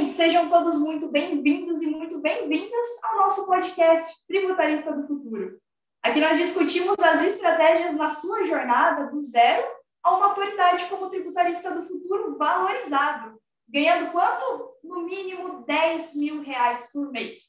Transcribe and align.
gente, 0.00 0.12
sejam 0.12 0.48
todos 0.48 0.78
muito 0.78 1.08
bem-vindos 1.08 1.82
e 1.82 1.86
muito 1.86 2.18
bem-vindas 2.20 2.86
ao 3.02 3.18
nosso 3.18 3.46
podcast 3.46 4.26
Tributarista 4.26 4.92
do 4.92 5.06
Futuro. 5.06 5.60
Aqui 6.02 6.18
nós 6.20 6.38
discutimos 6.38 6.98
as 6.98 7.22
estratégias 7.22 7.94
na 7.94 8.08
sua 8.08 8.46
jornada 8.46 9.10
do 9.10 9.20
zero 9.20 9.62
a 10.02 10.16
uma 10.16 10.28
autoridade 10.28 10.86
como 10.86 11.10
tributarista 11.10 11.70
do 11.70 11.86
futuro 11.86 12.38
valorizado, 12.38 13.38
ganhando 13.68 14.10
quanto? 14.10 14.70
No 14.82 15.02
mínimo 15.02 15.64
10 15.66 16.14
mil 16.14 16.40
reais 16.40 16.88
por 16.90 17.12
mês. 17.12 17.40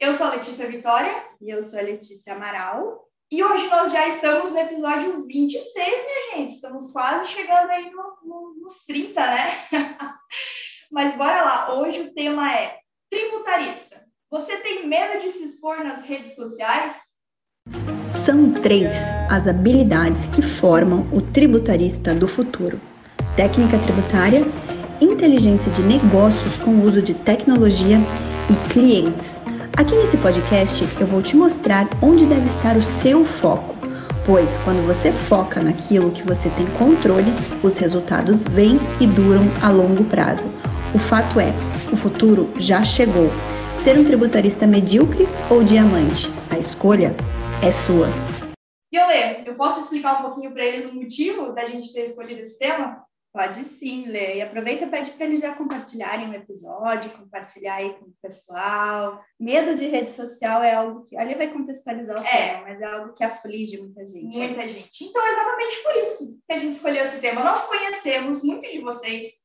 Eu 0.00 0.12
sou 0.14 0.26
a 0.26 0.30
Letícia 0.30 0.66
Vitória. 0.66 1.24
E 1.40 1.48
eu 1.48 1.62
sou 1.62 1.78
a 1.78 1.82
Letícia 1.82 2.34
Amaral. 2.34 3.08
E 3.30 3.44
hoje 3.44 3.68
nós 3.68 3.92
já 3.92 4.08
estamos 4.08 4.50
no 4.50 4.58
episódio 4.58 5.24
26, 5.24 5.86
minha 5.86 6.32
gente. 6.32 6.54
Estamos 6.54 6.90
quase 6.90 7.30
chegando 7.30 7.70
aí 7.70 7.88
no, 7.88 8.18
no, 8.24 8.54
nos 8.60 8.84
30, 8.84 9.20
né? 9.20 9.68
Mas 10.94 11.16
bora 11.16 11.42
lá. 11.42 11.74
Hoje 11.74 12.02
o 12.02 12.14
tema 12.14 12.54
é 12.54 12.76
tributarista. 13.10 13.96
Você 14.30 14.58
tem 14.58 14.86
medo 14.86 15.20
de 15.20 15.30
se 15.30 15.42
expor 15.42 15.82
nas 15.82 16.02
redes 16.02 16.36
sociais? 16.36 16.94
São 18.24 18.52
três 18.52 18.94
as 19.28 19.48
habilidades 19.48 20.28
que 20.28 20.40
formam 20.40 21.04
o 21.12 21.20
tributarista 21.20 22.14
do 22.14 22.28
futuro: 22.28 22.80
técnica 23.34 23.76
tributária, 23.76 24.42
inteligência 25.00 25.72
de 25.72 25.82
negócios 25.82 26.54
com 26.62 26.80
uso 26.82 27.02
de 27.02 27.12
tecnologia 27.12 27.98
e 28.48 28.68
clientes. 28.68 29.40
Aqui 29.76 29.96
nesse 29.96 30.16
podcast 30.18 30.86
eu 31.00 31.08
vou 31.08 31.20
te 31.20 31.34
mostrar 31.34 31.88
onde 32.00 32.24
deve 32.24 32.46
estar 32.46 32.76
o 32.76 32.84
seu 32.84 33.24
foco, 33.24 33.74
pois 34.24 34.56
quando 34.58 34.86
você 34.86 35.10
foca 35.10 35.60
naquilo 35.60 36.12
que 36.12 36.22
você 36.22 36.48
tem 36.50 36.66
controle, 36.78 37.32
os 37.64 37.78
resultados 37.78 38.44
vêm 38.44 38.78
e 39.00 39.08
duram 39.08 39.42
a 39.60 39.72
longo 39.72 40.04
prazo. 40.04 40.48
O 40.94 40.98
fato 40.98 41.40
é, 41.40 41.50
o 41.92 41.96
futuro 41.96 42.52
já 42.56 42.84
chegou. 42.84 43.28
Ser 43.82 43.98
um 43.98 44.04
tributarista 44.04 44.64
medíocre 44.64 45.26
ou 45.50 45.64
diamante? 45.64 46.28
A 46.48 46.56
escolha 46.56 47.16
é 47.60 47.72
sua. 47.84 48.06
Violê, 48.92 49.42
eu 49.44 49.56
posso 49.56 49.80
explicar 49.80 50.20
um 50.20 50.30
pouquinho 50.30 50.52
para 50.52 50.64
eles 50.64 50.84
o 50.86 50.94
motivo 50.94 51.52
da 51.52 51.68
gente 51.68 51.92
ter 51.92 52.04
escolhido 52.04 52.42
esse 52.42 52.56
tema? 52.60 53.04
Pode 53.32 53.64
sim, 53.64 54.06
Lê. 54.06 54.36
E 54.36 54.42
aproveita 54.42 54.84
e 54.84 54.88
pede 54.88 55.10
para 55.10 55.26
eles 55.26 55.40
já 55.40 55.52
compartilharem 55.56 56.30
o 56.30 56.34
episódio, 56.34 57.10
compartilhar 57.10 57.74
aí 57.74 57.92
com 57.94 58.04
o 58.04 58.14
pessoal. 58.22 59.20
Medo 59.40 59.74
de 59.74 59.88
rede 59.88 60.12
social 60.12 60.62
é 60.62 60.74
algo 60.74 61.04
que. 61.06 61.16
Ali 61.16 61.34
vai 61.34 61.48
contextualizar 61.48 62.16
o 62.16 62.24
é. 62.24 62.52
tema, 62.52 62.62
mas 62.68 62.80
é 62.80 62.84
algo 62.84 63.12
que 63.14 63.24
aflige 63.24 63.78
muita 63.78 64.06
gente. 64.06 64.38
Muita 64.38 64.68
gente. 64.68 65.04
Então, 65.04 65.26
é 65.26 65.30
exatamente 65.30 65.82
por 65.82 65.96
isso 65.96 66.40
que 66.46 66.52
a 66.52 66.58
gente 66.60 66.74
escolheu 66.74 67.02
esse 67.02 67.20
tema. 67.20 67.42
Nós 67.42 67.66
conhecemos 67.66 68.44
muitos 68.44 68.70
de 68.70 68.78
vocês, 68.78 69.43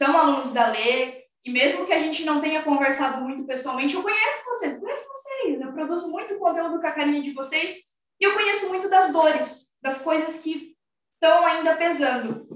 são 0.00 0.16
alunos 0.16 0.50
da 0.50 0.68
Lê, 0.68 1.26
e 1.44 1.50
mesmo 1.50 1.84
que 1.84 1.92
a 1.92 1.98
gente 1.98 2.24
não 2.24 2.40
tenha 2.40 2.62
conversado 2.62 3.20
muito 3.20 3.44
pessoalmente, 3.44 3.94
eu 3.94 4.02
conheço 4.02 4.44
vocês, 4.46 4.78
conheço 4.78 5.06
vocês. 5.06 5.60
Eu 5.60 5.72
produzo 5.74 6.10
muito 6.10 6.38
conteúdo 6.38 6.80
com 6.80 6.86
a 6.86 6.92
carinha 6.92 7.20
de 7.20 7.32
vocês 7.32 7.82
e 8.18 8.24
eu 8.24 8.32
conheço 8.32 8.68
muito 8.70 8.88
das 8.88 9.12
dores, 9.12 9.74
das 9.82 10.00
coisas 10.00 10.38
que 10.38 10.74
estão 11.14 11.44
ainda 11.44 11.76
pesando. 11.76 12.48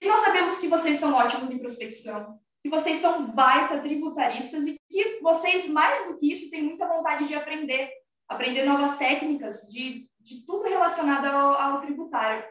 E 0.00 0.06
nós 0.06 0.20
sabemos 0.20 0.58
que 0.58 0.68
vocês 0.68 0.96
são 0.96 1.12
ótimos 1.12 1.50
em 1.50 1.58
prospecção, 1.58 2.38
que 2.62 2.70
vocês 2.70 3.00
são 3.00 3.26
baita 3.26 3.80
tributaristas 3.80 4.66
e 4.66 4.78
que 4.88 5.20
vocês, 5.20 5.66
mais 5.66 6.06
do 6.06 6.18
que 6.18 6.32
isso, 6.32 6.50
têm 6.50 6.62
muita 6.62 6.88
vontade 6.88 7.28
de 7.28 7.34
aprender, 7.34 7.90
aprender 8.26 8.64
novas 8.64 8.96
técnicas, 8.96 9.60
de, 9.68 10.08
de 10.20 10.46
tudo 10.46 10.62
relacionado 10.62 11.26
ao, 11.26 11.54
ao 11.54 11.80
tributário. 11.82 12.46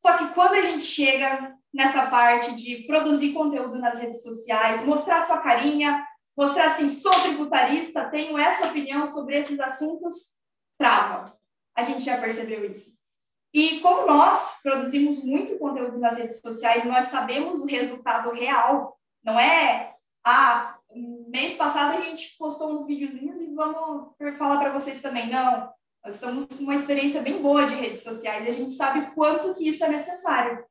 Só 0.00 0.16
que 0.16 0.32
quando 0.32 0.54
a 0.54 0.62
gente 0.62 0.84
chega 0.84 1.56
nessa 1.72 2.06
parte 2.06 2.54
de 2.54 2.86
produzir 2.86 3.32
conteúdo 3.32 3.78
nas 3.78 3.98
redes 3.98 4.22
sociais, 4.22 4.84
mostrar 4.84 5.22
sua 5.22 5.38
carinha, 5.38 6.06
mostrar 6.36 6.66
assim, 6.66 6.88
sou 6.88 7.12
tributarista, 7.20 8.10
tenho 8.10 8.38
essa 8.38 8.66
opinião 8.66 9.06
sobre 9.06 9.38
esses 9.38 9.58
assuntos, 9.58 10.36
trava. 10.78 11.36
A 11.74 11.82
gente 11.82 12.04
já 12.04 12.18
percebeu 12.18 12.64
isso. 12.70 12.92
E 13.54 13.80
como 13.80 14.06
nós 14.06 14.60
produzimos 14.62 15.22
muito 15.22 15.58
conteúdo 15.58 15.98
nas 15.98 16.16
redes 16.16 16.40
sociais, 16.40 16.84
nós 16.84 17.06
sabemos 17.06 17.60
o 17.60 17.66
resultado 17.66 18.30
real. 18.30 18.98
Não 19.22 19.38
é, 19.38 19.94
ah, 20.24 20.78
mês 21.28 21.54
passado 21.54 21.98
a 21.98 22.00
gente 22.00 22.36
postou 22.38 22.72
uns 22.72 22.86
videozinhos 22.86 23.40
e 23.40 23.54
vamos 23.54 24.14
falar 24.38 24.58
para 24.58 24.72
vocês 24.72 25.02
também. 25.02 25.30
Não, 25.30 25.70
nós 26.04 26.14
estamos 26.14 26.46
com 26.46 26.64
uma 26.64 26.74
experiência 26.74 27.20
bem 27.20 27.40
boa 27.40 27.66
de 27.66 27.74
redes 27.74 28.02
sociais 28.02 28.46
e 28.46 28.50
a 28.50 28.54
gente 28.54 28.72
sabe 28.72 29.14
quanto 29.14 29.54
que 29.54 29.68
isso 29.68 29.84
é 29.84 29.88
necessário. 29.88 30.64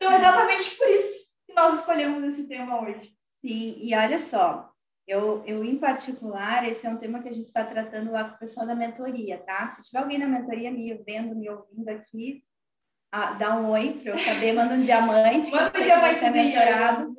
Então, 0.00 0.14
exatamente 0.14 0.76
por 0.76 0.88
isso 0.88 1.28
que 1.46 1.52
nós 1.52 1.80
escolhemos 1.80 2.22
esse 2.24 2.46
tema 2.46 2.80
hoje. 2.80 3.12
Sim, 3.40 3.76
e 3.80 3.94
olha 3.94 4.18
só, 4.18 4.70
eu, 5.06 5.42
eu, 5.44 5.64
em 5.64 5.76
particular, 5.76 6.68
esse 6.68 6.86
é 6.86 6.90
um 6.90 6.98
tema 6.98 7.20
que 7.20 7.28
a 7.28 7.32
gente 7.32 7.46
está 7.46 7.64
tratando 7.64 8.12
lá 8.12 8.28
com 8.28 8.36
o 8.36 8.38
pessoal 8.38 8.66
da 8.66 8.74
mentoria, 8.74 9.38
tá? 9.38 9.72
Se 9.72 9.82
tiver 9.82 9.98
alguém 9.98 10.18
na 10.18 10.28
mentoria 10.28 10.70
me 10.70 10.94
vendo, 11.04 11.34
me 11.34 11.48
ouvindo 11.48 11.88
aqui, 11.88 12.44
ah, 13.10 13.32
dá 13.32 13.56
um 13.56 13.70
oi 13.70 14.00
para 14.02 14.12
eu 14.12 14.18
saber, 14.18 14.52
manda 14.52 14.74
um 14.74 14.82
diamante. 14.82 15.50
Manda 15.50 15.78
um 15.78 15.82
diamante 15.82 16.20
ser 16.20 16.30
mentorado. 16.30 17.14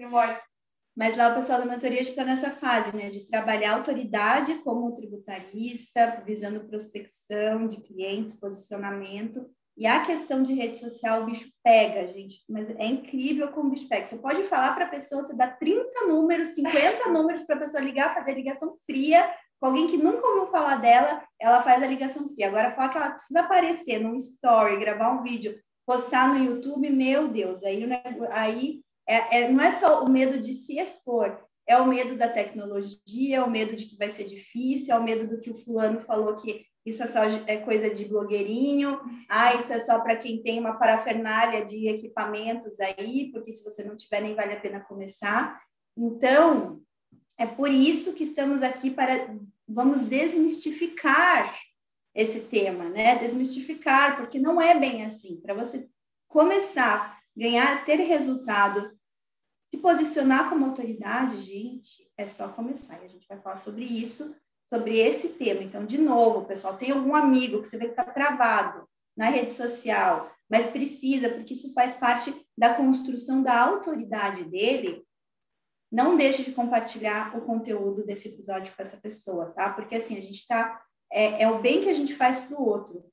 Mas 0.96 1.18
lá 1.18 1.30
o 1.30 1.36
pessoal 1.36 1.60
da 1.60 1.66
mentoria 1.66 2.02
está 2.02 2.24
nessa 2.24 2.52
fase, 2.52 2.96
né, 2.96 3.10
de 3.10 3.26
trabalhar 3.28 3.72
a 3.72 3.76
autoridade 3.78 4.56
como 4.64 4.96
tributarista, 4.96 6.22
visando 6.26 6.68
prospecção 6.68 7.68
de 7.68 7.82
clientes, 7.82 8.40
posicionamento 8.40 9.50
e 9.80 9.88
a 9.88 10.06
questão 10.06 10.44
de 10.44 10.54
rede 10.54 10.78
social, 10.78 11.24
o 11.24 11.26
bicho 11.26 11.50
pega, 11.64 12.06
gente. 12.08 12.44
Mas 12.50 12.70
é 12.72 12.86
incrível 12.86 13.48
como 13.48 13.70
o 13.70 13.72
bicho 13.72 13.88
pega. 13.88 14.10
Você 14.10 14.18
pode 14.18 14.44
falar 14.44 14.76
para 14.76 14.86
a 14.86 14.90
pessoa, 14.90 15.24
você 15.24 15.34
dá 15.34 15.48
30 15.48 16.06
números, 16.06 16.50
50 16.50 17.08
números 17.10 17.46
para 17.46 17.56
a 17.56 17.60
pessoa 17.60 17.82
ligar, 17.82 18.14
fazer 18.14 18.34
ligação 18.34 18.76
fria 18.86 19.34
com 19.60 19.68
alguém 19.68 19.88
que 19.88 19.98
nunca 19.98 20.26
ouviu 20.26 20.48
falar 20.48 20.78
dela, 20.78 21.22
ela 21.40 21.62
faz 21.62 21.84
a 21.84 21.88
ligação 21.88 22.30
fria. 22.30 22.48
Agora, 22.48 22.72
falar 22.76 22.90
que 22.90 22.98
ela 22.98 23.12
precisa 23.12 23.40
aparecer 23.42 24.00
num 24.00 24.16
story, 24.16 24.80
gravar 24.80 25.12
um 25.12 25.24
vídeo, 25.24 25.60
postar 25.86 26.30
no 26.30 26.44
YouTube, 26.44 26.90
meu 26.90 27.28
Deus, 27.28 27.64
aí, 27.64 27.84
aí 28.32 28.82
é, 29.08 29.42
é, 29.42 29.52
não 29.52 29.64
é 29.64 29.72
só 29.74 30.04
o 30.04 30.10
medo 30.10 30.40
de 30.40 30.54
se 30.54 30.80
expor, 30.80 31.44
é 31.68 31.78
o 31.78 31.86
medo 31.86 32.16
da 32.16 32.28
tecnologia, 32.28 33.38
é 33.38 33.44
o 33.44 33.50
medo 33.50 33.76
de 33.76 33.86
que 33.86 33.98
vai 33.98 34.10
ser 34.10 34.24
difícil, 34.24 34.94
é 34.94 34.98
o 34.98 35.04
medo 35.04 35.28
do 35.28 35.40
que 35.40 35.52
o 35.52 35.58
fulano 35.58 36.02
falou 36.02 36.36
que 36.36 36.66
isso 36.86 37.04
é 37.04 37.08
só 37.08 37.24
é 37.24 37.58
coisa 37.58 37.90
de 37.90 38.06
blogueirinho, 38.06 39.00
ah, 39.28 39.54
isso 39.56 39.72
é 39.72 39.80
só 39.80 40.00
para 40.00 40.16
quem 40.16 40.42
tem 40.42 40.60
uma 40.60 40.78
parafernália 40.78 41.66
de 41.66 41.88
equipamentos 41.88 42.80
aí, 42.80 43.30
porque 43.32 43.52
se 43.52 43.64
você 43.64 43.84
não 43.84 43.98
tiver, 43.98 44.22
nem 44.22 44.36
vale 44.36 44.54
a 44.54 44.60
pena 44.60 44.80
começar. 44.80 45.62
Então, 45.98 46.82
é 47.38 47.46
por 47.46 47.70
isso 47.70 48.14
que 48.14 48.24
estamos 48.24 48.64
aqui 48.64 48.90
para 48.90 49.36
vamos 49.68 50.02
desmistificar 50.04 51.56
esse 52.16 52.40
tema, 52.40 52.90
né? 52.90 53.18
Desmistificar, 53.20 54.18
porque 54.18 54.40
não 54.40 54.60
é 54.60 54.78
bem 54.78 55.06
assim. 55.06 55.40
Para 55.40 55.54
você 55.54 55.88
começar, 56.28 57.20
ganhar, 57.36 57.86
ter 57.86 57.98
resultado, 57.98 58.92
se 59.70 59.78
posicionar 59.78 60.50
como 60.50 60.66
autoridade, 60.66 61.40
gente, 61.40 62.10
é 62.18 62.28
só 62.28 62.48
começar. 62.50 63.02
E 63.02 63.06
a 63.06 63.10
gente 63.10 63.28
vai 63.28 63.40
falar 63.40 63.58
sobre 63.58 63.86
isso 63.86 64.36
sobre 64.72 65.00
esse 65.00 65.30
tema. 65.30 65.64
Então, 65.64 65.86
de 65.86 65.98
novo, 65.98 66.46
pessoal, 66.46 66.78
tem 66.78 66.92
algum 66.92 67.16
amigo 67.16 67.62
que 67.62 67.70
você 67.70 67.78
vê 67.78 67.86
que 67.86 67.92
está 67.92 68.06
travado 68.06 68.88
na 69.18 69.26
rede 69.26 69.54
social, 69.54 70.32
mas 70.50 70.70
precisa, 70.70 71.30
porque 71.30 71.54
isso 71.54 71.74
faz 71.74 71.96
parte 71.96 72.34
da 72.58 72.74
construção 72.74 73.44
da 73.44 73.60
autoridade 73.60 74.44
dele, 74.46 75.04
não 75.92 76.16
deixe 76.16 76.44
de 76.44 76.52
compartilhar 76.52 77.36
o 77.36 77.42
conteúdo 77.42 78.06
desse 78.06 78.30
episódio 78.30 78.74
com 78.76 78.82
essa 78.82 78.98
pessoa, 78.98 79.48
tá? 79.52 79.72
Porque 79.72 79.96
assim, 79.96 80.18
a 80.18 80.22
gente 80.22 80.40
está. 80.40 80.82
É, 81.12 81.44
é 81.44 81.50
o 81.50 81.60
bem 81.60 81.82
que 81.82 81.90
a 81.90 81.94
gente 81.94 82.14
faz 82.14 82.40
para 82.40 82.60
o 82.60 82.64
outro. 82.64 83.04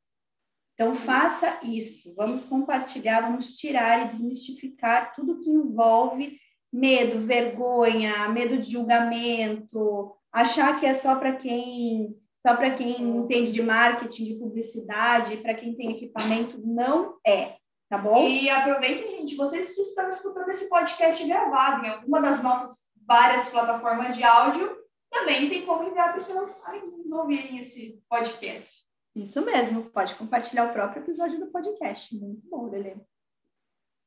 Então, 0.75 0.95
faça 0.95 1.59
isso. 1.63 2.15
Vamos 2.15 2.45
compartilhar, 2.45 3.23
vamos 3.23 3.57
tirar 3.57 4.05
e 4.05 4.09
desmistificar 4.09 5.15
tudo 5.15 5.41
que 5.41 5.49
envolve 5.49 6.39
medo, 6.71 7.27
vergonha, 7.27 8.29
medo 8.29 8.59
de 8.59 8.73
julgamento, 8.73 10.15
achar 10.37 10.79
que 10.79 10.85
é 10.85 10.93
só 10.93 11.17
para 11.17 11.35
quem 11.37 12.15
só 12.47 12.55
para 12.55 12.71
quem 12.71 13.03
entende 13.03 13.51
de 13.51 13.61
marketing, 13.61 14.25
de 14.25 14.35
publicidade, 14.35 15.39
para 15.39 15.55
quem 15.55 15.75
tem 15.75 15.91
equipamento, 15.91 16.61
não 16.65 17.19
é, 17.27 17.57
tá 17.89 17.99
bom? 17.99 18.29
E 18.29 18.49
aproveitem, 18.49 19.19
gente, 19.19 19.35
vocês 19.35 19.75
que 19.75 19.81
estão 19.81 20.09
escutando 20.09 20.49
esse 20.51 20.69
podcast 20.69 21.27
gravado 21.27 21.85
em 21.85 21.89
alguma 21.89 22.21
das 22.23 22.41
nossas 22.45 22.87
várias 23.05 23.49
plataformas 23.49 24.15
de 24.15 24.23
áudio, 24.23 24.77
também 25.11 25.49
tem 25.49 25.67
como 25.67 25.89
enviar 25.89 26.11
para 26.11 26.19
os 26.19 26.25
seus 26.25 26.65
amigos 26.67 27.11
ouvirem 27.11 27.59
esse 27.59 28.01
podcast. 28.09 28.87
Isso 29.17 29.45
mesmo, 29.45 29.91
pode 29.91 30.15
compartilhar 30.15 30.67
o 30.67 30.73
próprio 30.73 31.03
episódio 31.03 31.41
do 31.41 31.51
podcast. 31.51 32.15
Muito 32.15 32.49
bom, 32.49 32.71
Lelê. 32.71 32.95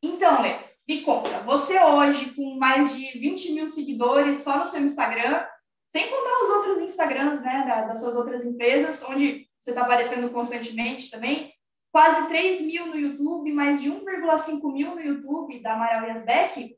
Então, 0.02 0.42
Lê, 0.42 0.60
me 0.88 1.02
conta, 1.02 1.40
você 1.42 1.78
hoje, 1.84 2.34
com 2.36 2.58
mais 2.58 2.96
de 2.96 3.20
20 3.20 3.52
mil 3.52 3.68
seguidores 3.68 4.40
só 4.40 4.60
no 4.60 4.66
seu 4.66 4.82
Instagram, 4.82 5.46
sem 5.92 6.10
contar 6.10 6.44
os 6.44 6.50
outros 6.50 6.82
Instagrams, 6.84 7.42
né, 7.42 7.66
da, 7.68 7.82
das 7.88 8.00
suas 8.00 8.16
outras 8.16 8.46
empresas, 8.46 9.04
onde 9.04 9.48
você 9.60 9.72
está 9.72 9.82
aparecendo 9.82 10.30
constantemente 10.32 11.10
também. 11.10 11.54
Quase 11.92 12.28
3 12.28 12.62
mil 12.62 12.88
no 12.88 12.96
YouTube, 12.96 13.52
mais 13.52 13.82
de 13.82 13.90
1,5 13.90 14.72
mil 14.72 14.96
no 14.96 15.02
YouTube 15.02 15.60
da 15.62 15.74
Amaral 15.74 16.08
Yasbeck. 16.08 16.78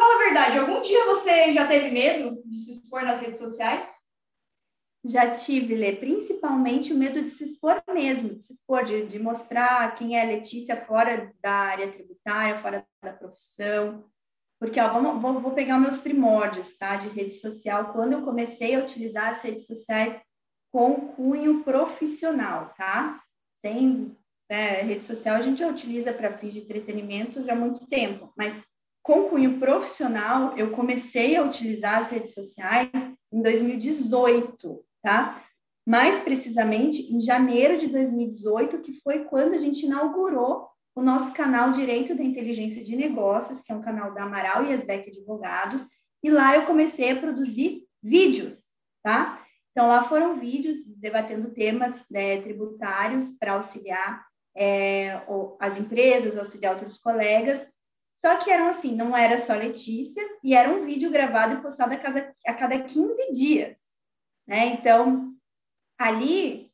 Fala 0.00 0.14
a 0.14 0.24
verdade, 0.24 0.58
algum 0.58 0.80
dia 0.80 1.04
você 1.06 1.52
já 1.52 1.66
teve 1.66 1.90
medo 1.90 2.40
de 2.46 2.58
se 2.58 2.70
expor 2.70 3.02
nas 3.02 3.20
redes 3.20 3.38
sociais? 3.38 3.90
Já 5.04 5.34
tive, 5.34 5.74
Lê, 5.74 5.96
principalmente 5.96 6.92
o 6.92 6.96
medo 6.96 7.20
de 7.22 7.28
se 7.28 7.42
expor 7.44 7.82
mesmo, 7.88 8.34
de 8.34 8.44
se 8.44 8.52
expor, 8.52 8.84
de, 8.84 9.06
de 9.06 9.18
mostrar 9.18 9.94
quem 9.96 10.18
é 10.18 10.24
Letícia 10.24 10.76
fora 10.86 11.32
da 11.42 11.52
área 11.52 11.90
tributária, 11.90 12.60
fora 12.62 12.86
da 13.02 13.12
profissão. 13.12 14.04
Porque, 14.60 14.78
ó, 14.78 14.92
vamos, 14.92 15.22
vou, 15.22 15.40
vou 15.40 15.52
pegar 15.52 15.78
meus 15.78 15.98
primórdios, 15.98 16.76
tá, 16.76 16.96
de 16.96 17.08
rede 17.08 17.32
social. 17.32 17.94
Quando 17.94 18.12
eu 18.12 18.22
comecei 18.22 18.74
a 18.74 18.80
utilizar 18.80 19.30
as 19.30 19.40
redes 19.40 19.66
sociais 19.66 20.20
com 20.70 20.94
cunho 21.12 21.64
profissional, 21.64 22.74
tá? 22.76 23.22
Sem 23.64 24.14
né, 24.50 24.82
rede 24.82 25.04
social, 25.04 25.36
a 25.36 25.40
gente 25.40 25.60
já 25.60 25.68
utiliza 25.68 26.12
para 26.12 26.36
fins 26.36 26.52
de 26.52 26.60
entretenimento 26.60 27.42
já 27.42 27.54
há 27.54 27.56
muito 27.56 27.86
tempo, 27.86 28.30
mas 28.36 28.54
com 29.02 29.30
cunho 29.30 29.58
profissional, 29.58 30.56
eu 30.58 30.72
comecei 30.72 31.36
a 31.36 31.42
utilizar 31.42 31.98
as 32.00 32.10
redes 32.10 32.34
sociais 32.34 32.90
em 33.32 33.40
2018, 33.40 34.84
tá? 35.02 35.42
Mais 35.88 36.22
precisamente 36.22 37.12
em 37.12 37.18
janeiro 37.18 37.78
de 37.78 37.86
2018, 37.86 38.80
que 38.80 38.92
foi 39.00 39.24
quando 39.24 39.54
a 39.54 39.58
gente 39.58 39.86
inaugurou 39.86 40.68
o 40.94 41.02
nosso 41.02 41.32
canal 41.32 41.72
Direito 41.72 42.14
da 42.14 42.22
Inteligência 42.22 42.82
de 42.82 42.96
Negócios, 42.96 43.60
que 43.60 43.72
é 43.72 43.74
um 43.74 43.82
canal 43.82 44.12
da 44.12 44.24
Amaral 44.24 44.64
e 44.64 44.72
Asbeck 44.72 45.08
Advogados, 45.08 45.82
e 46.22 46.30
lá 46.30 46.56
eu 46.56 46.66
comecei 46.66 47.10
a 47.10 47.16
produzir 47.16 47.84
vídeos, 48.02 48.58
tá? 49.02 49.44
Então, 49.70 49.88
lá 49.88 50.04
foram 50.04 50.38
vídeos 50.38 50.76
debatendo 50.86 51.52
temas 51.52 52.04
né, 52.10 52.40
tributários 52.42 53.30
para 53.38 53.52
auxiliar 53.52 54.26
é, 54.54 55.22
as 55.60 55.78
empresas, 55.78 56.36
auxiliar 56.36 56.74
outros 56.74 56.98
colegas, 56.98 57.66
só 58.20 58.36
que 58.36 58.50
eram 58.50 58.68
assim, 58.68 58.94
não 58.94 59.16
era 59.16 59.38
só 59.38 59.54
Letícia, 59.54 60.22
e 60.44 60.54
era 60.54 60.70
um 60.70 60.84
vídeo 60.84 61.10
gravado 61.10 61.54
e 61.54 61.62
postado 61.62 61.94
a 61.94 61.96
cada, 61.96 62.34
a 62.46 62.54
cada 62.54 62.78
15 62.78 63.32
dias, 63.32 63.78
né? 64.46 64.66
Então, 64.66 65.32
ali 65.98 66.69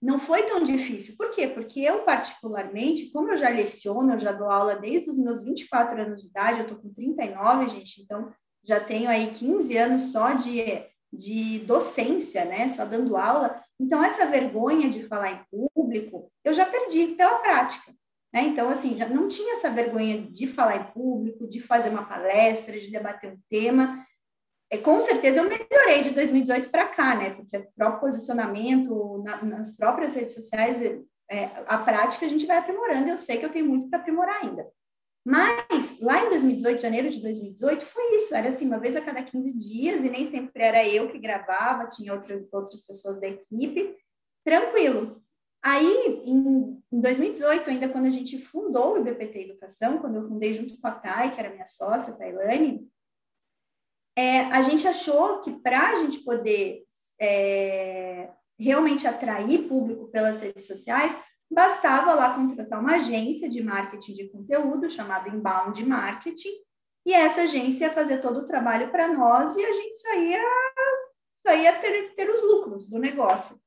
não 0.00 0.18
foi 0.18 0.44
tão 0.44 0.64
difícil. 0.64 1.14
Por 1.16 1.30
quê? 1.30 1.46
Porque 1.46 1.80
eu, 1.80 2.02
particularmente, 2.02 3.10
como 3.10 3.30
eu 3.30 3.36
já 3.36 3.48
leciono, 3.48 4.14
eu 4.14 4.18
já 4.18 4.32
dou 4.32 4.50
aula 4.50 4.76
desde 4.76 5.10
os 5.10 5.18
meus 5.18 5.42
24 5.42 6.00
anos 6.00 6.22
de 6.22 6.28
idade, 6.28 6.60
eu 6.60 6.66
tô 6.66 6.76
com 6.76 6.92
39, 6.92 7.68
gente, 7.68 8.02
então 8.02 8.32
já 8.64 8.80
tenho 8.80 9.08
aí 9.10 9.28
15 9.30 9.76
anos 9.76 10.02
só 10.12 10.32
de, 10.32 10.62
de 11.12 11.58
docência, 11.60 12.44
né? 12.44 12.68
Só 12.68 12.84
dando 12.84 13.16
aula. 13.16 13.62
Então, 13.78 14.02
essa 14.02 14.26
vergonha 14.26 14.88
de 14.88 15.02
falar 15.04 15.32
em 15.32 15.44
público, 15.50 16.30
eu 16.44 16.52
já 16.52 16.66
perdi 16.66 17.08
pela 17.08 17.38
prática. 17.38 17.92
Né? 18.32 18.42
Então, 18.42 18.68
assim, 18.68 18.96
já 18.96 19.08
não 19.08 19.28
tinha 19.28 19.54
essa 19.54 19.70
vergonha 19.70 20.22
de 20.22 20.46
falar 20.46 20.76
em 20.76 20.92
público, 20.92 21.48
de 21.48 21.60
fazer 21.60 21.90
uma 21.90 22.04
palestra, 22.04 22.78
de 22.78 22.90
debater 22.90 23.32
um 23.32 23.38
tema. 23.48 24.06
É, 24.70 24.78
com 24.78 25.00
certeza 25.00 25.40
eu 25.40 25.48
melhorei 25.48 26.02
de 26.02 26.10
2018 26.10 26.70
para 26.70 26.86
cá, 26.86 27.16
né? 27.16 27.30
Porque 27.30 27.56
o 27.56 27.72
próprio 27.76 28.00
posicionamento 28.00 29.20
na, 29.24 29.42
nas 29.42 29.74
próprias 29.74 30.14
redes 30.14 30.34
sociais, 30.34 30.80
é, 31.28 31.44
a 31.66 31.78
prática 31.78 32.24
a 32.24 32.28
gente 32.28 32.46
vai 32.46 32.58
aprimorando. 32.58 33.08
Eu 33.08 33.18
sei 33.18 33.38
que 33.38 33.44
eu 33.44 33.52
tenho 33.52 33.66
muito 33.66 33.90
para 33.90 33.98
aprimorar 33.98 34.42
ainda. 34.42 34.66
Mas 35.24 36.00
lá 36.00 36.24
em 36.24 36.30
2018, 36.30 36.80
janeiro 36.80 37.10
de 37.10 37.20
2018, 37.20 37.84
foi 37.84 38.16
isso. 38.16 38.34
Era 38.34 38.48
assim, 38.48 38.66
uma 38.66 38.78
vez 38.78 38.96
a 38.96 39.00
cada 39.00 39.22
15 39.22 39.52
dias, 39.52 40.04
e 40.04 40.08
nem 40.08 40.30
sempre 40.30 40.62
era 40.62 40.86
eu 40.86 41.10
que 41.10 41.18
gravava, 41.18 41.88
tinha 41.88 42.14
outra, 42.14 42.42
outras 42.52 42.80
pessoas 42.82 43.20
da 43.20 43.28
equipe. 43.28 43.96
Tranquilo. 44.44 45.20
Aí, 45.62 46.22
em, 46.24 46.80
2018, 46.90 47.68
ainda 47.68 47.88
quando 47.88 48.06
a 48.06 48.10
gente 48.10 48.38
fundou 48.46 48.94
o 48.94 48.98
IBPT 48.98 49.40
Educação, 49.40 49.98
quando 49.98 50.16
eu 50.16 50.28
fundei 50.28 50.54
junto 50.54 50.80
com 50.80 50.86
a 50.86 50.92
Thay, 50.92 51.32
que 51.32 51.40
era 51.40 51.50
minha 51.50 51.66
sócia, 51.66 52.14
a 52.14 52.16
Tailane, 52.16 52.88
é, 54.16 54.42
a 54.42 54.62
gente 54.62 54.86
achou 54.86 55.40
que 55.40 55.52
para 55.60 55.90
a 55.90 55.96
gente 55.96 56.20
poder 56.20 56.82
é, 57.20 58.30
realmente 58.58 59.06
atrair 59.06 59.68
público 59.68 60.08
pelas 60.08 60.40
redes 60.40 60.66
sociais, 60.66 61.16
bastava 61.50 62.14
lá 62.14 62.34
contratar 62.34 62.80
uma 62.80 62.96
agência 62.96 63.48
de 63.48 63.62
marketing 63.62 64.12
de 64.14 64.28
conteúdo 64.28 64.90
chamada 64.90 65.28
Inbound 65.28 65.84
Marketing, 65.84 66.52
e 67.04 67.12
essa 67.12 67.42
agência 67.42 67.86
ia 67.86 67.92
fazer 67.92 68.18
todo 68.18 68.40
o 68.40 68.46
trabalho 68.46 68.90
para 68.90 69.08
nós 69.08 69.56
e 69.56 69.64
a 69.64 69.72
gente 69.72 69.98
só 69.98 70.14
ia, 70.14 70.42
só 71.46 71.54
ia 71.54 71.72
ter, 71.80 72.14
ter 72.14 72.30
os 72.30 72.42
lucros 72.42 72.86
do 72.86 72.98
negócio. 72.98 73.58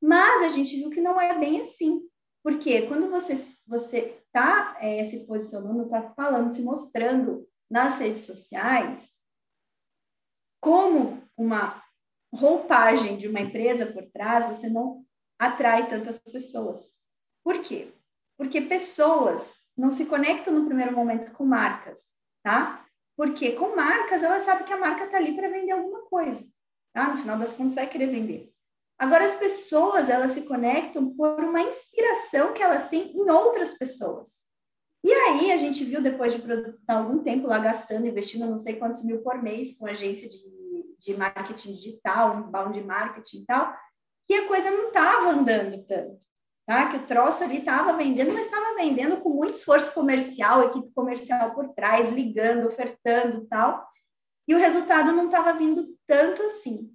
Mas 0.00 0.42
a 0.42 0.48
gente 0.50 0.76
viu 0.76 0.90
que 0.90 1.00
não 1.00 1.20
é 1.20 1.36
bem 1.38 1.62
assim. 1.62 2.02
Porque 2.42 2.82
quando 2.82 3.10
você 3.10 3.34
você 3.66 4.20
está 4.26 4.76
é, 4.80 5.04
se 5.06 5.20
posicionando, 5.26 5.84
está 5.84 6.10
falando, 6.14 6.54
se 6.54 6.62
mostrando 6.62 7.46
nas 7.70 7.98
redes 7.98 8.22
sociais 8.22 9.02
como 10.60 11.22
uma 11.36 11.82
roupagem 12.32 13.16
de 13.16 13.28
uma 13.28 13.40
empresa 13.40 13.86
por 13.86 14.04
trás, 14.10 14.46
você 14.46 14.68
não 14.68 15.04
atrai 15.38 15.88
tantas 15.88 16.18
pessoas. 16.20 16.92
Por 17.44 17.60
quê? 17.60 17.92
Porque 18.36 18.60
pessoas 18.60 19.56
não 19.76 19.92
se 19.92 20.04
conectam 20.04 20.52
no 20.52 20.66
primeiro 20.66 20.94
momento 20.94 21.32
com 21.32 21.44
marcas, 21.44 22.12
tá? 22.42 22.84
Porque 23.16 23.52
com 23.52 23.74
marcas, 23.74 24.22
ela 24.22 24.40
sabe 24.40 24.64
que 24.64 24.72
a 24.72 24.78
marca 24.78 25.04
está 25.04 25.16
ali 25.16 25.34
para 25.34 25.48
vender 25.48 25.72
alguma 25.72 26.02
coisa, 26.02 26.44
tá? 26.92 27.08
No 27.08 27.20
final 27.20 27.38
das 27.38 27.52
contas, 27.52 27.74
vai 27.74 27.88
querer 27.88 28.06
vender. 28.06 28.52
Agora, 28.98 29.24
as 29.24 29.36
pessoas, 29.36 30.08
elas 30.08 30.32
se 30.32 30.42
conectam 30.42 31.14
por 31.14 31.42
uma 31.44 31.62
inspiração 31.62 32.52
que 32.52 32.62
elas 32.62 32.88
têm 32.88 33.16
em 33.16 33.30
outras 33.30 33.74
pessoas. 33.74 34.47
E 35.04 35.12
aí, 35.12 35.52
a 35.52 35.56
gente 35.56 35.84
viu, 35.84 36.02
depois 36.02 36.34
de 36.34 36.40
estar 36.40 36.98
algum 36.98 37.22
tempo 37.22 37.46
lá 37.46 37.58
gastando, 37.58 38.06
investindo 38.06 38.46
não 38.46 38.58
sei 38.58 38.76
quantos 38.76 39.04
mil 39.04 39.22
por 39.22 39.40
mês 39.42 39.76
com 39.76 39.86
agência 39.86 40.28
de, 40.28 40.38
de 40.98 41.16
marketing 41.16 41.72
digital, 41.72 42.38
inbound 42.40 42.82
marketing 42.82 43.42
e 43.42 43.46
tal, 43.46 43.76
que 44.26 44.34
a 44.34 44.48
coisa 44.48 44.70
não 44.70 44.88
estava 44.88 45.30
andando 45.30 45.82
tanto. 45.84 46.20
Tá? 46.66 46.90
Que 46.90 46.96
o 46.98 47.06
troço 47.06 47.42
ali 47.44 47.58
estava 47.58 47.96
vendendo, 47.96 48.32
mas 48.32 48.44
estava 48.44 48.74
vendendo 48.74 49.18
com 49.22 49.30
muito 49.30 49.54
esforço 49.54 49.90
comercial, 49.94 50.64
equipe 50.64 50.92
comercial 50.92 51.54
por 51.54 51.68
trás, 51.70 52.10
ligando, 52.10 52.66
ofertando 52.66 53.46
tal. 53.46 53.88
E 54.46 54.54
o 54.54 54.58
resultado 54.58 55.12
não 55.12 55.26
estava 55.26 55.54
vindo 55.54 55.96
tanto 56.06 56.42
assim. 56.42 56.92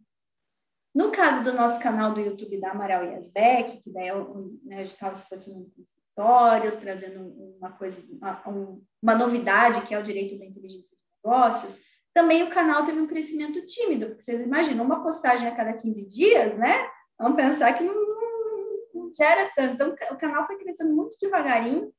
No 0.93 1.11
caso 1.11 1.43
do 1.43 1.53
nosso 1.53 1.79
canal 1.79 2.13
do 2.13 2.19
YouTube 2.19 2.59
da 2.59 2.69
Amaral 2.69 3.03
Yasbeck, 3.03 3.81
que 3.81 3.89
daí 3.89 4.09
eu, 4.09 4.59
né, 4.63 4.75
a 4.75 4.83
gente 4.83 4.93
estava 4.93 5.15
se 5.15 5.27
posicionando 5.27 5.71
no 6.17 6.23
escritório, 6.23 6.79
trazendo 6.79 7.19
uma 7.57 7.71
coisa, 7.71 7.97
uma, 8.11 8.81
uma, 9.01 9.15
novidade 9.15 9.81
que 9.81 9.93
é 9.93 9.99
o 9.99 10.03
direito 10.03 10.37
da 10.37 10.45
inteligência 10.45 10.95
de 10.95 11.03
negócios, 11.23 11.79
também 12.13 12.43
o 12.43 12.49
canal 12.49 12.85
teve 12.85 12.99
um 12.99 13.07
crescimento 13.07 13.65
tímido, 13.65 14.07
porque 14.07 14.23
vocês 14.23 14.41
imaginam, 14.41 14.85
uma 14.85 15.01
postagem 15.01 15.47
a 15.47 15.55
cada 15.55 15.73
15 15.73 16.05
dias, 16.07 16.57
né? 16.57 16.87
Vamos 17.17 17.35
pensar 17.35 17.73
que 17.73 17.83
não, 17.83 17.93
não, 17.93 18.79
não 18.93 19.13
gera 19.15 19.49
tanto. 19.55 19.73
Então, 19.73 19.95
o 20.11 20.17
canal 20.17 20.45
foi 20.45 20.57
crescendo 20.57 20.95
muito 20.95 21.17
devagarinho, 21.19 21.91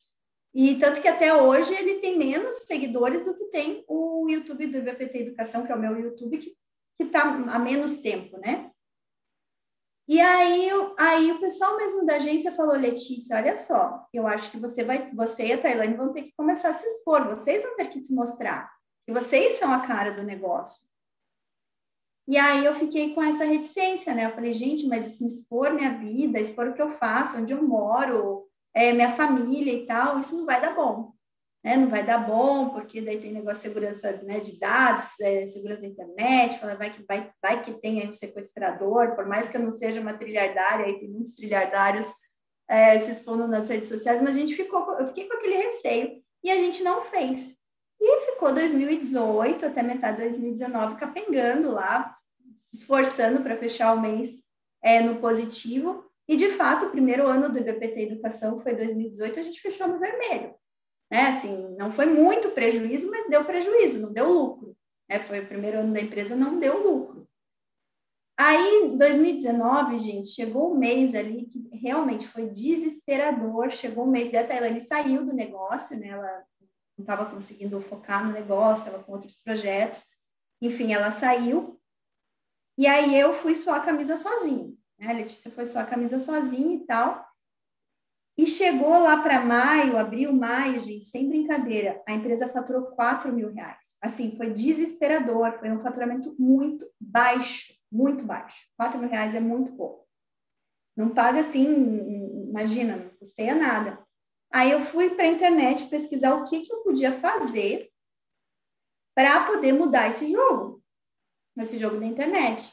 e 0.54 0.76
tanto 0.76 1.00
que 1.00 1.08
até 1.08 1.34
hoje 1.34 1.74
ele 1.74 1.98
tem 1.98 2.16
menos 2.16 2.58
seguidores 2.58 3.24
do 3.24 3.34
que 3.34 3.46
tem 3.46 3.84
o 3.88 4.28
YouTube 4.28 4.68
do 4.68 4.78
IBPT 4.78 5.18
Educação, 5.18 5.66
que 5.66 5.72
é 5.72 5.74
o 5.74 5.80
meu 5.80 5.98
YouTube, 5.98 6.38
que 6.38 6.56
está 7.00 7.22
há 7.22 7.58
menos 7.58 7.96
tempo, 7.96 8.38
né? 8.38 8.63
E 10.06 10.20
aí, 10.20 10.68
aí 10.98 11.32
o 11.32 11.40
pessoal 11.40 11.76
mesmo 11.76 12.04
da 12.04 12.16
agência 12.16 12.52
falou, 12.52 12.76
Letícia, 12.76 13.36
olha 13.36 13.56
só, 13.56 14.06
eu 14.12 14.26
acho 14.26 14.50
que 14.50 14.58
você 14.58 14.84
vai, 14.84 15.10
você 15.12 15.46
e 15.46 15.52
a 15.54 15.60
Tailândia 15.60 15.96
vão 15.96 16.12
ter 16.12 16.24
que 16.24 16.34
começar 16.36 16.70
a 16.70 16.74
se 16.74 16.86
expor, 16.86 17.26
vocês 17.28 17.62
vão 17.62 17.76
ter 17.76 17.88
que 17.88 18.02
se 18.02 18.14
mostrar, 18.14 18.70
que 19.06 19.12
vocês 19.12 19.58
são 19.58 19.72
a 19.72 19.80
cara 19.80 20.10
do 20.10 20.22
negócio. 20.22 20.82
E 22.28 22.36
aí 22.36 22.64
eu 22.64 22.74
fiquei 22.74 23.14
com 23.14 23.22
essa 23.22 23.44
reticência, 23.44 24.14
né? 24.14 24.26
Eu 24.26 24.34
falei, 24.34 24.52
gente, 24.52 24.86
mas 24.86 25.06
isso 25.06 25.22
me 25.22 25.28
expor 25.28 25.72
minha 25.72 25.98
vida, 25.98 26.38
expor 26.38 26.68
o 26.68 26.74
que 26.74 26.82
eu 26.82 26.90
faço, 26.92 27.38
onde 27.38 27.52
eu 27.52 27.62
moro, 27.62 28.46
é, 28.74 28.92
minha 28.92 29.12
família 29.12 29.72
e 29.72 29.86
tal, 29.86 30.18
isso 30.18 30.36
não 30.36 30.44
vai 30.44 30.60
dar 30.60 30.74
bom 30.74 31.14
né, 31.64 31.78
não 31.78 31.88
vai 31.88 32.04
dar 32.04 32.18
bom, 32.18 32.68
porque 32.68 33.00
daí 33.00 33.18
tem 33.18 33.32
negócio 33.32 33.62
de 33.62 33.68
segurança 33.68 34.12
né, 34.22 34.38
de 34.38 34.58
dados, 34.58 35.18
é, 35.18 35.46
segurança 35.46 35.80
da 35.80 35.86
internet, 35.86 36.60
fala, 36.60 36.74
vai 36.74 36.92
que, 36.92 37.02
vai, 37.08 37.32
vai 37.40 37.62
que 37.62 37.72
tem 37.80 38.00
aí 38.00 38.08
um 38.08 38.12
sequestrador, 38.12 39.16
por 39.16 39.26
mais 39.26 39.48
que 39.48 39.56
eu 39.56 39.62
não 39.62 39.70
seja 39.70 39.98
uma 39.98 40.12
trilhardária, 40.12 40.84
aí 40.84 41.00
tem 41.00 41.08
muitos 41.08 41.34
trilhardários 41.34 42.06
é, 42.68 43.00
se 43.00 43.12
expondo 43.12 43.48
nas 43.48 43.66
redes 43.66 43.88
sociais, 43.88 44.20
mas 44.20 44.36
a 44.36 44.38
gente 44.38 44.54
ficou, 44.54 44.98
eu 44.98 45.06
fiquei 45.08 45.26
com 45.26 45.34
aquele 45.34 45.56
receio 45.56 46.22
e 46.42 46.50
a 46.50 46.56
gente 46.56 46.82
não 46.82 47.00
fez. 47.04 47.56
E 47.98 48.32
ficou 48.32 48.52
2018 48.52 49.64
até 49.64 49.82
metade 49.82 50.18
de 50.18 50.28
2019 50.28 50.96
capengando 50.96 51.70
lá, 51.70 52.14
se 52.62 52.76
esforçando 52.76 53.40
para 53.40 53.56
fechar 53.56 53.94
o 53.94 54.00
mês 54.00 54.28
é, 54.82 55.00
no 55.00 55.16
positivo. 55.16 56.04
E, 56.28 56.36
de 56.36 56.50
fato, 56.52 56.86
o 56.86 56.90
primeiro 56.90 57.26
ano 57.26 57.50
do 57.50 57.58
IBPT 57.58 58.02
Educação 58.02 58.60
foi 58.60 58.74
2018, 58.74 59.40
a 59.40 59.42
gente 59.42 59.60
fechou 59.60 59.88
no 59.88 59.98
vermelho 59.98 60.54
né? 61.10 61.28
Assim, 61.28 61.74
não 61.76 61.92
foi 61.92 62.06
muito 62.06 62.50
prejuízo, 62.50 63.10
mas 63.10 63.28
deu 63.28 63.44
prejuízo, 63.44 64.00
não 64.00 64.12
deu 64.12 64.30
lucro. 64.30 64.76
Né? 65.08 65.20
Foi 65.20 65.40
o 65.40 65.46
primeiro 65.46 65.78
ano 65.78 65.92
da 65.92 66.00
empresa, 66.00 66.34
não 66.34 66.58
deu 66.58 66.82
lucro. 66.82 67.28
Aí, 68.36 68.96
2019, 68.96 69.98
gente, 70.00 70.30
chegou 70.30 70.72
um 70.72 70.78
mês 70.78 71.14
ali 71.14 71.46
que 71.46 71.76
realmente 71.76 72.26
foi 72.26 72.48
desesperador. 72.48 73.70
Chegou 73.70 74.04
um 74.04 74.10
mês, 74.10 74.30
da 74.30 74.42
Tailândia 74.42 74.80
saiu 74.80 75.24
do 75.24 75.32
negócio, 75.32 75.96
né? 75.96 76.08
Ela 76.08 76.44
não 76.98 77.04
estava 77.04 77.30
conseguindo 77.30 77.80
focar 77.80 78.26
no 78.26 78.32
negócio, 78.32 78.84
estava 78.84 79.02
com 79.02 79.12
outros 79.12 79.38
projetos. 79.38 80.02
Enfim, 80.60 80.92
ela 80.92 81.12
saiu. 81.12 81.80
E 82.76 82.88
aí 82.88 83.16
eu 83.18 83.32
fui 83.34 83.54
só 83.54 83.74
a 83.74 83.80
camisa 83.80 84.16
sozinha. 84.16 84.72
Né? 84.98 85.08
A 85.08 85.12
Letícia 85.12 85.50
foi 85.50 85.66
só 85.66 85.80
a 85.80 85.84
camisa 85.84 86.18
sozinha 86.18 86.74
e 86.74 86.84
tal. 86.86 87.24
E 88.36 88.46
chegou 88.46 88.98
lá 88.98 89.22
para 89.22 89.44
maio, 89.44 89.96
abril, 89.96 90.32
maio, 90.32 90.80
gente, 90.82 91.04
sem 91.04 91.28
brincadeira, 91.28 92.02
a 92.06 92.12
empresa 92.12 92.48
faturou 92.48 92.86
4 92.86 93.32
mil 93.32 93.52
reais. 93.52 93.94
Assim, 94.02 94.36
foi 94.36 94.50
desesperador, 94.50 95.58
foi 95.60 95.70
um 95.70 95.80
faturamento 95.80 96.34
muito 96.38 96.84
baixo, 97.00 97.72
muito 97.90 98.24
baixo. 98.24 98.66
4 98.76 98.98
mil 98.98 99.08
reais 99.08 99.34
é 99.34 99.40
muito 99.40 99.72
pouco. 99.76 100.04
Não 100.96 101.10
paga 101.10 101.40
assim, 101.40 101.64
imagina, 102.48 102.96
não 102.96 103.10
custeia 103.10 103.54
nada. 103.54 104.04
Aí 104.52 104.70
eu 104.70 104.80
fui 104.86 105.10
para 105.10 105.24
a 105.24 105.28
internet 105.28 105.86
pesquisar 105.86 106.34
o 106.34 106.44
que, 106.44 106.60
que 106.60 106.72
eu 106.72 106.82
podia 106.82 107.18
fazer 107.20 107.90
para 109.14 109.46
poder 109.46 109.72
mudar 109.72 110.08
esse 110.08 110.30
jogo, 110.30 110.82
esse 111.58 111.78
jogo 111.78 111.98
da 111.98 112.06
internet. 112.06 112.72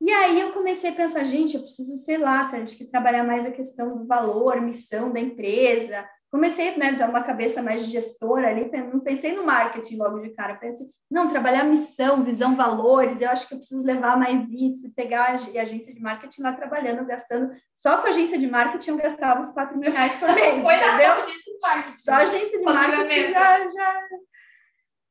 E 0.00 0.10
aí 0.10 0.40
eu 0.40 0.52
comecei 0.52 0.90
a 0.90 0.94
pensar, 0.94 1.24
gente, 1.24 1.54
eu 1.54 1.60
preciso, 1.60 1.96
sei 1.98 2.16
lá, 2.16 2.48
acho 2.50 2.76
que 2.76 2.86
trabalhar 2.86 3.22
mais 3.22 3.44
a 3.44 3.50
questão 3.50 3.98
do 3.98 4.06
valor, 4.06 4.60
missão 4.60 5.12
da 5.12 5.20
empresa. 5.20 6.08
Comecei, 6.30 6.76
né, 6.76 6.92
de 6.92 7.02
uma 7.02 7.22
cabeça 7.22 7.60
mais 7.60 7.84
de 7.84 7.90
gestora 7.90 8.48
ali, 8.48 8.70
não 8.92 9.00
pensei 9.00 9.34
no 9.34 9.44
marketing 9.44 9.96
logo 9.96 10.20
de 10.20 10.30
cara, 10.30 10.54
pensei, 10.54 10.86
não, 11.10 11.28
trabalhar 11.28 11.64
missão, 11.64 12.22
visão, 12.22 12.54
valores, 12.54 13.20
eu 13.20 13.28
acho 13.30 13.48
que 13.48 13.54
eu 13.54 13.58
preciso 13.58 13.82
levar 13.82 14.16
mais 14.16 14.48
isso, 14.48 14.94
pegar 14.94 15.24
a 15.24 15.62
agência 15.62 15.92
de 15.92 16.00
marketing 16.00 16.42
lá 16.42 16.52
trabalhando, 16.52 17.04
gastando, 17.04 17.52
só 17.74 17.98
com 17.98 18.06
a 18.06 18.10
agência 18.10 18.38
de 18.38 18.46
marketing 18.46 18.90
eu 18.90 18.96
gastava 18.96 19.40
uns 19.40 19.50
4 19.50 19.76
mil 19.76 19.90
reais 19.90 20.14
por 20.16 20.32
mês, 20.32 20.62
Foi 20.62 20.74
entendeu? 20.76 21.12
agência 21.12 21.42
de 21.44 21.58
marketing. 21.60 21.98
Só 21.98 22.12
a 22.12 22.18
agência 22.18 22.58
de 22.58 22.64
marketing 22.64 23.30
já, 23.32 23.70
já... 23.70 24.00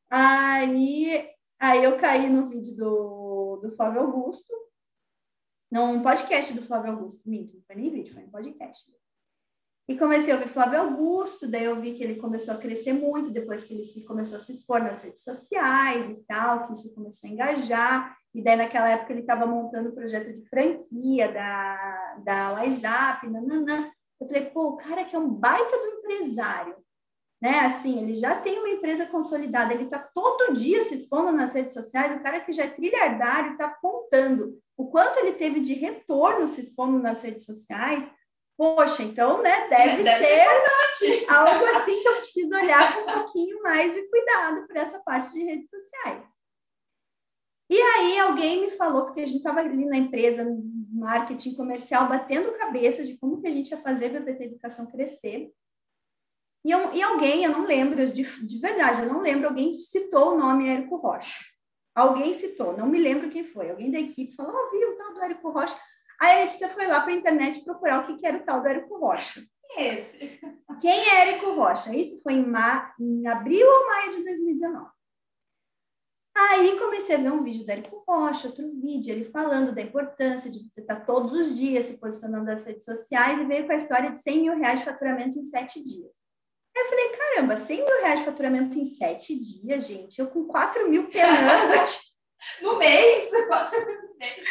Aí, 0.09 1.29
aí 1.59 1.83
eu 1.83 1.97
caí 1.97 2.29
no 2.29 2.47
vídeo 2.47 2.77
do, 2.77 3.59
do 3.61 3.75
Flávio 3.75 4.03
Augusto, 4.03 4.68
num 5.71 6.01
podcast 6.01 6.53
do 6.53 6.65
Flávio 6.65 6.91
Augusto, 6.91 7.21
minto, 7.25 7.55
não 7.55 7.61
foi 7.63 7.75
nem 7.75 7.91
vídeo, 7.91 8.13
foi 8.13 8.23
um 8.23 8.29
podcast. 8.29 8.91
E 9.89 9.97
comecei 9.97 10.31
a 10.31 10.35
ouvir 10.35 10.49
Flávio 10.49 10.81
Augusto, 10.81 11.47
daí 11.47 11.63
eu 11.63 11.81
vi 11.81 11.95
que 11.95 12.03
ele 12.03 12.19
começou 12.19 12.53
a 12.53 12.57
crescer 12.57 12.93
muito, 12.93 13.31
depois 13.31 13.63
que 13.63 13.73
ele 13.73 13.83
se, 13.83 14.05
começou 14.05 14.37
a 14.37 14.39
se 14.39 14.51
expor 14.51 14.83
nas 14.83 15.01
redes 15.01 15.23
sociais 15.23 16.09
e 16.09 16.15
tal, 16.27 16.67
que 16.67 16.73
isso 16.73 16.93
começou 16.93 17.27
a 17.27 17.33
engajar, 17.33 18.17
e 18.33 18.43
daí 18.43 18.55
naquela 18.55 18.87
época 18.89 19.13
ele 19.13 19.21
estava 19.21 19.47
montando 19.47 19.89
o 19.89 19.95
projeto 19.95 20.31
de 20.31 20.47
franquia 20.47 21.31
da, 21.31 22.17
da 22.23 22.51
WhatsApp, 22.53 23.27
nananã. 23.27 23.91
Eu 24.21 24.27
falei, 24.27 24.45
pô, 24.51 24.69
o 24.69 24.77
cara 24.77 25.05
que 25.05 25.15
é 25.15 25.19
um 25.19 25.29
baita 25.29 25.75
do 25.75 25.87
empresário, 25.87 26.75
né? 27.41 27.59
Assim, 27.61 27.99
ele 27.99 28.13
já 28.15 28.39
tem 28.39 28.59
uma 28.59 28.69
empresa 28.69 29.07
consolidada, 29.07 29.73
ele 29.73 29.85
está 29.85 29.97
todo 29.97 30.53
dia 30.53 30.83
se 30.83 30.93
expondo 30.93 31.31
nas 31.31 31.53
redes 31.53 31.73
sociais, 31.73 32.15
o 32.15 32.21
cara 32.21 32.41
que 32.41 32.51
já 32.51 32.65
é 32.65 32.69
trilhardário 32.69 33.53
está 33.53 33.69
apontando 34.09 34.59
o 34.75 34.87
quanto 34.87 35.19
ele 35.19 35.33
teve 35.33 35.59
de 35.59 35.73
retorno 35.73 36.47
se 36.47 36.61
expondo 36.61 36.99
nas 36.99 37.21
redes 37.21 37.45
sociais. 37.45 38.09
Poxa, 38.57 39.03
então, 39.03 39.41
né, 39.41 39.69
deve, 39.69 40.03
Deve 40.03 40.25
ser 40.25 40.45
ser 40.97 41.25
algo 41.31 41.65
assim 41.77 42.01
que 42.01 42.07
eu 42.07 42.17
preciso 42.17 42.55
olhar 42.55 42.93
com 42.93 43.09
um 43.09 43.13
pouquinho 43.13 43.61
mais 43.63 43.93
de 43.93 44.01
cuidado 44.09 44.67
para 44.67 44.81
essa 44.81 44.99
parte 44.99 45.31
de 45.31 45.43
redes 45.43 45.69
sociais. 45.69 46.29
E 47.69 47.79
aí 47.79 48.19
alguém 48.19 48.61
me 48.61 48.71
falou, 48.71 49.05
porque 49.05 49.21
a 49.21 49.25
gente 49.25 49.37
estava 49.37 49.59
ali 49.59 49.85
na 49.85 49.95
empresa, 49.95 50.43
no 50.43 50.61
marketing 50.91 51.53
comercial, 51.53 52.09
batendo 52.09 52.57
cabeça 52.57 53.05
de 53.05 53.15
como 53.17 53.39
que 53.39 53.47
a 53.47 53.51
gente 53.51 53.69
ia 53.69 53.77
fazer 53.77 54.07
a 54.07 54.19
BPT 54.19 54.45
Educação 54.45 54.87
crescer. 54.87 55.53
E, 56.65 56.71
eu, 56.71 56.93
e 56.93 57.01
alguém, 57.01 57.43
eu 57.43 57.51
não 57.51 57.65
lembro, 57.65 58.11
de, 58.11 58.23
de 58.23 58.59
verdade, 58.59 59.03
eu 59.03 59.07
não 59.07 59.21
lembro, 59.21 59.47
alguém 59.47 59.77
citou 59.79 60.33
o 60.33 60.37
nome 60.37 60.67
Érico 60.67 60.97
Rocha. 60.97 61.33
Alguém 61.99 62.33
citou, 62.33 62.77
não 62.77 62.87
me 62.87 62.97
lembro 62.97 63.29
quem 63.29 63.43
foi. 63.43 63.69
Alguém 63.69 63.91
da 63.91 63.99
equipe 63.99 64.33
falou, 64.33 64.53
oh, 64.55 64.71
viu 64.71 64.91
o 64.91 64.95
tal 64.95 65.13
do 65.13 65.21
Érico 65.21 65.49
Rocha. 65.49 65.77
Aí 66.21 66.37
a 66.37 66.39
Letícia 66.43 66.69
foi 66.69 66.87
lá 66.87 67.01
para 67.01 67.11
a 67.11 67.15
internet 67.15 67.63
procurar 67.65 68.01
o 68.01 68.07
que, 68.07 68.17
que 68.17 68.25
era 68.25 68.37
o 68.37 68.43
tal 68.43 68.61
do 68.61 68.67
Érico 68.67 68.97
Rocha. 68.97 69.41
Quem 69.67 69.83
é 69.83 69.99
esse? 69.99 70.39
Quem 70.79 71.09
é 71.09 71.27
Érico 71.27 71.51
Rocha? 71.51 71.93
Isso 71.93 72.21
foi 72.23 72.33
em, 72.33 72.45
ma... 72.45 72.93
em 72.97 73.27
abril 73.27 73.67
ou 73.67 73.87
maio 73.87 74.15
de 74.15 74.23
2019. 74.23 74.89
Aí 76.37 76.79
comecei 76.79 77.15
a 77.15 77.19
ver 77.19 77.33
um 77.33 77.43
vídeo 77.43 77.65
do 77.65 77.71
Érico 77.71 78.01
Rocha, 78.07 78.47
outro 78.47 78.65
vídeo, 78.79 79.11
ele 79.11 79.25
falando 79.25 79.75
da 79.75 79.81
importância 79.81 80.49
de 80.49 80.59
você 80.59 80.79
estar 80.79 81.05
todos 81.05 81.33
os 81.33 81.57
dias 81.57 81.85
se 81.85 81.99
posicionando 81.99 82.45
nas 82.45 82.63
redes 82.63 82.85
sociais 82.85 83.41
e 83.41 83.45
veio 83.45 83.65
com 83.65 83.73
a 83.73 83.75
história 83.75 84.09
de 84.09 84.21
100 84.21 84.41
mil 84.41 84.57
reais 84.57 84.79
de 84.79 84.85
faturamento 84.85 85.37
em 85.37 85.43
sete 85.43 85.83
dias. 85.83 86.18
Aí 86.79 86.85
eu 86.85 86.89
falei, 86.89 87.09
caramba, 87.09 87.57
100 87.57 87.85
mil 87.85 88.01
reais 88.01 88.19
de 88.19 88.25
faturamento 88.25 88.79
em 88.79 88.85
sete 88.85 89.37
dias, 89.37 89.85
gente, 89.85 90.17
eu 90.19 90.27
com 90.27 90.45
4 90.45 90.89
mil 90.89 91.09
penando. 91.09 91.73
No 92.61 92.77
mês? 92.77 93.29
Quatro 93.47 93.85
mil 93.85 94.01
no 94.01 94.17
mês. 94.17 94.47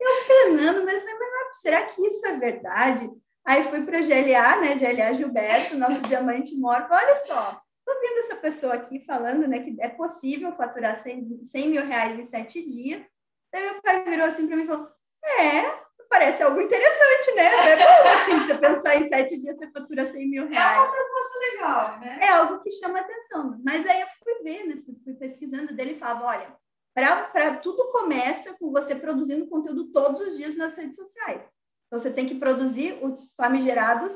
eu 0.00 0.26
penando, 0.26 0.84
mas, 0.86 0.98
falei, 1.00 1.14
mas 1.18 1.60
será 1.60 1.82
que 1.84 2.00
isso 2.06 2.26
é 2.26 2.38
verdade? 2.38 3.10
Aí 3.46 3.62
fui 3.64 3.84
para 3.84 4.00
o 4.00 4.02
GLA, 4.02 4.56
né, 4.56 4.74
GLA 4.74 5.12
Gilberto, 5.12 5.76
nosso 5.76 6.00
diamante 6.08 6.56
mor, 6.56 6.86
olha 6.90 7.16
só, 7.26 7.60
tô 7.84 8.00
vendo 8.00 8.20
essa 8.20 8.36
pessoa 8.36 8.72
aqui 8.72 9.04
falando, 9.04 9.46
né, 9.46 9.58
que 9.58 9.76
é 9.80 9.88
possível 9.88 10.56
faturar 10.56 10.96
100, 10.96 11.44
100 11.44 11.68
mil 11.68 11.84
reais 11.84 12.18
em 12.18 12.24
sete 12.24 12.66
dias. 12.66 13.04
Daí 13.52 13.70
meu 13.70 13.82
pai 13.82 14.02
virou 14.04 14.26
assim 14.26 14.46
para 14.46 14.56
mim 14.56 14.64
e 14.64 14.66
falou, 14.66 14.88
é, 15.22 15.85
parece 16.08 16.42
algo 16.42 16.60
interessante, 16.60 17.34
né? 17.36 17.70
É 17.70 17.76
bom, 17.76 18.08
assim, 18.08 18.38
você 18.46 18.54
pensar 18.56 18.96
em 18.96 19.08
sete 19.08 19.38
dias, 19.40 19.58
você 19.58 19.70
fatura 19.70 20.10
100 20.10 20.28
mil 20.28 20.44
É 20.44 20.48
reais. 20.48 20.78
uma 20.78 20.92
proposta 20.92 21.38
legal, 21.38 22.00
né? 22.00 22.18
É 22.22 22.28
algo 22.28 22.60
que 22.62 22.70
chama 22.70 22.98
atenção. 23.00 23.60
Mas 23.64 23.86
aí 23.86 24.00
eu 24.00 24.06
fui 24.22 24.42
ver, 24.42 24.64
né? 24.66 24.82
Fui, 24.84 24.94
fui 25.04 25.14
pesquisando 25.14 25.74
dele 25.74 25.92
e 25.92 25.98
falava, 25.98 26.24
olha, 26.26 26.56
para 26.94 27.56
tudo 27.56 27.90
começa 27.92 28.54
com 28.58 28.70
você 28.70 28.94
produzindo 28.94 29.46
conteúdo 29.48 29.92
todos 29.92 30.20
os 30.22 30.36
dias 30.36 30.56
nas 30.56 30.76
redes 30.76 30.96
sociais. 30.96 31.42
Então, 31.86 32.00
você 32.00 32.10
tem 32.10 32.26
que 32.26 32.34
produzir 32.34 32.98
os 33.04 33.32
famigerados 33.34 34.12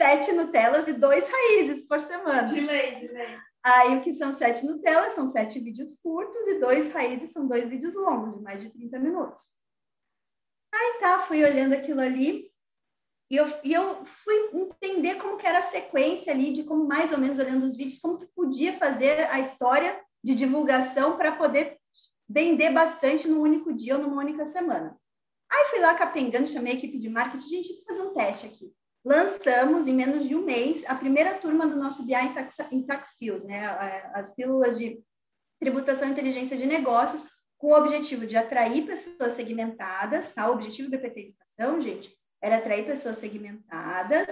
sete 0.00 0.30
Nutelas 0.32 0.86
e 0.86 0.92
dois 0.92 1.26
raízes 1.28 1.82
por 1.86 2.00
semana. 2.00 2.42
De 2.42 2.60
lei, 2.60 2.96
de 3.00 3.08
lei. 3.08 3.36
Aí, 3.64 3.96
o 3.96 4.02
que 4.02 4.14
são 4.14 4.32
sete 4.32 4.64
Nutelas? 4.64 5.14
São 5.14 5.26
sete 5.26 5.58
vídeos 5.58 5.98
curtos 6.00 6.46
e 6.46 6.54
dois 6.60 6.92
raízes 6.92 7.32
são 7.32 7.46
dois 7.48 7.66
vídeos 7.68 7.94
longos, 7.94 8.36
de 8.36 8.42
mais 8.42 8.62
de 8.62 8.70
30 8.70 8.98
minutos. 9.00 9.42
Aí 10.72 10.98
tá, 11.00 11.20
fui 11.20 11.42
olhando 11.44 11.74
aquilo 11.74 12.00
ali 12.00 12.50
e 13.30 13.36
eu, 13.36 13.46
e 13.62 13.74
eu 13.74 14.04
fui 14.06 14.34
entender 14.54 15.16
como 15.16 15.36
que 15.36 15.46
era 15.46 15.58
a 15.58 15.70
sequência 15.70 16.32
ali, 16.32 16.52
de 16.52 16.64
como 16.64 16.86
mais 16.86 17.12
ou 17.12 17.18
menos 17.18 17.38
olhando 17.38 17.66
os 17.66 17.76
vídeos, 17.76 18.00
como 18.00 18.16
que 18.16 18.26
podia 18.34 18.78
fazer 18.78 19.28
a 19.30 19.38
história 19.38 20.00
de 20.24 20.34
divulgação 20.34 21.16
para 21.16 21.32
poder 21.32 21.78
vender 22.28 22.70
bastante 22.70 23.28
num 23.28 23.40
único 23.40 23.72
dia 23.72 23.96
ou 23.96 24.02
numa 24.02 24.22
única 24.22 24.46
semana. 24.46 24.96
Aí 25.50 25.66
fui 25.66 25.80
lá 25.80 25.94
capengando, 25.94 26.46
chamei 26.46 26.74
a 26.74 26.76
equipe 26.76 26.98
de 26.98 27.08
marketing, 27.08 27.48
gente, 27.48 27.74
vou 27.74 27.84
fazer 27.84 28.02
um 28.02 28.14
teste 28.14 28.46
aqui. 28.46 28.72
Lançamos 29.04 29.86
em 29.86 29.94
menos 29.94 30.26
de 30.26 30.34
um 30.34 30.44
mês 30.44 30.82
a 30.86 30.94
primeira 30.94 31.34
turma 31.34 31.66
do 31.66 31.76
nosso 31.76 32.02
BI 32.02 32.14
em 32.14 32.34
Tax, 32.34 32.56
em 32.70 32.82
tax 32.82 33.14
Field, 33.18 33.46
né? 33.46 33.66
As 34.12 34.34
pílulas 34.34 34.78
de 34.78 35.02
tributação 35.60 36.08
e 36.08 36.12
inteligência 36.12 36.56
de 36.56 36.66
negócios, 36.66 37.24
com 37.58 37.68
o 37.68 37.76
objetivo 37.76 38.26
de 38.26 38.36
atrair 38.36 38.86
pessoas 38.86 39.32
segmentadas, 39.32 40.32
tá? 40.32 40.48
O 40.48 40.54
objetivo 40.54 40.88
do 40.88 40.96
BPT 40.96 41.20
Educação, 41.20 41.80
gente, 41.80 42.16
era 42.40 42.58
atrair 42.58 42.86
pessoas 42.86 43.16
segmentadas 43.16 44.28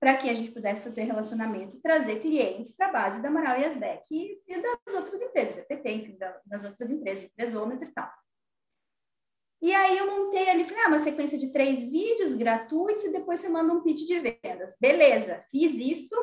para 0.00 0.16
que 0.16 0.28
a 0.28 0.34
gente 0.34 0.50
pudesse 0.50 0.82
fazer 0.82 1.02
relacionamento 1.02 1.76
e 1.76 1.80
trazer 1.80 2.20
clientes 2.20 2.72
para 2.72 2.88
a 2.88 2.92
base 2.92 3.22
da 3.22 3.28
Amaral 3.28 3.60
e 3.60 3.64
Asbec 3.64 4.04
e, 4.10 4.42
e 4.48 4.60
das 4.60 4.94
outras 4.94 5.20
empresas, 5.20 5.54
BPT, 5.54 5.90
enfim, 5.92 6.18
das 6.44 6.64
outras 6.64 6.90
empresas, 6.90 7.24
empresômetro 7.24 7.86
e 7.88 7.92
tal. 7.92 8.10
E 9.62 9.72
aí 9.72 9.96
eu 9.96 10.10
montei 10.10 10.50
ali, 10.50 10.64
falei, 10.64 10.82
ah, 10.82 10.88
uma 10.88 11.04
sequência 11.04 11.38
de 11.38 11.52
três 11.52 11.84
vídeos 11.84 12.34
gratuitos 12.34 13.04
e 13.04 13.12
depois 13.12 13.38
você 13.38 13.48
manda 13.48 13.72
um 13.72 13.80
pitch 13.80 14.08
de 14.08 14.18
vendas. 14.18 14.74
Beleza, 14.80 15.44
fiz 15.52 15.74
isso 15.74 16.16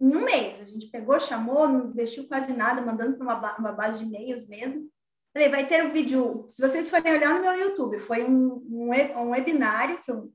em 0.00 0.16
um 0.16 0.24
mês. 0.24 0.60
A 0.60 0.64
gente 0.66 0.86
pegou, 0.86 1.18
chamou, 1.18 1.68
não 1.68 1.88
investiu 1.88 2.28
quase 2.28 2.52
nada, 2.52 2.80
mandando 2.80 3.16
para 3.16 3.24
uma, 3.24 3.58
uma 3.58 3.72
base 3.72 3.98
de 3.98 4.04
e-mails 4.04 4.46
mesmo. 4.46 4.88
Falei, 5.38 5.50
vai 5.52 5.68
ter 5.68 5.84
um 5.84 5.92
vídeo, 5.92 6.48
se 6.50 6.60
vocês 6.60 6.90
forem 6.90 7.12
olhar 7.12 7.32
no 7.32 7.42
meu 7.42 7.52
YouTube, 7.52 8.00
foi 8.00 8.24
um, 8.24 8.54
um, 8.68 8.90
um 8.90 9.30
webinário, 9.30 10.02
que 10.02 10.10
eu, 10.10 10.32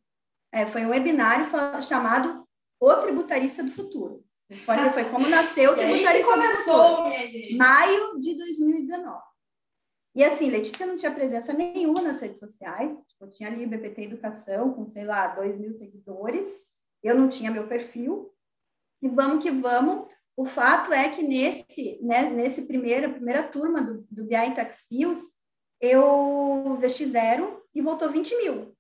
é, 0.49 0.65
foi 0.65 0.85
um 0.85 0.91
webinário 0.91 1.51
chamado 1.81 2.47
O 2.79 2.95
Tributarista 3.01 3.61
do 3.61 3.71
Futuro. 3.71 4.23
Podem 4.65 4.93
foi 4.93 5.03
como 5.09 5.27
nasceu 5.27 5.71
o 5.71 5.75
Tributarista 5.75 6.31
começou, 6.31 7.09
do 7.09 7.11
Futuro. 7.11 7.57
Maio 7.57 8.17
de 8.21 8.33
2019. 8.33 9.21
E 10.15 10.23
assim, 10.23 10.49
Letícia 10.49 10.85
não 10.85 10.95
tinha 10.95 11.13
presença 11.13 11.51
nenhuma 11.51 12.01
nas 12.01 12.21
redes 12.21 12.39
sociais. 12.39 12.97
Tipo, 13.05 13.25
eu 13.25 13.29
tinha 13.29 13.49
ali 13.49 13.65
BPT 13.65 14.03
Educação, 14.03 14.71
com, 14.71 14.87
sei 14.87 15.03
lá, 15.03 15.27
2 15.35 15.59
mil 15.59 15.73
seguidores. 15.73 16.47
Eu 17.03 17.15
não 17.15 17.27
tinha 17.27 17.51
meu 17.51 17.67
perfil. 17.67 18.33
E 19.01 19.09
vamos 19.09 19.43
que 19.43 19.51
vamos. 19.51 20.07
O 20.35 20.45
fato 20.45 20.91
é 20.91 21.09
que 21.09 21.21
nesse, 21.21 21.99
né, 22.01 22.29
nesse 22.29 22.63
primeira, 22.63 23.09
primeira 23.09 23.43
turma 23.43 23.81
do, 23.81 24.05
do 24.09 24.23
BI 24.23 24.55
Tax 24.55 24.83
Fios, 24.89 25.19
eu 25.79 26.77
vesti 26.79 27.05
zero 27.05 27.61
e 27.73 27.81
voltou 27.81 28.09
20 28.09 28.35
mil. 28.37 28.75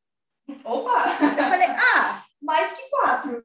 Opa! 0.63 1.17
Eu 1.21 1.49
falei, 1.49 1.67
ah, 1.67 2.23
mais 2.41 2.73
que 2.73 2.89
quatro. 2.89 3.43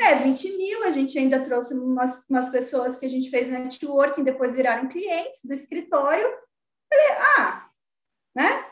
É, 0.00 0.14
20 0.14 0.56
mil, 0.56 0.84
a 0.84 0.90
gente 0.90 1.18
ainda 1.18 1.44
trouxe 1.44 1.74
umas, 1.74 2.18
umas 2.28 2.48
pessoas 2.48 2.96
que 2.96 3.06
a 3.06 3.08
gente 3.08 3.30
fez 3.30 3.48
networking, 3.48 4.22
depois 4.22 4.54
viraram 4.54 4.88
clientes 4.88 5.40
do 5.44 5.52
escritório. 5.52 6.26
Falei, 6.92 7.06
ah, 7.38 7.70
né? 8.34 8.66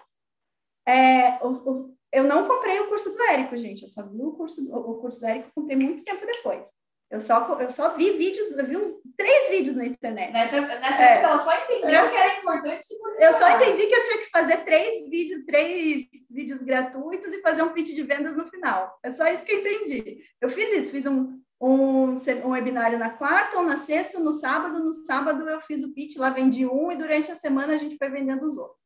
É, 0.86 1.44
o, 1.44 1.48
o, 1.48 1.96
eu 2.12 2.24
não 2.24 2.46
comprei 2.46 2.80
o 2.80 2.88
curso 2.88 3.10
do 3.10 3.22
Érico, 3.22 3.56
gente. 3.56 3.82
Eu 3.82 3.88
só 3.88 4.06
vi 4.06 4.22
o 4.22 4.32
curso, 4.32 4.60
o 4.74 5.00
curso 5.00 5.20
do 5.20 5.26
Érico, 5.26 5.50
comprei 5.54 5.76
muito 5.76 6.04
tempo 6.04 6.24
depois. 6.24 6.68
Eu 7.10 7.20
só, 7.20 7.60
eu 7.60 7.70
só 7.70 7.96
vi 7.96 8.16
vídeos, 8.16 8.56
eu 8.56 8.64
vi 8.64 8.76
uns, 8.76 9.00
três 9.16 9.50
vídeos 9.50 9.76
na 9.76 9.84
internet. 9.84 10.32
Nessa, 10.32 10.60
nessa 10.60 11.02
é. 11.02 11.12
época 11.14 11.26
ela 11.26 11.38
só 11.38 11.64
entendeu 11.64 12.04
é. 12.04 12.08
que 12.08 12.16
era 12.16 12.38
importante 12.38 12.86
se 12.86 12.98
posicionar. 12.98 13.34
Eu 13.34 13.38
só 13.38 13.56
entendi 13.56 13.86
que 13.88 13.94
eu 13.94 14.04
tinha 14.04 14.18
que 14.18 14.30
fazer 14.30 14.56
três 14.58 15.10
vídeos, 15.10 15.44
três 15.44 16.06
vídeos 16.30 16.62
gratuitos 16.62 17.32
e 17.32 17.42
fazer 17.42 17.62
um 17.62 17.70
pitch 17.70 17.94
de 17.96 18.04
vendas 18.04 18.36
no 18.36 18.46
final. 18.48 18.96
É 19.02 19.12
só 19.12 19.26
isso 19.26 19.44
que 19.44 19.52
eu 19.52 19.58
entendi. 19.58 20.22
Eu 20.40 20.48
fiz 20.48 20.72
isso, 20.72 20.92
fiz 20.92 21.04
um, 21.04 21.42
um, 21.60 22.16
um 22.44 22.50
webinário 22.50 22.96
na 22.96 23.10
quarta 23.10 23.58
ou 23.58 23.64
na 23.64 23.76
sexta, 23.76 24.20
no 24.20 24.32
sábado. 24.32 24.78
No 24.78 24.94
sábado 25.04 25.48
eu 25.48 25.60
fiz 25.62 25.82
o 25.82 25.92
pitch, 25.92 26.16
lá 26.16 26.30
vendi 26.30 26.64
um 26.64 26.92
e 26.92 26.96
durante 26.96 27.32
a 27.32 27.40
semana 27.40 27.74
a 27.74 27.78
gente 27.78 27.98
foi 27.98 28.08
vendendo 28.08 28.46
os 28.46 28.56
outros. 28.56 28.78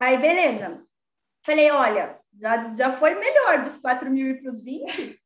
Aí, 0.00 0.18
beleza. 0.18 0.84
Falei, 1.46 1.70
olha, 1.70 2.18
já, 2.38 2.74
já 2.74 2.92
foi 2.92 3.14
melhor 3.14 3.62
dos 3.62 3.78
4 3.78 4.10
mil 4.10 4.28
e 4.28 4.40
para 4.40 4.50
os 4.50 4.60
20. 4.62 5.19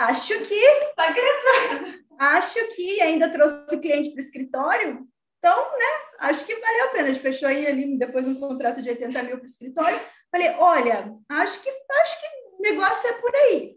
Acho 0.00 0.40
que. 0.40 0.80
Tá 0.96 1.12
crescendo. 1.12 2.00
Acho 2.18 2.74
que 2.74 3.00
ainda 3.02 3.30
trouxe 3.30 3.78
cliente 3.78 4.10
para 4.10 4.18
o 4.18 4.24
escritório. 4.24 5.06
Então, 5.38 5.78
né? 5.78 5.86
Acho 6.20 6.44
que 6.44 6.54
valeu 6.54 6.84
a 6.84 6.88
pena. 6.88 7.04
A 7.04 7.12
gente 7.12 7.22
fechou 7.22 7.48
aí 7.48 7.66
ali 7.66 7.98
depois 7.98 8.26
um 8.26 8.38
contrato 8.40 8.80
de 8.80 8.88
80 8.88 9.22
mil 9.22 9.36
para 9.36 9.42
o 9.42 9.46
escritório. 9.46 10.00
Falei, 10.30 10.50
olha, 10.58 11.14
acho 11.28 11.60
que 11.62 11.70
acho 11.70 12.20
que 12.20 12.62
negócio 12.62 13.08
é 13.08 13.12
por 13.14 13.34
aí. 13.34 13.76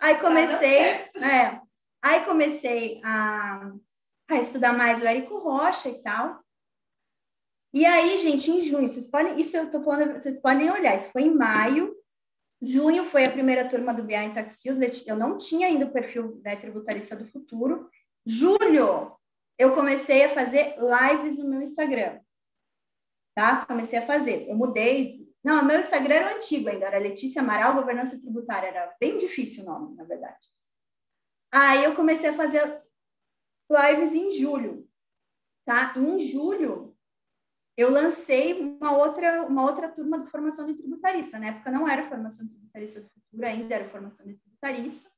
Aí 0.00 0.16
comecei, 0.18 0.78
é, 0.78 1.60
aí 2.02 2.24
comecei 2.24 3.00
a, 3.04 3.72
a 4.28 4.36
estudar 4.36 4.72
mais 4.72 5.02
o 5.02 5.06
Érico 5.06 5.38
Rocha 5.38 5.88
e 5.88 6.02
tal. 6.02 6.40
E 7.72 7.84
aí, 7.84 8.18
gente, 8.18 8.50
em 8.50 8.62
junho, 8.62 8.88
vocês 8.88 9.08
podem, 9.08 9.40
isso 9.40 9.56
eu 9.56 9.70
tô 9.70 9.82
falando, 9.82 10.14
vocês 10.14 10.40
podem 10.40 10.70
olhar, 10.70 10.96
isso 10.96 11.10
foi 11.10 11.22
em 11.22 11.34
maio, 11.34 11.93
Junho 12.64 13.04
foi 13.04 13.24
a 13.24 13.30
primeira 13.30 13.68
turma 13.68 13.92
do 13.92 14.02
BI 14.02 14.14
em 14.14 14.32
Tax 14.32 14.54
Skills. 14.54 15.06
Eu 15.06 15.16
não 15.16 15.36
tinha 15.36 15.66
ainda 15.66 15.86
o 15.86 15.92
perfil 15.92 16.40
né, 16.42 16.56
tributarista 16.56 17.14
do 17.14 17.24
futuro. 17.24 17.88
Julho, 18.24 19.14
eu 19.58 19.74
comecei 19.74 20.24
a 20.24 20.34
fazer 20.34 20.76
lives 20.78 21.36
no 21.36 21.48
meu 21.48 21.60
Instagram. 21.60 22.20
Tá? 23.34 23.66
Comecei 23.66 23.98
a 23.98 24.06
fazer. 24.06 24.48
Eu 24.48 24.56
mudei. 24.56 25.28
Não, 25.42 25.64
meu 25.64 25.78
Instagram 25.78 26.14
era 26.14 26.36
antigo 26.36 26.68
ainda, 26.70 26.86
era 26.86 26.98
Letícia 26.98 27.42
Amaral, 27.42 27.74
Governança 27.74 28.18
Tributária. 28.18 28.68
Era 28.68 28.94
bem 28.98 29.18
difícil 29.18 29.62
o 29.62 29.66
nome, 29.66 29.96
na 29.96 30.04
verdade. 30.04 30.48
Aí 31.52 31.84
eu 31.84 31.94
comecei 31.94 32.30
a 32.30 32.34
fazer 32.34 32.82
lives 33.70 34.14
em 34.14 34.30
julho. 34.30 34.88
Tá? 35.64 35.94
Em 35.96 36.18
julho, 36.18 36.93
eu 37.76 37.90
lancei 37.90 38.60
uma 38.60 38.96
outra, 38.96 39.42
uma 39.44 39.64
outra 39.64 39.88
turma 39.88 40.18
de 40.20 40.30
formação 40.30 40.66
de 40.66 40.74
tributarista. 40.74 41.38
Na 41.38 41.48
época 41.48 41.70
não 41.70 41.88
era 41.88 42.08
formação 42.08 42.46
de 42.46 42.52
tributarista 42.52 43.00
do 43.00 43.08
futuro, 43.08 43.46
ainda 43.46 43.74
era 43.74 43.88
formação 43.88 44.24
de 44.26 44.34
tributarista. 44.34 45.10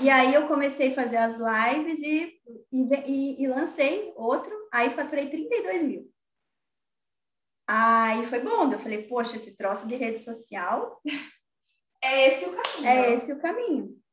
E 0.00 0.08
aí 0.08 0.34
eu 0.34 0.48
comecei 0.48 0.92
a 0.92 0.94
fazer 0.94 1.16
as 1.18 1.36
lives 1.36 2.00
e, 2.00 2.40
e, 2.72 3.42
e, 3.42 3.46
lancei 3.46 4.12
outro, 4.16 4.52
aí 4.72 4.90
faturei 4.90 5.28
32 5.28 5.82
mil. 5.82 6.10
Aí 7.66 8.26
foi 8.26 8.40
bom, 8.40 8.72
eu 8.72 8.78
falei, 8.78 9.06
poxa, 9.06 9.36
esse 9.36 9.56
troço 9.56 9.86
de 9.86 9.96
rede 9.96 10.18
social. 10.18 11.00
É 12.02 12.28
esse 12.28 12.44
o 12.44 12.52
caminho. 12.52 12.86
É 12.86 13.14
esse 13.14 13.32
o 13.32 13.40
caminho. 13.40 14.03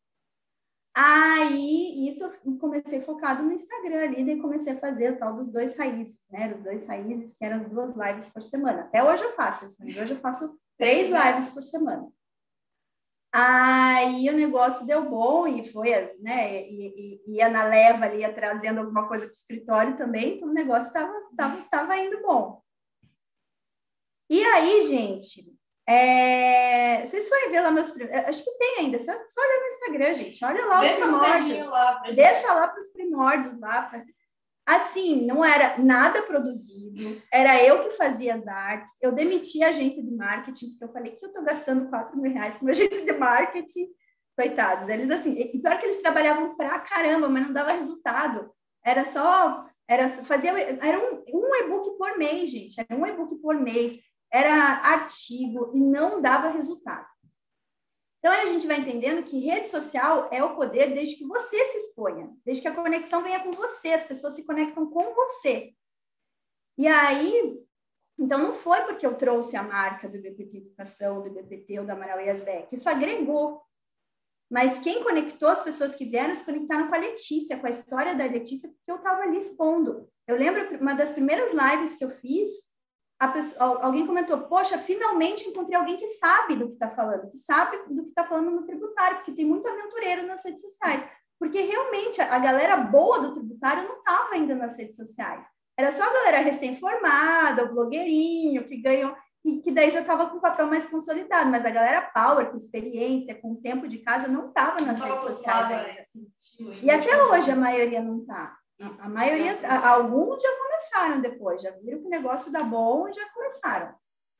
Aí, 0.93 2.07
isso 2.09 2.23
eu 2.23 2.57
comecei 2.57 3.01
focado 3.01 3.43
no 3.43 3.53
Instagram 3.53 4.03
ali, 4.03 4.25
daí 4.25 4.41
comecei 4.41 4.73
a 4.73 4.79
fazer 4.79 5.13
o 5.13 5.17
tal 5.17 5.35
dos 5.35 5.49
dois 5.49 5.75
raízes, 5.77 6.19
né? 6.29 6.53
Os 6.53 6.61
dois 6.61 6.85
raízes, 6.85 7.33
que 7.33 7.45
eram 7.45 7.57
as 7.57 7.69
duas 7.69 7.95
lives 7.95 8.27
por 8.27 8.43
semana. 8.43 8.81
Até 8.81 9.01
hoje 9.01 9.23
eu 9.23 9.33
faço 9.33 9.65
isso, 9.65 9.77
hoje 9.81 10.13
eu 10.13 10.19
faço 10.19 10.59
três 10.77 11.09
lives 11.09 11.47
por 11.49 11.63
semana. 11.63 12.11
Aí 13.33 14.29
o 14.29 14.33
negócio 14.33 14.85
deu 14.85 15.09
bom 15.09 15.47
e 15.47 15.71
foi, 15.71 15.91
né? 16.19 16.63
E, 16.69 17.21
e, 17.25 17.35
ia 17.37 17.49
na 17.49 17.63
leva 17.63 18.03
ali, 18.03 18.19
ia 18.19 18.33
trazendo 18.33 18.81
alguma 18.81 19.07
coisa 19.07 19.25
para 19.25 19.31
o 19.31 19.33
escritório 19.33 19.95
também, 19.95 20.35
então 20.35 20.49
o 20.49 20.53
negócio 20.53 20.87
estava 20.87 21.13
tava, 21.37 21.63
tava 21.71 21.97
indo 21.97 22.21
bom. 22.21 22.61
E 24.29 24.43
aí, 24.43 24.87
gente, 24.87 25.50
é, 25.87 27.05
vocês 27.05 27.27
forem 27.27 27.49
ver 27.49 27.61
lá 27.61 27.71
meus 27.71 27.91
primórdios, 27.91 28.27
acho 28.27 28.43
que 28.43 28.51
tem 28.51 28.79
ainda, 28.79 28.99
só, 28.99 29.11
só 29.11 29.41
olha 29.41 29.59
no 29.59 29.67
Instagram, 29.67 30.13
gente, 30.13 30.45
olha 30.45 30.65
lá 30.65 30.83
os 30.83 30.91
primórdios. 30.91 31.67
Lá 31.67 32.03
Desça 32.15 32.53
lá 32.53 32.67
para 32.67 32.79
os 32.79 32.87
primórdios 32.89 33.59
lá. 33.59 33.81
Pra... 33.83 34.03
Assim, 34.65 35.25
não 35.25 35.43
era 35.43 35.77
nada 35.79 36.21
produzido, 36.21 37.21
era 37.33 37.61
eu 37.63 37.83
que 37.83 37.97
fazia 37.97 38.35
as 38.35 38.47
artes, 38.47 38.93
eu 39.01 39.11
demiti 39.11 39.63
a 39.63 39.69
agência 39.69 40.03
de 40.03 40.11
marketing, 40.11 40.69
porque 40.69 40.83
eu 40.83 40.93
falei 40.93 41.11
que 41.11 41.25
eu 41.25 41.29
estou 41.29 41.43
gastando 41.43 41.89
4 41.89 42.17
mil 42.17 42.31
reais 42.31 42.55
com 42.57 42.67
a 42.67 42.69
agência 42.71 43.03
de 43.03 43.13
marketing, 43.13 43.87
coitados, 44.37 44.87
eles 44.87 45.09
assim, 45.09 45.33
e 45.33 45.59
pior 45.59 45.77
que 45.79 45.87
eles 45.87 46.01
trabalhavam 46.01 46.55
pra 46.55 46.79
caramba, 46.79 47.27
mas 47.27 47.47
não 47.47 47.53
dava 47.53 47.73
resultado, 47.73 48.51
era 48.85 49.03
só, 49.03 49.65
era, 49.87 50.07
fazia, 50.07 50.51
era 50.51 50.99
um, 50.99 51.23
um 51.33 51.55
e-book 51.55 51.97
por 51.97 52.17
mês, 52.17 52.49
gente, 52.49 52.79
era 52.79 52.97
um 52.97 53.05
e-book 53.05 53.35
por 53.41 53.55
mês, 53.55 53.99
era 54.31 54.53
artigo 54.53 55.71
e 55.73 55.79
não 55.79 56.21
dava 56.21 56.49
resultado. 56.49 57.05
Então, 58.19 58.31
a 58.31 58.45
gente 58.45 58.67
vai 58.67 58.77
entendendo 58.77 59.23
que 59.23 59.39
rede 59.39 59.67
social 59.67 60.29
é 60.31 60.43
o 60.43 60.55
poder 60.55 60.93
desde 60.93 61.15
que 61.15 61.25
você 61.25 61.57
se 61.65 61.77
exponha, 61.77 62.31
desde 62.45 62.61
que 62.61 62.67
a 62.67 62.75
conexão 62.75 63.23
venha 63.23 63.43
com 63.43 63.51
você, 63.51 63.93
as 63.93 64.03
pessoas 64.03 64.35
se 64.35 64.45
conectam 64.45 64.87
com 64.91 65.13
você. 65.15 65.73
E 66.77 66.87
aí, 66.87 67.59
então 68.19 68.37
não 68.37 68.53
foi 68.53 68.83
porque 68.83 69.05
eu 69.05 69.17
trouxe 69.17 69.55
a 69.55 69.63
marca 69.63 70.07
do 70.07 70.21
BPT 70.21 70.57
Educação, 70.57 71.23
do 71.23 71.31
BPT 71.31 71.79
ou 71.79 71.85
da 71.85 71.93
Amaral 71.93 72.21
Yasbeck, 72.21 72.73
isso 72.73 72.87
agregou. 72.87 73.61
Mas 74.49 74.79
quem 74.79 75.03
conectou 75.03 75.49
as 75.49 75.63
pessoas 75.63 75.95
que 75.95 76.05
vieram 76.05 76.35
se 76.35 76.43
conectaram 76.43 76.89
com 76.89 76.95
a 76.95 76.99
Letícia, 76.99 77.57
com 77.57 77.65
a 77.65 77.71
história 77.71 78.13
da 78.13 78.25
Letícia, 78.25 78.69
porque 78.69 78.91
eu 78.91 78.97
estava 78.97 79.23
ali 79.23 79.37
expondo. 79.37 80.07
Eu 80.27 80.35
lembro 80.35 80.77
uma 80.79 80.93
das 80.93 81.11
primeiras 81.11 81.51
lives 81.51 81.95
que 81.95 82.03
eu 82.05 82.11
fiz, 82.11 82.51
pessoa, 83.27 83.83
alguém 83.83 84.07
comentou, 84.07 84.39
poxa, 84.39 84.77
finalmente 84.77 85.47
encontrei 85.47 85.77
alguém 85.77 85.97
que 85.97 86.07
sabe 86.13 86.55
do 86.55 86.67
que 86.67 86.73
está 86.73 86.89
falando, 86.89 87.29
que 87.29 87.37
sabe 87.37 87.77
do 87.87 88.03
que 88.03 88.09
está 88.09 88.23
falando 88.23 88.51
no 88.51 88.65
tributário, 88.65 89.17
porque 89.17 89.33
tem 89.33 89.45
muito 89.45 89.67
aventureiro 89.67 90.25
nas 90.25 90.43
redes 90.43 90.61
sociais. 90.61 91.05
Porque 91.39 91.61
realmente 91.61 92.21
a 92.21 92.37
galera 92.39 92.77
boa 92.77 93.19
do 93.19 93.33
tributário 93.33 93.87
não 93.87 93.97
estava 93.97 94.33
ainda 94.33 94.55
nas 94.55 94.77
redes 94.77 94.95
sociais. 94.95 95.43
Era 95.77 95.91
só 95.91 96.03
a 96.03 96.13
galera 96.13 96.39
recém-formada, 96.39 97.65
o 97.65 97.73
blogueirinho, 97.73 98.67
que 98.67 98.77
ganhou, 98.77 99.15
e 99.43 99.59
que 99.59 99.71
daí 99.71 99.89
já 99.89 100.01
estava 100.01 100.29
com 100.29 100.37
o 100.37 100.41
papel 100.41 100.67
mais 100.67 100.85
consolidado, 100.85 101.49
mas 101.49 101.65
a 101.65 101.69
galera 101.71 102.01
power, 102.13 102.51
com 102.51 102.57
experiência, 102.57 103.33
com 103.33 103.55
tempo 103.55 103.87
de 103.87 103.97
casa, 103.99 104.27
não 104.27 104.49
estava 104.49 104.79
nas 104.81 105.01
redes 105.01 105.23
sociais 105.23 105.71
ainda. 105.71 106.05
E 106.81 106.91
até 106.91 107.23
hoje 107.23 107.49
a 107.49 107.55
maioria 107.55 108.01
não 108.01 108.19
está. 108.19 108.55
A 108.99 109.09
maioria, 109.09 109.59
alguns 109.87 110.41
já 110.41 110.49
começaram 110.57 111.21
depois, 111.21 111.61
já 111.61 111.71
viram 111.71 111.99
que 111.99 112.07
o 112.07 112.09
negócio 112.09 112.51
dá 112.51 112.63
bom 112.63 113.07
e 113.07 113.13
já 113.13 113.29
começaram. 113.29 113.95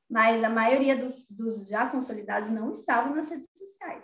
Mas 0.09 0.43
a 0.43 0.49
maioria 0.49 0.97
dos, 0.97 1.25
dos 1.29 1.67
já 1.67 1.87
consolidados 1.89 2.49
não 2.49 2.71
estavam 2.71 3.15
nas 3.15 3.29
redes 3.29 3.49
sociais. 3.55 4.03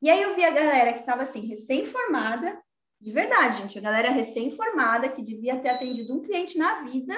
E 0.00 0.08
aí 0.08 0.22
eu 0.22 0.34
vi 0.34 0.44
a 0.44 0.50
galera 0.50 0.92
que 0.92 1.00
estava 1.00 1.22
assim, 1.22 1.40
recém-formada, 1.40 2.62
de 3.00 3.12
verdade, 3.12 3.58
gente, 3.58 3.78
a 3.78 3.82
galera 3.82 4.10
recém-formada, 4.10 5.08
que 5.08 5.22
devia 5.22 5.60
ter 5.60 5.70
atendido 5.70 6.14
um 6.14 6.22
cliente 6.22 6.56
na 6.56 6.82
vida, 6.82 7.14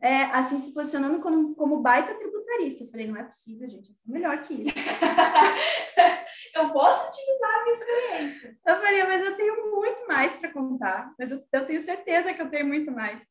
é, 0.00 0.24
assim, 0.24 0.58
se 0.58 0.72
posicionando 0.72 1.20
como, 1.20 1.54
como 1.54 1.80
baita 1.80 2.14
tributarista. 2.50 2.84
Eu 2.84 2.90
falei, 2.90 3.06
não 3.06 3.16
é 3.16 3.22
possível, 3.22 3.68
gente, 3.68 3.90
eu 3.90 3.94
sou 3.94 4.12
melhor 4.12 4.42
que 4.42 4.54
isso. 4.54 4.72
eu 6.56 6.72
posso 6.72 7.08
utilizar 7.08 7.54
a 7.54 7.62
minha 7.62 7.74
experiência. 7.74 8.58
Eu 8.66 8.76
falei, 8.80 9.04
mas 9.04 9.24
eu 9.24 9.36
tenho 9.36 9.70
muito 9.70 10.06
mais 10.06 10.34
para 10.34 10.52
contar, 10.52 11.14
mas 11.18 11.30
eu, 11.30 11.42
eu, 11.52 11.66
tenho 11.66 11.82
certeza 11.82 12.34
que 12.34 12.42
eu 12.42 12.50
tenho 12.50 12.66
muito 12.66 12.90
mais. 12.90 13.22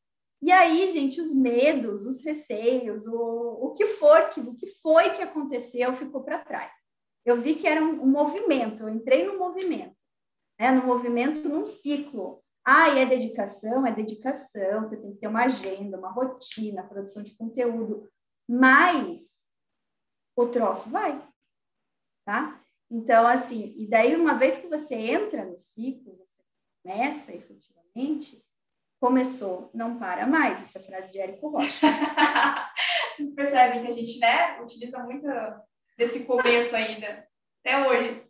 E 0.42 0.50
aí, 0.50 0.88
gente, 0.88 1.20
os 1.20 1.34
medos, 1.34 2.04
os 2.06 2.24
receios, 2.24 3.06
o, 3.06 3.66
o 3.66 3.74
que 3.74 3.86
for, 3.86 4.30
que, 4.30 4.40
o 4.40 4.54
que 4.54 4.66
foi 4.80 5.10
que 5.10 5.22
aconteceu 5.22 5.92
ficou 5.94 6.22
para 6.22 6.38
trás. 6.38 6.72
Eu 7.24 7.40
vi 7.42 7.54
que 7.54 7.68
era 7.68 7.82
um, 7.82 8.02
um 8.02 8.06
movimento, 8.06 8.82
eu 8.82 8.88
entrei 8.88 9.26
no 9.26 9.38
movimento, 9.38 9.94
né, 10.58 10.70
no 10.70 10.86
movimento, 10.86 11.46
num 11.46 11.66
ciclo 11.66 12.42
ah, 12.64 12.88
e 12.90 13.00
é 13.00 13.06
dedicação, 13.06 13.86
é 13.86 13.92
dedicação, 13.92 14.82
você 14.82 14.96
tem 14.96 15.12
que 15.12 15.18
ter 15.18 15.28
uma 15.28 15.44
agenda, 15.44 15.98
uma 15.98 16.10
rotina, 16.10 16.82
produção 16.82 17.22
de 17.22 17.34
conteúdo, 17.36 18.08
mas 18.50 19.22
o 20.34 20.48
troço 20.48 20.90
vai, 20.90 21.24
tá? 22.24 22.60
Então, 22.90 23.24
assim, 23.24 23.72
e 23.76 23.88
daí 23.88 24.16
uma 24.16 24.34
vez 24.34 24.58
que 24.58 24.66
você 24.66 24.96
entra 24.96 25.44
no 25.44 25.56
ciclo, 25.56 26.16
você 26.16 26.42
começa 26.82 27.32
efetivamente, 27.32 28.44
começou, 28.98 29.70
não 29.72 30.00
para 30.00 30.26
mais. 30.26 30.60
Isso 30.62 30.78
é 30.78 30.80
frase 30.80 31.12
de 31.12 31.20
Érico 31.20 31.48
Rocha. 31.48 31.86
Vocês 33.14 33.32
percebem 33.34 33.84
que 33.84 33.92
a 33.92 33.94
gente, 33.94 34.18
né, 34.18 34.60
utiliza 34.60 34.98
muito 34.98 35.28
desse 35.96 36.24
começo 36.24 36.74
ainda, 36.74 37.28
até 37.60 37.88
hoje. 37.88 38.28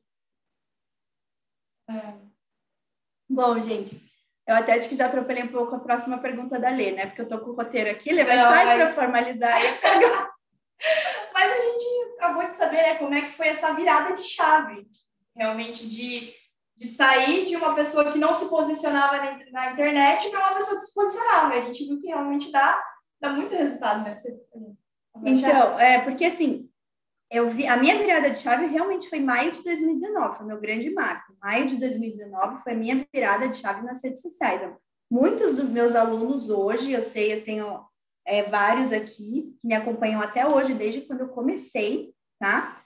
É. 1.89 2.21
Bom, 3.27 3.59
gente, 3.63 4.10
eu 4.51 4.57
até 4.57 4.75
acho 4.75 4.89
que 4.89 4.97
já 4.97 5.07
atropelei 5.07 5.45
um 5.45 5.49
pouco 5.49 5.77
a 5.77 5.81
próxima 5.81 6.19
pergunta 6.19 6.59
da 6.59 6.71
Lê, 6.71 6.93
né? 6.93 7.07
Porque 7.07 7.23
eu 7.23 7.29
tô 7.29 7.39
com 7.39 7.51
o 7.51 7.55
roteiro 7.55 7.91
aqui, 7.91 8.13
Lê, 8.13 8.25
mas 8.25 8.47
faz 8.47 8.73
para 8.73 8.93
formalizar 8.93 9.55
Mas 11.33 11.53
a 11.53 11.57
gente 11.57 12.15
acabou 12.17 12.49
de 12.49 12.57
saber, 12.57 12.77
né, 12.77 12.95
como 12.97 13.15
é 13.15 13.23
que 13.23 13.33
foi 13.33 13.49
essa 13.49 13.73
virada 13.73 14.15
de 14.15 14.23
chave, 14.23 14.87
realmente, 15.37 15.89
de, 15.89 16.33
de 16.77 16.87
sair 16.87 17.47
de 17.47 17.57
uma 17.57 17.75
pessoa 17.75 18.11
que 18.11 18.19
não 18.19 18.35
se 18.35 18.49
posicionava 18.49 19.19
na, 19.19 19.39
na 19.53 19.73
internet 19.73 20.31
para 20.31 20.41
uma 20.41 20.57
pessoa 20.57 20.79
que 20.79 20.87
se 20.87 20.95
posicionava. 20.95 21.55
A 21.55 21.61
gente 21.63 21.87
viu 21.87 22.01
que 22.01 22.09
realmente 22.09 22.51
dá, 22.51 22.83
dá 23.21 23.31
muito 23.31 23.55
resultado, 23.55 24.05
né? 24.05 24.21
Você, 24.21 24.37
então, 25.27 25.79
é, 25.79 26.01
porque 26.01 26.25
assim, 26.25 26.70
eu 27.31 27.49
vi, 27.51 27.67
a 27.67 27.77
minha 27.77 27.97
virada 27.97 28.29
de 28.29 28.41
chave 28.41 28.67
realmente 28.67 29.09
foi 29.09 29.21
maio 29.21 29.53
de 29.53 29.63
2019, 29.63 30.39
foi 30.39 30.47
meu 30.47 30.61
grande 30.61 30.91
marco. 30.91 31.33
Maio 31.41 31.69
de 31.69 31.77
2019 31.77 32.63
foi 32.63 32.73
a 32.73 32.77
minha 32.77 33.07
virada 33.15 33.47
de 33.47 33.57
chave 33.57 33.87
nas 33.87 34.03
redes 34.03 34.21
sociais. 34.21 34.69
Muitos 35.09 35.55
dos 35.55 35.71
meus 35.71 35.95
alunos 35.95 36.51
hoje, 36.51 36.91
eu 36.91 37.03
sei, 37.03 37.33
eu 37.33 37.45
tenho 37.45 37.85
é, 38.27 38.43
vários 38.43 38.93
aqui 38.93 39.57
que 39.61 39.67
me 39.67 39.75
acompanham 39.75 40.21
até 40.21 40.45
hoje, 40.45 40.75
desde 40.75 41.03
quando 41.03 41.21
eu 41.21 41.29
comecei, 41.29 42.13
tá? 42.39 42.83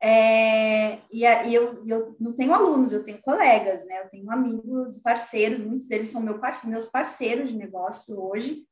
É, 0.00 0.98
e, 1.10 1.24
e 1.24 1.54
eu, 1.54 1.84
eu, 1.84 2.16
não 2.18 2.32
tenho 2.32 2.54
alunos, 2.54 2.92
eu 2.92 3.04
tenho 3.04 3.20
colegas, 3.20 3.84
né? 3.86 4.02
Eu 4.04 4.08
tenho 4.08 4.30
amigos, 4.30 4.96
parceiros, 4.98 5.58
muitos 5.58 5.88
deles 5.88 6.10
são 6.10 6.20
meu 6.20 6.38
parce 6.38 6.66
meus 6.66 6.86
parceiros 6.86 7.50
de 7.50 7.56
negócio 7.56 8.18
hoje, 8.20 8.64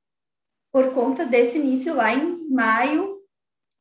por 0.73 0.95
conta 0.95 1.27
desse 1.27 1.59
início 1.59 1.95
lá 1.95 2.15
em 2.15 2.49
maio 2.49 3.18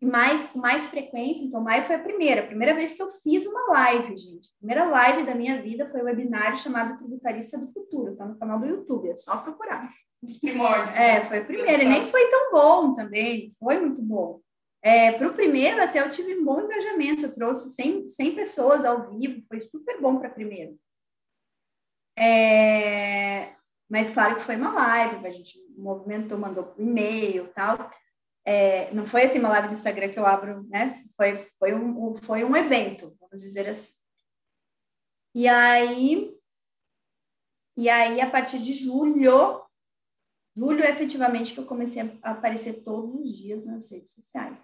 mais 0.01 0.47
com 0.49 0.59
mais 0.59 0.87
frequência. 0.89 1.43
Então, 1.43 1.61
maio 1.61 1.85
foi 1.85 1.95
a 1.95 2.03
primeira, 2.03 2.41
a 2.41 2.47
primeira 2.47 2.75
vez 2.75 2.93
que 2.93 3.01
eu 3.01 3.09
fiz 3.09 3.45
uma 3.45 3.71
live, 3.71 4.15
gente. 4.17 4.49
A 4.49 4.57
primeira 4.59 4.85
live 4.85 5.23
da 5.23 5.35
minha 5.35 5.61
vida 5.61 5.89
foi 5.89 6.01
o 6.01 6.03
um 6.03 6.05
webinário 6.05 6.57
chamado 6.57 6.97
Tributarista 6.97 7.57
do 7.57 7.71
Futuro, 7.71 8.15
tá 8.15 8.25
no 8.25 8.37
canal 8.37 8.59
do 8.59 8.67
YouTube, 8.67 9.09
é 9.09 9.15
só 9.15 9.37
procurar. 9.37 9.89
Os 10.21 10.37
primórdios. 10.37 10.95
É, 10.95 11.21
foi 11.25 11.39
a 11.39 11.45
primeira, 11.45 11.83
e 11.83 11.87
nem 11.87 12.05
foi 12.07 12.29
tão 12.29 12.51
bom 12.51 12.95
também, 12.95 13.51
foi 13.59 13.79
muito 13.79 14.01
bom. 14.01 14.39
É, 14.81 15.11
para 15.11 15.27
o 15.27 15.33
primeiro, 15.33 15.81
até 15.81 15.99
eu 15.99 16.09
tive 16.09 16.35
um 16.35 16.45
bom 16.45 16.61
engajamento, 16.61 17.25
eu 17.25 17.33
trouxe 17.33 17.73
100, 17.73 18.09
100 18.09 18.35
pessoas 18.35 18.85
ao 18.85 19.09
vivo, 19.09 19.43
foi 19.47 19.59
super 19.59 19.99
bom 19.99 20.17
para 20.17 20.29
primeiro. 20.29 20.77
É, 22.17 23.53
mas 23.89 24.09
claro 24.11 24.37
que 24.37 24.43
foi 24.43 24.55
uma 24.55 24.73
live, 24.73 25.25
a 25.25 25.31
gente 25.31 25.59
movimentou, 25.77 26.37
mandou 26.37 26.73
e-mail 26.77 27.47
tal. 27.53 27.91
É, 28.49 28.89
não 28.93 29.05
foi 29.05 29.23
assim 29.23 29.39
uma 29.39 29.49
live 29.49 29.67
do 29.67 29.73
Instagram 29.73 30.07
que 30.07 30.17
eu 30.17 30.25
abro, 30.25 30.63
né? 30.69 31.03
Foi, 31.17 31.51
foi, 31.59 31.73
um, 31.75 32.15
foi 32.21 32.45
um 32.45 32.55
evento, 32.55 33.13
vamos 33.19 33.41
dizer 33.41 33.67
assim. 33.67 33.91
E 35.35 35.49
aí, 35.49 36.33
e 37.75 37.89
aí, 37.89 38.21
a 38.21 38.29
partir 38.29 38.59
de 38.59 38.71
julho, 38.71 39.61
julho 40.55 40.81
efetivamente 40.81 41.53
que 41.53 41.59
eu 41.59 41.65
comecei 41.65 42.01
a 42.23 42.31
aparecer 42.31 42.83
todos 42.85 43.19
os 43.19 43.37
dias 43.37 43.65
nas 43.65 43.91
redes 43.91 44.13
sociais. 44.13 44.57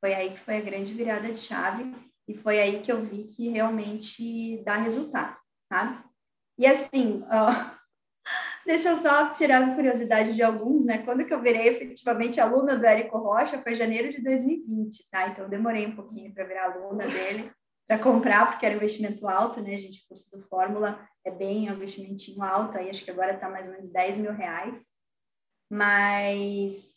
Foi 0.00 0.14
aí 0.14 0.30
que 0.30 0.40
foi 0.40 0.58
a 0.58 0.62
grande 0.62 0.94
virada 0.94 1.32
de 1.32 1.40
chave 1.40 1.92
e 2.28 2.34
foi 2.36 2.60
aí 2.60 2.80
que 2.82 2.92
eu 2.92 3.04
vi 3.04 3.24
que 3.24 3.48
realmente 3.48 4.62
dá 4.62 4.76
resultado, 4.76 5.36
sabe? 5.68 6.04
E 6.56 6.68
assim, 6.68 7.24
ó, 7.28 7.77
Deixa 8.68 8.90
eu 8.90 8.98
só 8.98 9.32
tirar 9.32 9.62
a 9.66 9.74
curiosidade 9.74 10.34
de 10.34 10.42
alguns, 10.42 10.84
né? 10.84 10.98
Quando 10.98 11.24
que 11.24 11.32
eu 11.32 11.40
virei 11.40 11.68
efetivamente 11.68 12.38
aluna 12.38 12.76
do 12.76 12.84
Érico 12.84 13.16
Rocha 13.16 13.62
foi 13.62 13.74
janeiro 13.74 14.12
de 14.12 14.20
2020, 14.20 15.08
tá? 15.10 15.26
Então 15.28 15.48
demorei 15.48 15.86
um 15.86 15.96
pouquinho 15.96 16.34
para 16.34 16.44
virar 16.44 16.64
aluna 16.64 17.06
dele, 17.06 17.50
para 17.86 17.98
comprar, 17.98 18.50
porque 18.50 18.66
era 18.66 18.74
um 18.74 18.76
investimento 18.76 19.26
alto, 19.26 19.62
né, 19.62 19.78
gente? 19.78 20.04
O 20.04 20.08
custo 20.10 20.36
do 20.36 20.46
Fórmula 20.48 21.00
é 21.24 21.30
bem 21.30 21.66
é 21.66 21.72
um 21.72 21.76
investimentinho 21.76 22.42
alto, 22.42 22.76
aí 22.76 22.90
acho 22.90 23.02
que 23.02 23.10
agora 23.10 23.32
está 23.32 23.48
mais 23.48 23.66
ou 23.68 23.72
menos 23.72 23.90
10 23.90 24.18
mil 24.18 24.32
reais. 24.34 24.86
Mas, 25.70 26.88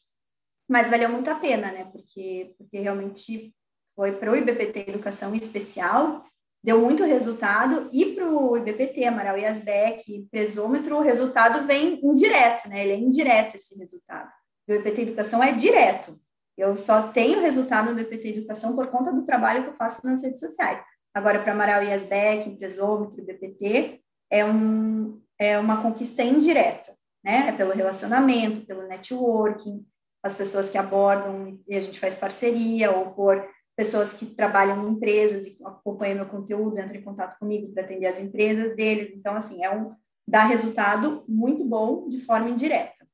mas 0.68 0.90
valeu 0.90 1.08
muito 1.08 1.30
a 1.30 1.36
pena, 1.36 1.72
né? 1.72 1.86
Porque, 1.86 2.54
porque 2.58 2.80
realmente 2.82 3.56
foi 3.96 4.12
para 4.12 4.30
o 4.30 4.36
IBPT 4.36 4.90
Educação 4.90 5.34
Especial, 5.34 6.26
deu 6.64 6.80
muito 6.80 7.04
resultado, 7.04 7.90
e 7.92 8.14
para 8.14 8.30
o 8.30 8.56
IBPT, 8.58 9.04
Amaral 9.06 9.38
e 9.38 9.46
Asbeck, 9.46 10.28
presômetro, 10.30 10.98
o 10.98 11.02
resultado 11.02 11.66
vem 11.66 12.00
indireto, 12.04 12.70
né? 12.70 12.84
Ele 12.84 12.94
é 12.94 12.98
indireto 12.98 13.56
esse 13.56 13.78
resultado. 13.78 14.30
O 14.68 14.74
IBPT 14.74 15.02
Educação 15.02 15.44
é 15.44 15.52
direto. 15.52 16.20
Eu 16.58 16.78
só 16.78 17.08
tenho 17.10 17.42
resultado 17.42 17.92
no 17.92 18.00
IBPT 18.00 18.30
Educação 18.30 18.76
por 18.76 18.88
conta 18.88 19.12
do 19.12 19.26
trabalho 19.26 19.64
que 19.64 19.70
eu 19.70 19.76
faço 19.76 20.06
nas 20.06 20.22
redes 20.22 20.40
sociais. 20.40 20.84
Agora, 21.14 21.40
para 21.40 21.54
Amaral 21.54 21.84
e 21.84 21.92
Asbeck, 21.92 22.50
presômetro, 22.58 23.20
IBPT, 23.20 24.00
é, 24.30 24.46
um, 24.46 25.20
é 25.40 25.58
uma 25.58 25.82
conquista 25.82 26.22
indireta, 26.22 26.94
né? 27.24 27.48
É 27.50 27.52
pelo 27.52 27.74
relacionamento, 27.74 28.66
pelo 28.66 28.88
networking, 28.88 29.86
as 30.24 30.36
pessoas 30.36 30.70
que 30.70 30.78
abordam 30.78 31.60
e 31.68 31.76
a 31.76 31.80
gente 31.80 32.00
faz 32.00 32.16
parceria, 32.16 32.92
ou 32.92 33.12
por 33.12 33.44
pessoas 33.76 34.14
que 34.14 34.26
trabalham 34.26 34.88
em 34.88 34.92
empresas 34.92 35.48
e 35.48 35.58
acompanham 35.64 36.18
meu 36.18 36.28
conteúdo, 36.28 36.80
entram 36.80 36.96
em 36.96 37.04
contato 37.04 37.40
comigo 37.40 37.72
para 37.74 37.84
atender 37.84 38.08
as 38.08 38.20
empresas 38.20 38.76
deles. 38.76 39.12
Então, 39.16 39.36
assim, 39.36 39.64
é 39.64 39.74
um 39.74 39.96
dá 40.28 40.46
resultado 40.46 41.26
muito 41.28 41.66
bom 41.66 42.08
de 42.08 42.20
forma 42.20 42.50
indireta. 42.50 43.08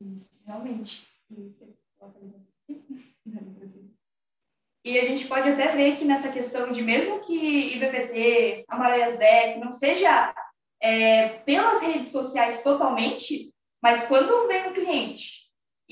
Isso, 0.00 0.34
realmente. 0.44 1.06
E 4.84 4.98
a 4.98 5.04
gente 5.04 5.28
pode 5.28 5.48
até 5.48 5.74
ver 5.76 5.96
que 5.96 6.04
nessa 6.04 6.30
questão 6.30 6.72
de 6.72 6.82
mesmo 6.82 7.20
que 7.20 7.76
IBPT, 7.76 8.64
Amaraias 8.68 9.16
Beck 9.16 9.60
não 9.60 9.70
seja 9.70 10.34
é, 10.80 11.28
pelas 11.40 11.80
redes 11.80 12.08
sociais 12.08 12.62
totalmente, 12.62 13.54
mas 13.80 14.06
quando 14.08 14.48
vem 14.48 14.68
um 14.68 14.74
cliente 14.74 15.41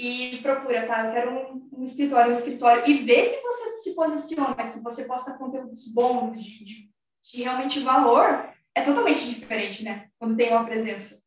e 0.01 0.39
procura, 0.41 0.87
tá? 0.87 1.05
Eu 1.05 1.13
quero 1.13 1.31
um, 1.31 1.69
um, 1.79 1.85
escritório, 1.85 2.31
um 2.31 2.35
escritório, 2.35 2.89
e 2.89 3.05
ver 3.05 3.35
que 3.35 3.43
você 3.43 3.79
se 3.79 3.95
posiciona, 3.95 4.73
que 4.73 4.81
você 4.81 5.05
posta 5.05 5.35
conteúdos 5.35 5.87
bons, 5.93 6.43
de, 6.43 6.65
de, 6.65 6.91
de 7.23 7.43
realmente 7.43 7.81
valor, 7.81 8.49
é 8.75 8.81
totalmente 8.81 9.29
diferente, 9.29 9.85
né? 9.85 10.09
Quando 10.19 10.37
tem 10.37 10.51
uma 10.51 10.65
presença. 10.65 11.21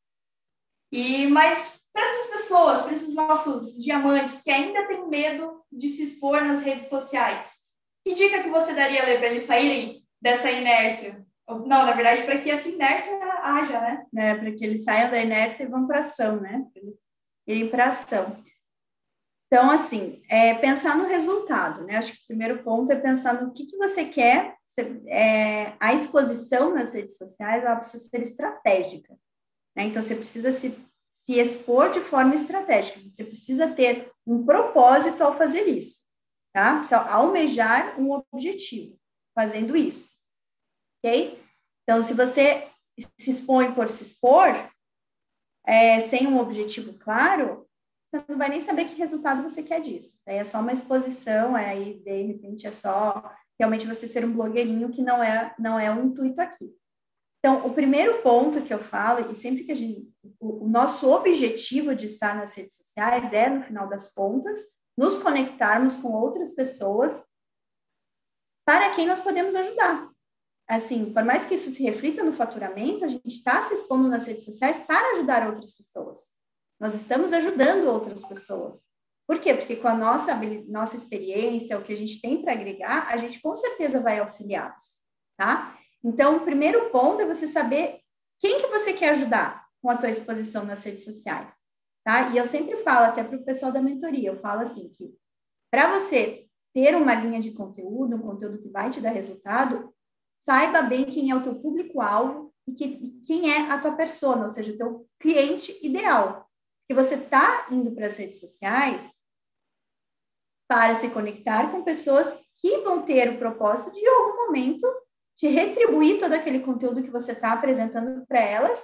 E, 0.91 1.27
mas 1.27 1.79
para 1.93 2.01
essas 2.01 2.31
pessoas, 2.31 2.81
para 2.81 2.93
esses 2.93 3.13
nossos 3.13 3.79
diamantes 3.79 4.41
que 4.41 4.49
ainda 4.49 4.87
têm 4.87 5.07
medo 5.07 5.63
de 5.71 5.89
se 5.89 6.03
expor 6.03 6.43
nas 6.43 6.63
redes 6.63 6.89
sociais, 6.89 7.53
que 8.03 8.15
dica 8.15 8.41
que 8.41 8.49
você 8.49 8.73
daria, 8.73 9.03
para 9.03 9.27
eles 9.27 9.43
saírem 9.43 10.03
dessa 10.19 10.49
inércia? 10.49 11.23
Não, 11.47 11.85
na 11.85 11.91
verdade, 11.91 12.23
para 12.23 12.39
que 12.39 12.49
essa 12.49 12.67
inércia 12.67 13.13
haja, 13.43 13.79
né? 13.79 14.05
É, 14.15 14.33
para 14.33 14.51
que 14.51 14.65
eles 14.65 14.83
saiam 14.83 15.11
da 15.11 15.21
inércia 15.21 15.63
e 15.63 15.67
vão 15.67 15.85
para 15.85 15.99
ação, 15.99 16.41
né? 16.41 16.65
Eles 16.75 16.95
irem 17.45 17.69
para 17.69 17.89
ação. 17.89 18.43
Então, 19.53 19.69
assim, 19.69 20.19
é 20.27 20.55
pensar 20.55 20.97
no 20.97 21.05
resultado, 21.05 21.83
né? 21.83 21.97
Acho 21.97 22.11
que 22.11 22.23
o 22.23 22.27
primeiro 22.27 22.63
ponto 22.63 22.91
é 22.91 22.95
pensar 22.95 23.39
no 23.39 23.53
que, 23.53 23.67
que 23.67 23.77
você 23.77 24.03
quer. 24.03 24.57
Você, 24.65 24.99
é, 25.05 25.75
a 25.79 25.93
exposição 25.93 26.73
nas 26.73 26.91
redes 26.91 27.17
sociais, 27.17 27.63
ela 27.63 27.75
precisa 27.75 28.03
ser 28.09 28.23
estratégica. 28.23 29.13
Né? 29.75 29.83
Então, 29.83 30.01
você 30.01 30.15
precisa 30.15 30.51
se, 30.51 30.75
se 31.11 31.37
expor 31.37 31.91
de 31.91 31.99
forma 31.99 32.33
estratégica. 32.33 32.99
Você 33.13 33.23
precisa 33.23 33.71
ter 33.71 34.11
um 34.25 34.43
propósito 34.43 35.23
ao 35.23 35.37
fazer 35.37 35.67
isso, 35.67 35.99
tá? 36.51 36.77
Precisa 36.77 37.01
almejar 37.01 38.01
um 38.01 38.11
objetivo 38.33 38.97
fazendo 39.35 39.77
isso, 39.77 40.09
ok? 40.97 41.39
Então, 41.83 42.01
se 42.01 42.15
você 42.15 42.71
se 43.19 43.29
expõe 43.29 43.71
por 43.75 43.87
se 43.87 44.01
expor, 44.01 44.67
é, 45.63 46.09
sem 46.09 46.25
um 46.25 46.39
objetivo 46.39 46.97
claro, 46.97 47.69
você 48.19 48.31
não 48.31 48.37
vai 48.37 48.49
nem 48.49 48.61
saber 48.61 48.85
que 48.85 48.95
resultado 48.95 49.41
você 49.41 49.63
quer 49.63 49.81
disso. 49.81 50.19
Daí 50.25 50.37
é 50.37 50.45
só 50.45 50.59
uma 50.59 50.73
exposição, 50.73 51.57
é 51.57 51.69
aí 51.69 51.99
de 51.99 52.23
repente 52.23 52.67
é 52.67 52.71
só 52.71 53.31
realmente 53.59 53.87
você 53.87 54.07
ser 54.07 54.23
um 54.25 54.33
blogueirinho 54.33 54.89
que 54.89 55.01
não 55.01 55.23
é 55.23 55.53
não 55.57 55.79
é 55.79 55.93
o 55.93 56.03
intuito 56.03 56.39
aqui. 56.39 56.73
Então, 57.39 57.65
o 57.67 57.73
primeiro 57.73 58.21
ponto 58.21 58.61
que 58.61 58.73
eu 58.73 58.79
falo, 58.79 59.29
e 59.29 59.35
sempre 59.35 59.65
que 59.65 59.71
a 59.71 59.75
gente. 59.75 60.09
O, 60.39 60.63
o 60.63 60.69
nosso 60.69 61.09
objetivo 61.09 61.93
de 61.93 62.05
estar 62.05 62.35
nas 62.35 62.55
redes 62.55 62.77
sociais 62.77 63.33
é, 63.33 63.49
no 63.49 63.63
final 63.63 63.87
das 63.87 64.09
contas, 64.13 64.57
nos 64.97 65.17
conectarmos 65.17 65.97
com 65.97 66.09
outras 66.13 66.53
pessoas 66.53 67.21
para 68.65 68.95
quem 68.95 69.05
nós 69.05 69.19
podemos 69.19 69.53
ajudar. 69.55 70.09
Assim, 70.69 71.11
por 71.11 71.25
mais 71.25 71.45
que 71.45 71.55
isso 71.55 71.69
se 71.69 71.83
reflita 71.83 72.23
no 72.23 72.31
faturamento, 72.31 73.03
a 73.03 73.09
gente 73.09 73.27
está 73.27 73.61
se 73.63 73.73
expondo 73.73 74.07
nas 74.07 74.25
redes 74.25 74.45
sociais 74.45 74.79
para 74.79 75.17
ajudar 75.17 75.45
outras 75.45 75.73
pessoas. 75.73 76.31
Nós 76.83 76.95
estamos 76.95 77.31
ajudando 77.31 77.87
outras 77.87 78.21
pessoas. 78.25 78.83
Por 79.25 79.39
quê? 79.39 79.53
Porque 79.53 79.77
com 79.77 79.87
a 79.87 79.95
nossa, 79.95 80.37
nossa 80.67 80.97
experiência, 80.97 81.77
o 81.77 81.81
que 81.81 81.93
a 81.93 81.95
gente 81.95 82.19
tem 82.19 82.41
para 82.41 82.51
agregar, 82.51 83.07
a 83.07 83.15
gente 83.15 83.41
com 83.41 83.55
certeza 83.55 84.01
vai 84.01 84.19
auxiliá-los, 84.19 84.99
tá? 85.37 85.79
Então, 86.03 86.35
o 86.35 86.39
primeiro 86.41 86.89
ponto 86.89 87.21
é 87.21 87.25
você 87.25 87.47
saber 87.47 88.01
quem 88.37 88.59
que 88.59 88.67
você 88.67 88.91
quer 88.91 89.11
ajudar 89.11 89.65
com 89.81 89.89
a 89.89 89.95
tua 89.95 90.09
exposição 90.09 90.65
nas 90.65 90.83
redes 90.83 91.05
sociais, 91.05 91.53
tá? 92.03 92.27
E 92.31 92.37
eu 92.37 92.45
sempre 92.45 92.75
falo 92.83 93.05
até 93.05 93.23
para 93.23 93.37
o 93.37 93.45
pessoal 93.45 93.71
da 93.71 93.81
mentoria, 93.81 94.31
eu 94.31 94.41
falo 94.41 94.63
assim 94.63 94.89
que 94.89 95.15
para 95.71 95.97
você 95.97 96.47
ter 96.73 96.97
uma 96.97 97.13
linha 97.13 97.39
de 97.39 97.51
conteúdo, 97.51 98.17
um 98.17 98.21
conteúdo 98.21 98.61
que 98.61 98.67
vai 98.67 98.89
te 98.89 98.99
dar 98.99 99.11
resultado, 99.11 99.89
saiba 100.39 100.81
bem 100.81 101.05
quem 101.05 101.31
é 101.31 101.35
o 101.35 101.43
teu 101.43 101.55
público-alvo 101.55 102.53
e, 102.67 102.73
que, 102.73 103.21
quem 103.25 103.53
é 103.53 103.71
a 103.71 103.79
tua 103.79 103.93
persona, 103.93 104.43
ou 104.43 104.51
seja, 104.51 104.73
o 104.73 104.77
teu 104.77 105.07
cliente 105.17 105.79
ideal. 105.81 106.43
Que 106.87 106.93
você 106.93 107.15
está 107.15 107.67
indo 107.71 107.91
para 107.91 108.07
as 108.07 108.17
redes 108.17 108.39
sociais 108.39 109.09
para 110.67 110.95
se 110.95 111.09
conectar 111.09 111.71
com 111.71 111.83
pessoas 111.83 112.27
que 112.57 112.77
vão 112.79 113.03
ter 113.03 113.29
o 113.29 113.37
propósito 113.37 113.91
de, 113.91 113.99
em 113.99 114.07
algum 114.07 114.45
momento, 114.45 114.87
te 115.35 115.47
retribuir 115.47 116.19
todo 116.19 116.33
aquele 116.33 116.59
conteúdo 116.59 117.03
que 117.03 117.11
você 117.11 117.33
está 117.33 117.53
apresentando 117.53 118.25
para 118.25 118.39
elas, 118.39 118.83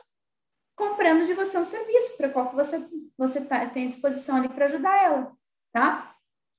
comprando 0.75 1.25
de 1.25 1.33
você 1.33 1.57
um 1.57 1.65
serviço 1.65 2.15
para 2.17 2.29
qual 2.29 2.49
que 2.49 2.55
você, 2.55 2.85
você 3.17 3.41
tá, 3.41 3.65
tem 3.69 3.89
disposição 3.89 4.38
ali 4.38 4.49
para 4.49 4.65
ajudar 4.65 5.03
ela, 5.03 5.31
tá? 5.71 6.15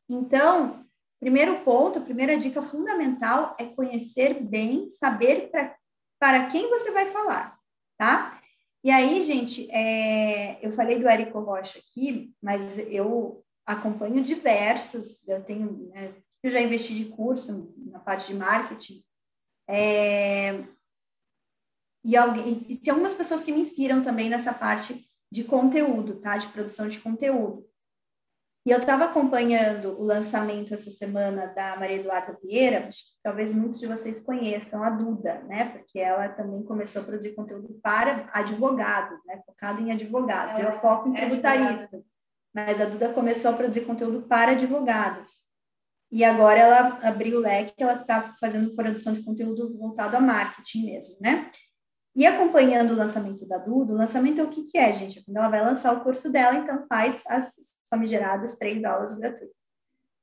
Então, 0.08 0.84
primeiro 1.20 1.60
ponto, 1.60 2.00
primeira 2.00 2.36
dica 2.36 2.62
fundamental 2.62 3.54
é 3.58 3.66
conhecer 3.66 4.42
bem, 4.42 4.90
saber 4.90 5.50
pra, 5.50 5.76
para 6.18 6.46
quem 6.46 6.68
você 6.70 6.90
vai 6.90 7.10
falar, 7.12 7.58
tá? 7.98 8.39
E 8.82 8.90
aí, 8.90 9.22
gente, 9.22 9.70
é, 9.70 10.58
eu 10.64 10.72
falei 10.72 10.98
do 10.98 11.08
Érico 11.08 11.38
Rocha 11.40 11.78
aqui, 11.78 12.32
mas 12.42 12.62
eu 12.88 13.44
acompanho 13.66 14.22
diversos, 14.22 15.26
eu 15.28 15.42
tenho, 15.44 15.88
né, 15.88 16.14
eu 16.42 16.50
já 16.50 16.60
investi 16.60 16.94
de 16.94 17.04
curso 17.04 17.74
na 17.76 17.98
parte 17.98 18.28
de 18.28 18.34
marketing, 18.34 19.04
é, 19.68 20.64
e, 22.04 22.16
alguém, 22.16 22.66
e 22.68 22.76
tem 22.76 22.90
algumas 22.90 23.14
pessoas 23.14 23.44
que 23.44 23.52
me 23.52 23.60
inspiram 23.60 24.02
também 24.02 24.28
nessa 24.28 24.52
parte 24.52 25.08
de 25.30 25.44
conteúdo, 25.44 26.20
tá? 26.20 26.36
De 26.36 26.48
produção 26.48 26.88
de 26.88 26.98
conteúdo. 26.98 27.69
E 28.64 28.70
eu 28.70 28.78
estava 28.78 29.06
acompanhando 29.06 29.98
o 29.98 30.04
lançamento 30.04 30.74
essa 30.74 30.90
semana 30.90 31.46
da 31.46 31.76
Maria 31.76 31.96
Eduarda 31.96 32.38
Vieira, 32.42 32.90
talvez 33.22 33.54
muitos 33.54 33.80
de 33.80 33.86
vocês 33.86 34.20
conheçam 34.20 34.84
a 34.84 34.90
Duda, 34.90 35.42
né? 35.44 35.70
Porque 35.70 35.98
ela 35.98 36.28
também 36.28 36.62
começou 36.62 37.00
a 37.00 37.04
produzir 37.06 37.34
conteúdo 37.34 37.80
para 37.82 38.28
advogados, 38.34 39.18
né? 39.24 39.40
Focado 39.46 39.80
em 39.80 39.90
advogados. 39.90 40.58
eu 40.58 40.68
é, 40.68 40.78
foco 40.78 41.08
em 41.08 41.16
é 41.16 41.20
tributaristas. 41.26 42.02
Mas 42.54 42.80
a 42.80 42.84
Duda 42.84 43.08
começou 43.08 43.50
a 43.50 43.54
produzir 43.54 43.86
conteúdo 43.86 44.22
para 44.28 44.52
advogados. 44.52 45.38
E 46.12 46.22
agora 46.22 46.58
ela 46.58 46.98
abriu 47.02 47.38
o 47.38 47.40
leque, 47.40 47.72
ela 47.78 48.02
está 48.02 48.34
fazendo 48.38 48.74
produção 48.74 49.14
de 49.14 49.22
conteúdo 49.22 49.78
voltado 49.78 50.16
a 50.16 50.20
marketing 50.20 50.84
mesmo, 50.84 51.16
né? 51.18 51.50
E 52.14 52.26
acompanhando 52.26 52.90
o 52.90 52.96
lançamento 52.96 53.46
da 53.46 53.56
Duda, 53.56 53.94
o 53.94 53.96
lançamento 53.96 54.40
é 54.40 54.44
o 54.44 54.50
que, 54.50 54.64
que 54.64 54.76
é, 54.76 54.92
gente? 54.92 55.20
É 55.20 55.22
quando 55.22 55.36
ela 55.38 55.48
vai 55.48 55.64
lançar 55.64 55.94
o 55.94 56.02
curso 56.02 56.30
dela, 56.30 56.58
então 56.58 56.84
faz 56.88 57.22
as 57.26 57.54
famigeradas 57.90 58.56
três 58.56 58.82
aulas 58.84 59.12
gratuitas. 59.14 59.56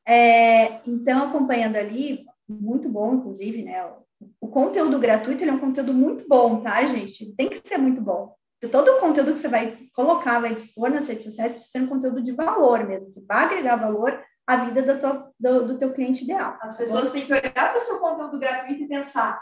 É, 0.08 0.80
então, 0.88 1.28
acompanhando 1.28 1.76
ali, 1.76 2.26
muito 2.48 2.88
bom, 2.88 3.16
inclusive, 3.16 3.62
né? 3.62 3.86
O, 3.86 4.48
o 4.48 4.48
conteúdo 4.48 4.98
gratuito 4.98 5.44
ele 5.44 5.52
é 5.52 5.54
um 5.54 5.60
conteúdo 5.60 5.94
muito 5.94 6.26
bom, 6.28 6.62
tá, 6.62 6.86
gente? 6.86 7.36
Tem 7.36 7.50
que 7.50 7.62
ser 7.68 7.78
muito 7.78 8.02
bom. 8.02 8.36
Todo 8.72 8.88
o 8.90 9.00
conteúdo 9.00 9.34
que 9.34 9.40
você 9.40 9.48
vai 9.48 9.78
colocar, 9.94 10.40
vai 10.40 10.56
dispor 10.56 10.90
nas 10.90 11.08
redes 11.08 11.26
sociais, 11.26 11.52
precisa 11.52 11.74
ser 11.74 11.84
um 11.84 11.88
conteúdo 11.88 12.24
de 12.24 12.32
valor 12.32 12.88
mesmo, 12.88 13.12
que 13.12 13.20
vai 13.20 13.46
agregar 13.46 13.76
valor 13.76 14.20
à 14.48 14.56
vida 14.66 14.82
do, 14.82 15.00
tua, 15.00 15.32
do, 15.40 15.68
do 15.68 15.78
teu 15.78 15.94
cliente 15.94 16.24
ideal. 16.24 16.58
As 16.62 16.76
pessoas 16.76 17.12
têm 17.12 17.26
que 17.26 17.34
olhar 17.34 17.52
para 17.52 17.78
o 17.78 17.80
seu 17.80 18.00
conteúdo 18.00 18.40
gratuito 18.40 18.82
e 18.82 18.88
pensar, 18.88 19.40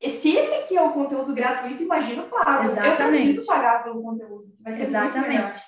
se 0.00 0.36
esse 0.36 0.54
aqui 0.62 0.76
é 0.76 0.82
o 0.82 0.92
conteúdo 0.92 1.34
gratuito, 1.34 1.82
imagina 1.82 2.22
pago. 2.24 2.64
Exatamente. 2.64 3.00
Eu 3.00 3.08
preciso 3.08 3.46
pagar 3.46 3.82
pelo 3.82 4.02
conteúdo. 4.02 4.54
Vai 4.60 4.72
ser 4.74 4.84
Exatamente. 4.84 5.60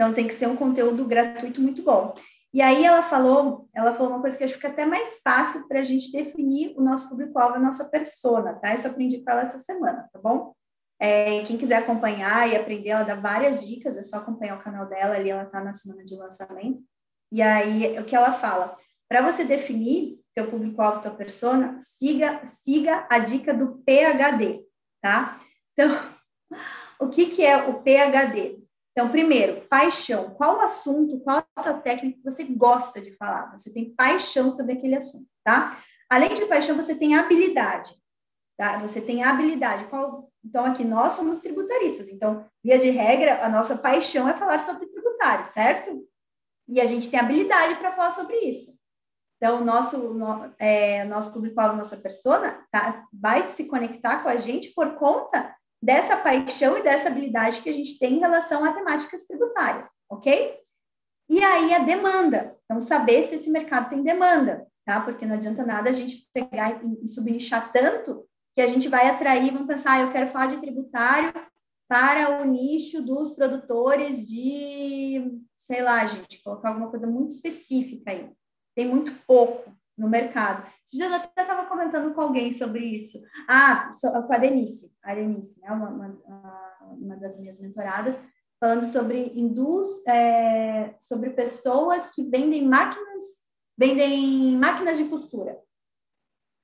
Então 0.00 0.14
tem 0.14 0.26
que 0.26 0.32
ser 0.32 0.48
um 0.48 0.56
conteúdo 0.56 1.04
gratuito 1.04 1.60
muito 1.60 1.82
bom. 1.82 2.14
E 2.54 2.62
aí 2.62 2.86
ela 2.86 3.02
falou, 3.02 3.68
ela 3.74 3.94
falou 3.94 4.14
uma 4.14 4.20
coisa 4.22 4.34
que 4.34 4.42
acho 4.42 4.58
que 4.58 4.66
é 4.66 4.70
até 4.70 4.86
mais 4.86 5.20
fácil 5.22 5.68
para 5.68 5.80
a 5.80 5.84
gente 5.84 6.10
definir 6.10 6.74
o 6.78 6.80
nosso 6.80 7.06
público-alvo, 7.06 7.56
a 7.56 7.60
nossa 7.60 7.84
persona, 7.84 8.54
tá? 8.54 8.72
Isso 8.72 8.86
eu 8.86 8.92
aprendi 8.92 9.22
com 9.22 9.30
ela 9.30 9.42
essa 9.42 9.58
semana, 9.58 10.08
tá 10.10 10.18
bom? 10.18 10.54
É, 10.98 11.42
quem 11.42 11.58
quiser 11.58 11.76
acompanhar 11.76 12.48
e 12.48 12.56
aprender, 12.56 12.88
ela 12.88 13.02
dá 13.02 13.14
várias 13.14 13.62
dicas, 13.62 13.94
é 13.94 14.02
só 14.02 14.16
acompanhar 14.16 14.56
o 14.56 14.62
canal 14.62 14.88
dela, 14.88 15.16
ali 15.16 15.28
ela 15.28 15.44
tá 15.44 15.62
na 15.62 15.74
semana 15.74 16.02
de 16.02 16.16
lançamento. 16.16 16.82
E 17.30 17.42
aí, 17.42 17.98
o 17.98 18.04
que 18.04 18.16
ela 18.16 18.32
fala? 18.32 18.78
Para 19.06 19.20
você 19.20 19.44
definir 19.44 20.18
teu 20.34 20.50
público-alvo, 20.50 21.02
tua 21.02 21.10
persona, 21.10 21.78
siga, 21.82 22.40
siga 22.46 23.06
a 23.10 23.18
dica 23.18 23.52
do 23.52 23.82
PHD, 23.84 24.64
tá? 25.02 25.38
Então, 25.74 26.10
o 26.98 27.10
que, 27.10 27.26
que 27.26 27.44
é 27.44 27.68
o 27.68 27.82
PHD? 27.82 28.59
Então, 28.92 29.08
primeiro, 29.08 29.62
paixão. 29.68 30.30
Qual 30.30 30.58
o 30.58 30.60
assunto, 30.60 31.20
qual 31.20 31.44
a 31.56 31.62
tua 31.62 31.74
técnica 31.74 32.18
que 32.18 32.24
você 32.24 32.44
gosta 32.44 33.00
de 33.00 33.12
falar? 33.12 33.56
Você 33.56 33.70
tem 33.70 33.94
paixão 33.94 34.52
sobre 34.52 34.72
aquele 34.72 34.96
assunto, 34.96 35.26
tá? 35.44 35.82
Além 36.08 36.34
de 36.34 36.46
paixão, 36.46 36.76
você 36.76 36.94
tem 36.94 37.14
habilidade, 37.14 37.94
tá? 38.58 38.78
Você 38.78 39.00
tem 39.00 39.22
habilidade. 39.22 39.86
Qual... 39.86 40.30
Então, 40.44 40.64
aqui, 40.64 40.84
nós 40.84 41.12
somos 41.12 41.40
tributaristas. 41.40 42.08
Então, 42.08 42.46
via 42.64 42.78
de 42.78 42.90
regra, 42.90 43.44
a 43.44 43.48
nossa 43.48 43.76
paixão 43.76 44.28
é 44.28 44.34
falar 44.34 44.58
sobre 44.60 44.86
tributário, 44.86 45.46
certo? 45.52 46.06
E 46.68 46.80
a 46.80 46.84
gente 46.84 47.10
tem 47.10 47.20
habilidade 47.20 47.76
para 47.76 47.92
falar 47.92 48.10
sobre 48.10 48.36
isso. 48.38 48.78
Então, 49.36 49.62
o 49.62 49.64
nosso, 49.64 49.96
no, 49.96 50.52
é, 50.58 51.04
nosso 51.04 51.32
público-alvo, 51.32 51.76
nossa 51.76 51.96
persona, 51.96 52.62
tá, 52.70 53.06
vai 53.12 53.54
se 53.54 53.64
conectar 53.64 54.22
com 54.22 54.28
a 54.28 54.36
gente 54.36 54.70
por 54.74 54.96
conta 54.96 55.56
dessa 55.82 56.16
paixão 56.16 56.78
e 56.78 56.82
dessa 56.82 57.08
habilidade 57.08 57.60
que 57.62 57.70
a 57.70 57.72
gente 57.72 57.98
tem 57.98 58.14
em 58.14 58.20
relação 58.20 58.64
a 58.64 58.72
temáticas 58.72 59.26
tributárias, 59.26 59.86
ok? 60.08 60.58
E 61.28 61.42
aí 61.42 61.72
a 61.72 61.78
demanda. 61.78 62.56
Então, 62.64 62.80
saber 62.80 63.22
se 63.24 63.36
esse 63.36 63.50
mercado 63.50 63.90
tem 63.90 64.02
demanda, 64.02 64.66
tá? 64.84 65.00
Porque 65.00 65.24
não 65.24 65.36
adianta 65.36 65.64
nada 65.64 65.90
a 65.90 65.92
gente 65.92 66.28
pegar 66.34 66.82
e, 66.84 67.04
e 67.04 67.08
subnichar 67.08 67.72
tanto 67.72 68.26
que 68.54 68.60
a 68.60 68.66
gente 68.66 68.88
vai 68.88 69.08
atrair, 69.08 69.52
vamos 69.52 69.68
pensar, 69.68 69.92
ah, 69.92 70.00
eu 70.00 70.12
quero 70.12 70.30
falar 70.30 70.46
de 70.46 70.60
tributário 70.60 71.32
para 71.88 72.40
o 72.40 72.44
nicho 72.44 73.00
dos 73.02 73.32
produtores 73.32 74.26
de, 74.26 75.40
sei 75.58 75.82
lá, 75.82 76.06
gente, 76.06 76.42
colocar 76.42 76.68
alguma 76.68 76.90
coisa 76.90 77.06
muito 77.06 77.30
específica 77.30 78.10
aí 78.10 78.30
tem 78.74 78.88
muito 78.88 79.12
pouco 79.26 79.70
no 80.00 80.08
mercado. 80.08 80.66
Já 80.92 81.14
até 81.14 81.42
estava 81.42 81.68
comentando 81.68 82.14
com 82.14 82.22
alguém 82.22 82.52
sobre 82.52 82.82
isso. 82.84 83.20
Ah, 83.46 83.92
com 84.00 84.32
a 84.32 84.38
Denise, 84.38 84.90
a 85.02 85.14
Denise, 85.14 85.60
né, 85.60 85.70
uma, 85.70 85.90
uma, 85.90 86.18
uma 86.98 87.16
das 87.16 87.38
minhas 87.38 87.60
mentoradas, 87.60 88.18
falando 88.58 88.90
sobre 88.90 89.32
indus, 89.34 89.88
é, 90.06 90.94
sobre 91.00 91.30
pessoas 91.30 92.08
que 92.10 92.24
vendem 92.24 92.66
máquinas, 92.66 93.24
vendem 93.76 94.56
máquinas 94.56 94.96
de 94.96 95.04
costura. 95.04 95.58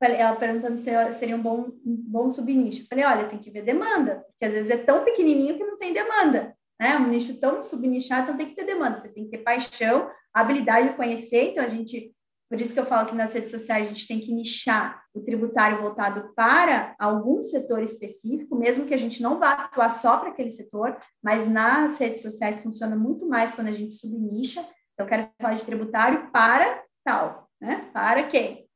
Ela 0.01 0.37
perguntando 0.37 0.77
se 0.77 0.91
seria 1.13 1.37
um 1.37 1.43
bom, 1.43 1.69
um 1.85 1.97
bom 1.97 2.33
subnicho. 2.33 2.87
Falei, 2.89 3.05
olha, 3.05 3.29
tem 3.29 3.39
que 3.39 3.51
ver 3.51 3.63
demanda, 3.63 4.25
porque 4.29 4.45
às 4.45 4.53
vezes 4.53 4.71
é 4.71 4.77
tão 4.77 5.05
pequenininho 5.05 5.57
que 5.57 5.65
não 5.65 5.79
tem 5.79 5.93
demanda, 5.93 6.55
né? 6.79 6.99
Um 6.99 7.09
nicho 7.09 7.39
tão 7.41 7.65
subnichado, 7.65 8.25
então 8.25 8.37
tem 8.37 8.49
que 8.49 8.55
ter 8.55 8.65
demanda. 8.65 9.01
Você 9.01 9.09
tem 9.09 9.25
que 9.25 9.31
ter 9.31 9.39
paixão, 9.39 10.11
habilidade 10.35 10.91
de 10.91 10.97
conhecer, 10.97 11.51
então 11.51 11.65
a 11.65 11.69
gente, 11.69 12.15
por 12.49 12.61
isso 12.61 12.73
que 12.73 12.79
eu 12.79 12.87
falo 12.87 13.09
que 13.09 13.15
nas 13.15 13.33
redes 13.33 13.51
sociais 13.51 13.85
a 13.85 13.89
gente 13.89 14.07
tem 14.07 14.21
que 14.21 14.33
nichar 14.33 15.03
o 15.13 15.21
tributário 15.21 15.81
voltado 15.83 16.33
para 16.35 16.95
algum 16.99 17.43
setor 17.43 17.83
específico, 17.83 18.55
mesmo 18.55 18.87
que 18.87 18.95
a 18.95 18.99
gente 18.99 19.21
não 19.21 19.39
vá 19.39 19.53
atuar 19.53 19.91
só 19.91 20.19
para 20.19 20.31
aquele 20.31 20.51
setor, 20.51 20.97
mas 21.23 21.49
nas 21.51 21.99
redes 21.99 22.23
sociais 22.23 22.63
funciona 22.63 22.95
muito 22.95 23.27
mais 23.27 23.53
quando 23.53 23.69
a 23.69 23.73
gente 23.73 23.95
subnicha. 23.95 24.61
Então, 24.61 25.05
eu 25.05 25.07
quero 25.07 25.29
falar 25.41 25.55
de 25.55 25.65
tributário 25.65 26.31
para 26.31 26.85
tal, 27.05 27.51
né? 27.61 27.91
Para 27.93 28.29
quem? 28.29 28.67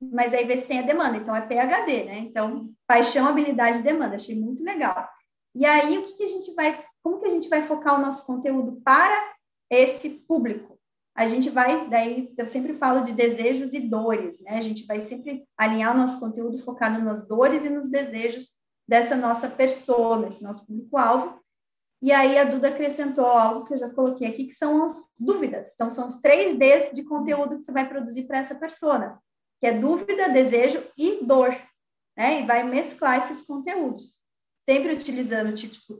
Mas 0.00 0.34
aí 0.34 0.44
vê 0.44 0.58
se 0.58 0.66
tem 0.66 0.80
a 0.80 0.82
demanda, 0.82 1.16
então 1.16 1.36
é 1.36 1.40
PHD, 1.40 2.04
né? 2.04 2.18
Então, 2.18 2.70
paixão, 2.86 3.28
habilidade 3.28 3.78
e 3.78 3.82
demanda, 3.82 4.16
achei 4.16 4.34
muito 4.34 4.64
legal. 4.64 5.08
E 5.54 5.64
aí, 5.64 5.98
o 5.98 6.02
que, 6.02 6.14
que 6.14 6.24
a 6.24 6.28
gente 6.28 6.52
vai, 6.54 6.84
como 7.02 7.20
que 7.20 7.26
a 7.26 7.30
gente 7.30 7.48
vai 7.48 7.64
focar 7.66 7.94
o 7.94 8.02
nosso 8.02 8.26
conteúdo 8.26 8.80
para 8.84 9.32
esse 9.70 10.10
público. 10.10 10.71
A 11.14 11.26
gente 11.26 11.50
vai, 11.50 11.88
daí, 11.88 12.32
eu 12.38 12.46
sempre 12.46 12.74
falo 12.74 13.04
de 13.04 13.12
desejos 13.12 13.72
e 13.72 13.80
dores, 13.80 14.40
né? 14.40 14.58
A 14.58 14.62
gente 14.62 14.86
vai 14.86 15.00
sempre 15.00 15.44
alinhar 15.56 15.94
o 15.94 15.98
nosso 15.98 16.18
conteúdo 16.18 16.58
focado 16.58 17.02
nas 17.02 17.26
dores 17.26 17.64
e 17.64 17.70
nos 17.70 17.88
desejos 17.88 18.52
dessa 18.88 19.14
nossa 19.14 19.48
persona, 19.48 20.28
esse 20.28 20.42
nosso 20.42 20.66
público-alvo. 20.66 21.38
E 22.00 22.10
aí 22.10 22.38
a 22.38 22.44
Duda 22.44 22.68
acrescentou 22.68 23.26
algo 23.26 23.64
que 23.66 23.74
eu 23.74 23.78
já 23.78 23.90
coloquei 23.90 24.26
aqui, 24.26 24.46
que 24.46 24.54
são 24.54 24.84
as 24.84 25.00
dúvidas. 25.18 25.70
Então, 25.74 25.90
são 25.90 26.08
os 26.08 26.20
três 26.20 26.58
Ds 26.58 26.92
de 26.92 27.04
conteúdo 27.04 27.58
que 27.58 27.62
você 27.62 27.72
vai 27.72 27.88
produzir 27.88 28.24
para 28.24 28.38
essa 28.38 28.54
persona, 28.54 29.18
que 29.60 29.66
é 29.66 29.72
dúvida, 29.72 30.28
desejo 30.28 30.82
e 30.96 31.24
dor, 31.24 31.56
né? 32.16 32.40
E 32.40 32.46
vai 32.46 32.64
mesclar 32.64 33.18
esses 33.18 33.42
conteúdos 33.42 34.16
sempre 34.68 34.92
utilizando 34.92 35.54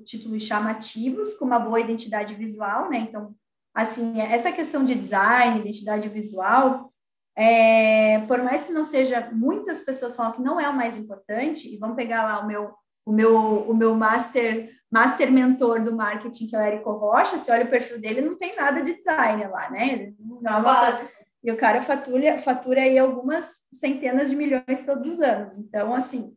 títulos 0.04 0.42
chamativos, 0.42 1.34
com 1.34 1.44
uma 1.44 1.58
boa 1.58 1.80
identidade 1.80 2.34
visual, 2.34 2.88
né? 2.88 2.98
Então, 2.98 3.34
assim, 3.74 4.20
essa 4.20 4.52
questão 4.52 4.84
de 4.84 4.94
design, 4.94 5.60
identidade 5.60 6.08
visual, 6.08 6.92
é, 7.34 8.20
por 8.26 8.42
mais 8.42 8.64
que 8.64 8.72
não 8.72 8.84
seja, 8.84 9.30
muitas 9.32 9.80
pessoas 9.80 10.14
falam 10.14 10.32
que 10.32 10.42
não 10.42 10.60
é 10.60 10.68
o 10.68 10.76
mais 10.76 10.96
importante, 10.96 11.72
e 11.72 11.78
vamos 11.78 11.96
pegar 11.96 12.22
lá 12.24 12.40
o 12.40 12.46
meu, 12.46 12.74
o 13.06 13.12
meu, 13.12 13.36
o 13.70 13.74
meu 13.74 13.94
master, 13.94 14.70
master 14.90 15.32
mentor 15.32 15.82
do 15.82 15.96
marketing, 15.96 16.46
que 16.46 16.54
é 16.54 16.58
o 16.58 16.62
Érico 16.62 16.92
Rocha, 16.92 17.38
você 17.38 17.50
olha 17.50 17.64
o 17.64 17.70
perfil 17.70 18.00
dele, 18.00 18.20
não 18.20 18.36
tem 18.36 18.54
nada 18.54 18.82
de 18.82 18.94
design 18.94 19.46
lá, 19.48 19.70
né? 19.70 20.12
Não 20.18 20.40
é 20.46 20.56
uma, 20.56 21.10
E 21.42 21.50
o 21.50 21.56
cara 21.56 21.82
fatura, 21.82 22.38
fatura 22.40 22.82
aí 22.82 22.98
algumas 22.98 23.46
centenas 23.74 24.30
de 24.30 24.36
milhões 24.36 24.84
todos 24.84 25.06
os 25.06 25.20
anos. 25.20 25.56
Então, 25.56 25.94
assim, 25.94 26.36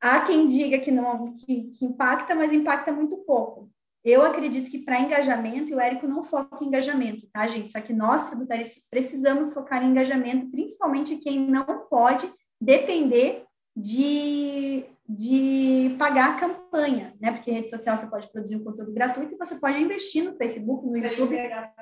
há 0.00 0.20
quem 0.22 0.46
diga 0.46 0.78
que 0.78 0.90
não 0.90 1.36
que, 1.36 1.70
que 1.72 1.84
impacta, 1.84 2.34
mas 2.34 2.52
impacta 2.52 2.90
muito 2.90 3.16
pouco. 3.18 3.70
Eu 4.06 4.22
acredito 4.22 4.70
que 4.70 4.78
para 4.78 5.00
engajamento, 5.00 5.68
e 5.68 5.74
o 5.74 5.80
Érico 5.80 6.06
não 6.06 6.22
foca 6.22 6.62
em 6.62 6.68
engajamento, 6.68 7.26
tá, 7.32 7.44
gente? 7.48 7.72
Só 7.72 7.80
que 7.80 7.92
nós, 7.92 8.24
tributaristas, 8.28 8.86
precisamos 8.88 9.52
focar 9.52 9.82
em 9.82 9.90
engajamento, 9.90 10.48
principalmente 10.48 11.16
quem 11.16 11.40
não 11.40 11.64
pode 11.90 12.32
depender 12.60 13.44
de, 13.76 14.84
de 15.08 15.96
pagar 15.98 16.36
a 16.36 16.38
campanha, 16.38 17.16
né? 17.20 17.32
Porque 17.32 17.50
rede 17.50 17.68
social 17.68 17.98
você 17.98 18.06
pode 18.06 18.30
produzir 18.30 18.54
um 18.54 18.62
conteúdo 18.62 18.92
gratuito 18.92 19.34
e 19.34 19.38
você 19.38 19.56
pode 19.56 19.82
investir 19.82 20.22
no 20.22 20.36
Facebook, 20.36 20.86
no 20.86 20.96
YouTube, 20.96 21.36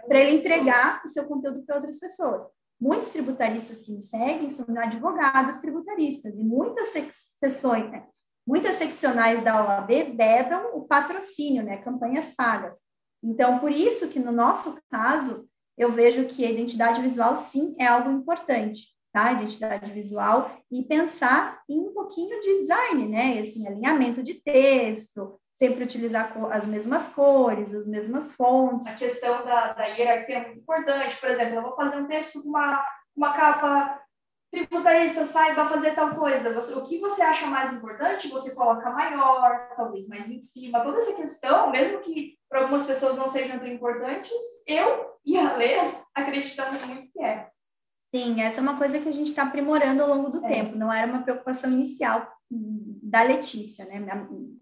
para 0.09 0.19
ele 0.19 0.39
entregar 0.39 1.03
o 1.05 1.09
seu 1.09 1.27
conteúdo 1.27 1.63
para 1.67 1.77
outras 1.77 1.99
pessoas. 1.99 2.41
Muitos 2.81 3.11
tributaristas 3.11 3.83
que 3.83 3.93
me 3.93 4.01
seguem 4.01 4.51
são 4.51 4.65
advogados 4.79 5.59
tributaristas 5.59 6.39
e 6.39 6.43
muitas 6.43 6.89
sessões, 7.39 7.91
né? 7.91 8.07
Muitas 8.47 8.77
seccionais 8.77 9.43
da 9.43 9.65
OAB 9.65 10.15
vedam 10.15 10.77
o 10.77 10.83
patrocínio, 10.83 11.63
né, 11.63 11.79
campanhas 11.79 12.31
pagas. 12.37 12.79
Então, 13.23 13.59
por 13.59 13.73
isso 13.73 14.09
que 14.09 14.19
no 14.19 14.31
nosso 14.31 14.79
caso, 14.91 15.49
eu 15.79 15.93
vejo 15.93 16.27
que 16.27 16.45
a 16.45 16.51
identidade 16.51 17.01
visual, 17.01 17.37
sim, 17.37 17.75
é 17.79 17.87
algo 17.87 18.11
importante, 18.11 18.89
tá? 19.13 19.33
Identidade 19.33 19.91
visual 19.93 20.51
e 20.71 20.83
pensar 20.83 21.63
em 21.69 21.81
um 21.81 21.95
pouquinho 21.95 22.39
de 22.41 22.61
design, 22.61 23.09
né? 23.09 23.41
Assim, 23.41 23.67
alinhamento 23.67 24.23
de 24.23 24.35
texto, 24.35 25.41
sempre 25.55 25.85
utilizar 25.85 26.37
as 26.53 26.67
mesmas 26.67 27.09
cores, 27.09 27.73
as 27.73 27.87
mesmas 27.87 28.33
fontes. 28.33 28.87
A 28.89 28.97
questão 28.97 29.45
da, 29.45 29.73
da 29.73 29.85
hierarquia 29.87 30.37
é 30.37 30.47
muito 30.47 30.61
importante. 30.61 31.17
Por 31.19 31.31
exemplo, 31.31 31.55
eu 31.55 31.63
vou 31.63 31.77
fazer 31.77 31.97
um 31.97 32.07
texto 32.07 32.43
com 32.43 32.49
uma, 32.49 32.85
uma 33.17 33.33
capa 33.33 34.04
tributarista 34.55 35.25
saiba 35.25 35.69
fazer 35.69 35.95
tal 35.95 36.15
coisa. 36.15 36.53
Você, 36.55 36.73
o 36.75 36.83
que 36.83 36.99
você 36.99 37.21
acha 37.23 37.47
mais 37.47 37.73
importante, 37.73 38.29
você 38.29 38.55
coloca 38.55 38.91
maior, 38.91 39.69
talvez 39.77 40.07
mais 40.07 40.31
em 40.31 40.41
cima. 40.41 40.81
Toda 40.81 40.99
essa 40.99 41.13
questão, 41.13 41.71
mesmo 41.71 41.99
que 41.99 42.39
para 42.49 42.61
algumas 42.61 42.85
pessoas 42.85 43.17
não 43.17 43.29
sejam 43.29 43.59
tão 43.59 43.69
importantes, 43.69 44.33
eu 44.67 45.13
e 45.25 45.37
a 45.37 45.57
Lê 45.57 45.77
acreditamos 46.15 46.85
muito 46.85 47.11
que 47.13 47.23
é. 47.23 47.49
Sim, 48.15 48.41
essa 48.41 48.61
é 48.61 48.63
uma 48.63 48.79
coisa 48.79 49.01
que 49.01 49.09
a 49.09 49.13
gente 49.13 49.31
está 49.31 49.43
aprimorando 49.43 50.03
ao 50.03 50.09
longo 50.09 50.31
do 50.31 50.45
é. 50.47 50.49
tempo. 50.49 50.77
Não 50.77 50.93
era 50.93 51.11
uma 51.11 51.23
preocupação 51.23 51.71
inicial 51.73 52.33
da 52.49 53.23
Letícia, 53.23 53.85
né? 53.85 54.01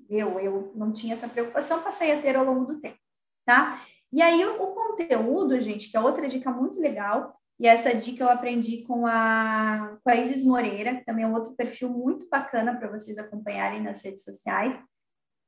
Eu, 0.09 0.41
eu 0.41 0.73
não 0.75 0.93
tinha 0.93 1.15
essa 1.15 1.29
preocupação, 1.29 1.83
passei 1.83 2.13
a 2.13 2.23
ter 2.23 2.35
ao 2.35 2.45
longo 2.45 2.65
do 2.65 2.81
tempo, 2.81 2.97
tá? 3.45 3.83
E 4.13 4.21
aí 4.23 4.45
o 4.45 4.67
conteúdo, 4.69 5.61
gente, 5.61 5.91
que 5.91 5.97
é 5.97 6.01
outra 6.01 6.29
dica 6.29 6.51
muito 6.51 6.81
legal, 6.81 7.35
e 7.63 7.67
essa 7.69 7.95
dica 7.95 8.25
eu 8.25 8.29
aprendi 8.29 8.79
com 8.79 9.07
a, 9.07 9.97
com 10.03 10.11
a 10.11 10.17
Isis 10.17 10.43
Moreira, 10.45 10.97
que 10.97 11.05
também 11.05 11.25
é 11.25 11.29
um 11.29 11.35
outro 11.35 11.53
perfil 11.53 11.89
muito 11.89 12.29
bacana 12.29 12.77
para 12.77 12.91
vocês 12.91 13.17
acompanharem 13.17 13.81
nas 13.81 14.03
redes 14.03 14.25
sociais. 14.25 14.77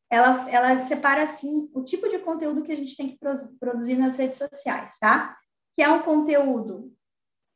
Ela, 0.09 0.49
ela 0.49 0.87
separa, 0.87 1.25
assim, 1.25 1.69
o 1.75 1.83
tipo 1.83 2.09
de 2.09 2.21
conteúdo 2.21 2.63
que 2.63 2.71
a 2.71 2.77
gente 2.77 2.97
tem 2.97 3.09
que 3.09 3.19
produzir 3.59 3.97
nas 3.97 4.17
redes 4.17 4.39
sociais, 4.39 4.95
tá? 5.01 5.37
Que 5.77 5.83
é 5.83 5.89
um 5.89 6.03
conteúdo 6.03 6.95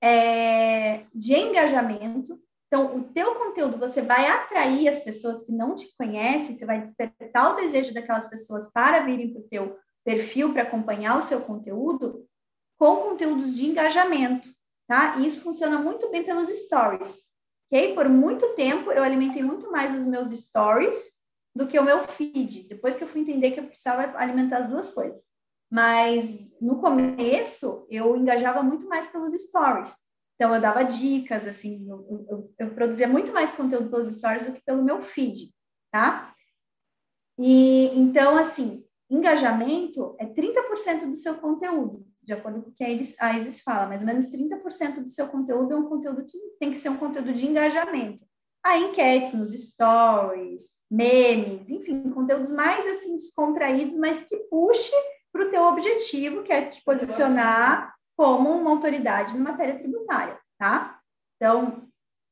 é, 0.02 1.04
de 1.14 1.34
engajamento. 1.34 2.36
Então, 2.66 2.96
o 2.96 3.04
teu 3.12 3.36
conteúdo, 3.36 3.78
você 3.78 4.02
vai 4.02 4.26
atrair 4.26 4.88
as 4.88 4.98
pessoas 4.98 5.40
que 5.44 5.52
não 5.52 5.76
te 5.76 5.86
conhecem, 5.96 6.56
você 6.56 6.66
vai 6.66 6.80
despertar 6.80 7.52
o 7.52 7.56
desejo 7.60 7.94
daquelas 7.94 8.28
pessoas 8.28 8.68
para 8.72 9.04
virem 9.04 9.32
para 9.32 9.40
o 9.40 9.48
teu 9.48 9.78
perfil, 10.04 10.52
para 10.52 10.62
acompanhar 10.62 11.16
o 11.16 11.22
seu 11.22 11.40
conteúdo, 11.42 12.27
com 12.78 12.96
conteúdos 12.96 13.56
de 13.56 13.66
engajamento, 13.66 14.48
tá? 14.86 15.16
E 15.18 15.26
isso 15.26 15.40
funciona 15.40 15.78
muito 15.78 16.08
bem 16.10 16.22
pelos 16.22 16.48
stories, 16.48 17.26
ok? 17.66 17.94
Por 17.94 18.08
muito 18.08 18.54
tempo 18.54 18.92
eu 18.92 19.02
alimentei 19.02 19.42
muito 19.42 19.70
mais 19.70 19.94
os 19.96 20.06
meus 20.06 20.30
stories 20.30 21.18
do 21.54 21.66
que 21.66 21.78
o 21.78 21.84
meu 21.84 22.04
feed. 22.04 22.68
Depois 22.68 22.96
que 22.96 23.02
eu 23.02 23.08
fui 23.08 23.22
entender 23.22 23.50
que 23.50 23.60
eu 23.60 23.66
precisava 23.66 24.16
alimentar 24.16 24.58
as 24.58 24.68
duas 24.68 24.88
coisas. 24.90 25.20
Mas 25.70 26.24
no 26.60 26.80
começo 26.80 27.86
eu 27.90 28.16
engajava 28.16 28.62
muito 28.62 28.88
mais 28.88 29.06
pelos 29.08 29.34
stories. 29.34 29.94
Então 30.36 30.54
eu 30.54 30.60
dava 30.60 30.84
dicas, 30.84 31.48
assim, 31.48 31.84
eu, 31.90 32.26
eu, 32.30 32.54
eu 32.60 32.74
produzia 32.74 33.08
muito 33.08 33.32
mais 33.32 33.50
conteúdo 33.50 33.90
pelos 33.90 34.14
stories 34.14 34.46
do 34.46 34.52
que 34.52 34.62
pelo 34.62 34.84
meu 34.84 35.02
feed, 35.02 35.52
tá? 35.90 36.32
E 37.36 37.86
então, 37.98 38.36
assim, 38.36 38.84
engajamento 39.10 40.14
é 40.18 40.26
30% 40.26 41.10
do 41.10 41.16
seu 41.16 41.34
conteúdo 41.38 42.06
de 42.28 42.34
acordo 42.34 42.60
com 42.60 42.68
o 42.68 42.72
que 42.74 42.84
a 42.84 42.90
Isis 43.38 43.62
fala, 43.62 43.86
mais 43.86 44.02
ou 44.02 44.06
menos 44.06 44.26
30% 44.26 45.02
do 45.02 45.08
seu 45.08 45.26
conteúdo 45.28 45.72
é 45.72 45.76
um 45.76 45.88
conteúdo 45.88 46.26
que 46.26 46.38
tem 46.60 46.70
que 46.70 46.76
ser 46.76 46.90
um 46.90 46.98
conteúdo 46.98 47.32
de 47.32 47.46
engajamento. 47.46 48.22
Há 48.62 48.76
enquetes 48.76 49.32
nos 49.32 49.50
stories, 49.50 50.64
memes, 50.90 51.70
enfim, 51.70 52.10
conteúdos 52.10 52.50
mais 52.50 52.86
assim 52.86 53.16
descontraídos, 53.16 53.96
mas 53.96 54.24
que 54.24 54.36
puxe 54.50 54.92
para 55.32 55.46
o 55.46 55.50
teu 55.50 55.62
objetivo, 55.62 56.42
que 56.42 56.52
é 56.52 56.66
te 56.66 56.84
posicionar 56.84 57.94
como 58.14 58.50
uma 58.50 58.72
autoridade 58.72 59.34
na 59.34 59.52
matéria 59.52 59.78
tributária, 59.78 60.38
tá? 60.58 61.00
Então, 61.36 61.88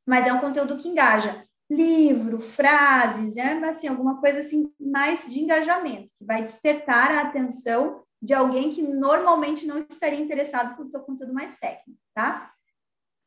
mas 0.06 0.26
é 0.26 0.32
um 0.32 0.40
conteúdo 0.40 0.76
que 0.76 0.88
engaja. 0.88 1.42
Livro, 1.70 2.38
frases, 2.38 3.34
é 3.36 3.52
assim, 3.66 3.88
alguma 3.88 4.20
coisa 4.20 4.40
assim 4.40 4.70
mais 4.78 5.26
de 5.26 5.40
engajamento, 5.40 6.12
que 6.18 6.24
vai 6.24 6.42
despertar 6.42 7.10
a 7.12 7.22
atenção 7.22 8.04
de 8.20 8.34
alguém 8.34 8.72
que 8.72 8.82
normalmente 8.82 9.66
não 9.66 9.78
estaria 9.78 10.20
interessado 10.20 10.76
por 10.76 10.86
seu 10.88 11.00
conteúdo 11.00 11.34
mais 11.34 11.56
técnico, 11.58 12.00
tá? 12.14 12.52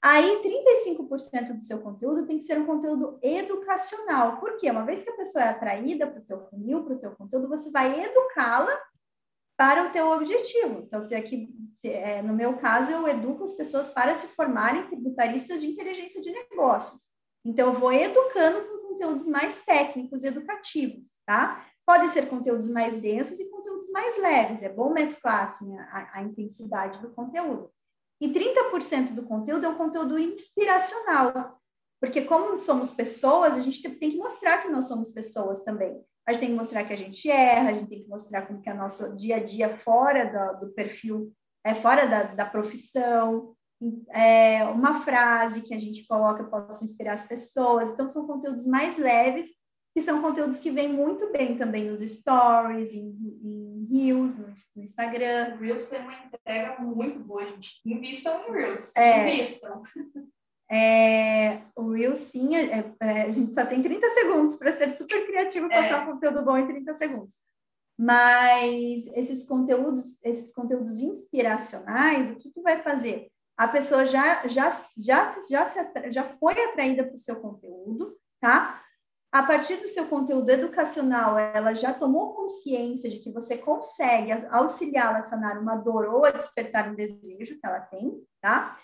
Aí, 0.02 0.42
35% 0.42 1.58
do 1.58 1.64
seu 1.64 1.80
conteúdo 1.82 2.26
tem 2.26 2.38
que 2.38 2.44
ser 2.44 2.58
um 2.58 2.66
conteúdo 2.66 3.20
educacional. 3.22 4.40
Por 4.40 4.56
quê? 4.58 4.72
Uma 4.72 4.86
vez 4.86 5.04
que 5.04 5.10
a 5.10 5.16
pessoa 5.16 5.44
é 5.44 5.50
atraída 5.50 6.08
para 6.08 6.22
o 6.22 6.26
teu 6.26 6.40
funil, 6.48 6.86
para 6.86 6.94
o 6.94 7.00
teu 7.00 7.12
conteúdo, 7.12 7.50
você 7.50 7.70
vai 7.70 8.02
educá-la 8.02 8.80
para 9.58 9.88
o 9.88 9.92
teu 9.92 10.10
objetivo. 10.10 10.84
Então, 10.86 11.02
se 11.02 11.14
aqui, 11.14 11.54
se, 11.74 11.90
é, 11.90 12.22
no 12.22 12.34
meu 12.34 12.56
caso, 12.58 12.92
eu 12.92 13.06
educo 13.10 13.44
as 13.44 13.52
pessoas 13.52 13.90
para 13.90 14.16
se 14.16 14.26
formarem 14.28 14.88
tributaristas 14.88 15.60
de 15.60 15.68
inteligência 15.68 16.22
de 16.22 16.32
negócios. 16.32 17.10
Então, 17.44 17.74
eu 17.74 17.78
vou 17.78 17.92
educando 17.92 18.62
com 18.62 18.88
conteúdos 18.88 19.28
mais 19.28 19.58
técnicos, 19.66 20.24
educativos, 20.24 21.12
tá? 21.26 21.66
Podem 21.90 22.08
ser 22.10 22.30
conteúdos 22.30 22.70
mais 22.70 23.00
densos 23.00 23.40
e 23.40 23.50
conteúdos 23.50 23.90
mais 23.90 24.16
leves. 24.20 24.62
É 24.62 24.70
bom 24.70 24.94
mesclar 24.94 25.50
assim, 25.50 25.76
a, 25.76 26.20
a 26.20 26.22
intensidade 26.22 27.02
do 27.02 27.10
conteúdo. 27.10 27.72
E 28.22 28.32
30% 28.32 29.16
do 29.16 29.24
conteúdo 29.24 29.66
é 29.66 29.70
um 29.70 29.76
conteúdo 29.76 30.20
inspiracional, 30.20 31.60
porque 32.00 32.22
como 32.22 32.60
somos 32.60 32.92
pessoas, 32.92 33.54
a 33.54 33.62
gente 33.62 33.82
tem 33.82 34.12
que 34.12 34.18
mostrar 34.18 34.60
que 34.60 34.70
nós 34.70 34.86
somos 34.86 35.10
pessoas 35.10 35.64
também. 35.64 36.00
A 36.28 36.32
gente 36.32 36.42
tem 36.42 36.50
que 36.52 36.56
mostrar 36.58 36.84
que 36.84 36.94
a 36.94 36.96
gente 36.96 37.28
erra, 37.28 37.72
a 37.72 37.74
gente 37.74 37.90
tem 37.90 38.04
que 38.04 38.08
mostrar 38.08 38.46
como 38.46 38.62
que 38.62 38.70
é 38.70 38.74
o 38.74 38.78
nosso 38.78 39.16
dia 39.16 39.38
a 39.38 39.44
dia 39.44 39.76
fora 39.76 40.26
do, 40.60 40.68
do 40.68 40.74
perfil, 40.74 41.34
é 41.66 41.74
fora 41.74 42.06
da, 42.06 42.22
da 42.22 42.46
profissão, 42.46 43.56
é, 44.12 44.64
uma 44.66 45.02
frase 45.02 45.64
que 45.64 45.74
a 45.74 45.80
gente 45.80 46.06
coloca 46.06 46.44
possa 46.44 46.84
inspirar 46.84 47.14
as 47.14 47.24
pessoas. 47.24 47.90
Então, 47.90 48.08
são 48.08 48.28
conteúdos 48.28 48.68
mais 48.68 48.96
leves 48.96 49.58
que 50.00 50.06
são 50.06 50.22
conteúdos 50.22 50.60
que 50.60 50.72
vêm 50.72 50.88
muito 50.88 51.30
bem 51.30 51.58
também 51.58 51.84
nos 51.84 52.00
stories, 52.00 52.94
em, 52.94 53.10
em 53.44 53.88
Reels, 53.92 54.34
no, 54.38 54.48
no 54.78 54.84
Instagram. 54.84 55.58
Reels 55.60 55.88
tem 55.88 56.00
uma 56.00 56.14
entrega 56.24 56.82
muito 56.82 57.20
boa, 57.20 57.46
gente. 57.46 57.82
Invistam 57.86 58.48
em 58.48 58.52
Reels. 58.54 58.96
É, 58.96 59.34
Invistam. 59.34 59.84
É, 60.72 61.64
o 61.76 61.92
Reels, 61.92 62.20
sim, 62.20 62.56
é, 62.56 62.94
é, 63.02 63.22
a 63.24 63.30
gente 63.32 63.54
só 63.54 63.66
tem 63.66 63.82
30 63.82 64.10
segundos 64.12 64.56
para 64.56 64.72
ser 64.72 64.90
super 64.92 65.26
criativo 65.26 65.66
e 65.66 65.70
passar 65.70 66.08
um 66.08 66.14
conteúdo 66.14 66.46
bom 66.46 66.58
em 66.58 66.68
30 66.68 66.96
segundos. 66.96 67.36
Mas 67.98 69.06
esses 69.08 69.44
conteúdos, 69.44 70.18
esses 70.24 70.54
conteúdos 70.54 71.00
inspiracionais, 71.00 72.32
o 72.32 72.36
que, 72.36 72.52
que 72.52 72.62
vai 72.62 72.82
fazer? 72.82 73.28
A 73.58 73.68
pessoa 73.68 74.06
já, 74.06 74.48
já, 74.48 74.80
já, 74.98 75.36
já, 75.50 75.66
se, 75.66 76.12
já 76.12 76.24
foi 76.38 76.54
atraída 76.54 77.04
para 77.04 77.16
o 77.16 77.20
seu 77.20 77.36
conteúdo, 77.38 78.16
tá? 78.40 78.82
A 79.32 79.44
partir 79.44 79.78
do 79.78 79.88
seu 79.88 80.08
conteúdo 80.08 80.50
educacional, 80.50 81.38
ela 81.38 81.76
já 81.76 81.94
tomou 81.94 82.34
consciência 82.34 83.10
de 83.10 83.20
que 83.20 83.32
você 83.32 83.58
consegue 83.58 84.32
auxiliá-la 84.50 85.20
a 85.20 85.24
sanar 85.24 85.60
uma 85.60 85.76
dor 85.76 86.06
ou 86.08 86.26
a 86.26 86.32
despertar 86.32 86.90
um 86.90 86.96
desejo 86.96 87.60
que 87.60 87.66
ela 87.66 87.80
tem, 87.80 88.24
tá? 88.42 88.80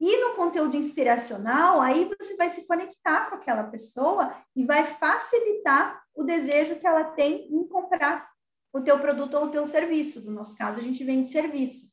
E 0.00 0.16
no 0.16 0.34
conteúdo 0.34 0.74
inspiracional, 0.74 1.82
aí 1.82 2.10
você 2.18 2.34
vai 2.34 2.48
se 2.48 2.66
conectar 2.66 3.28
com 3.28 3.34
aquela 3.34 3.64
pessoa 3.64 4.34
e 4.56 4.64
vai 4.64 4.86
facilitar 4.94 6.02
o 6.14 6.24
desejo 6.24 6.76
que 6.76 6.86
ela 6.86 7.04
tem 7.04 7.54
em 7.54 7.68
comprar 7.68 8.26
o 8.72 8.80
teu 8.80 8.98
produto 8.98 9.34
ou 9.34 9.44
o 9.44 9.50
teu 9.50 9.66
serviço. 9.66 10.24
No 10.24 10.32
nosso 10.32 10.56
caso, 10.56 10.78
a 10.78 10.82
gente 10.82 11.04
vende 11.04 11.30
serviço, 11.30 11.86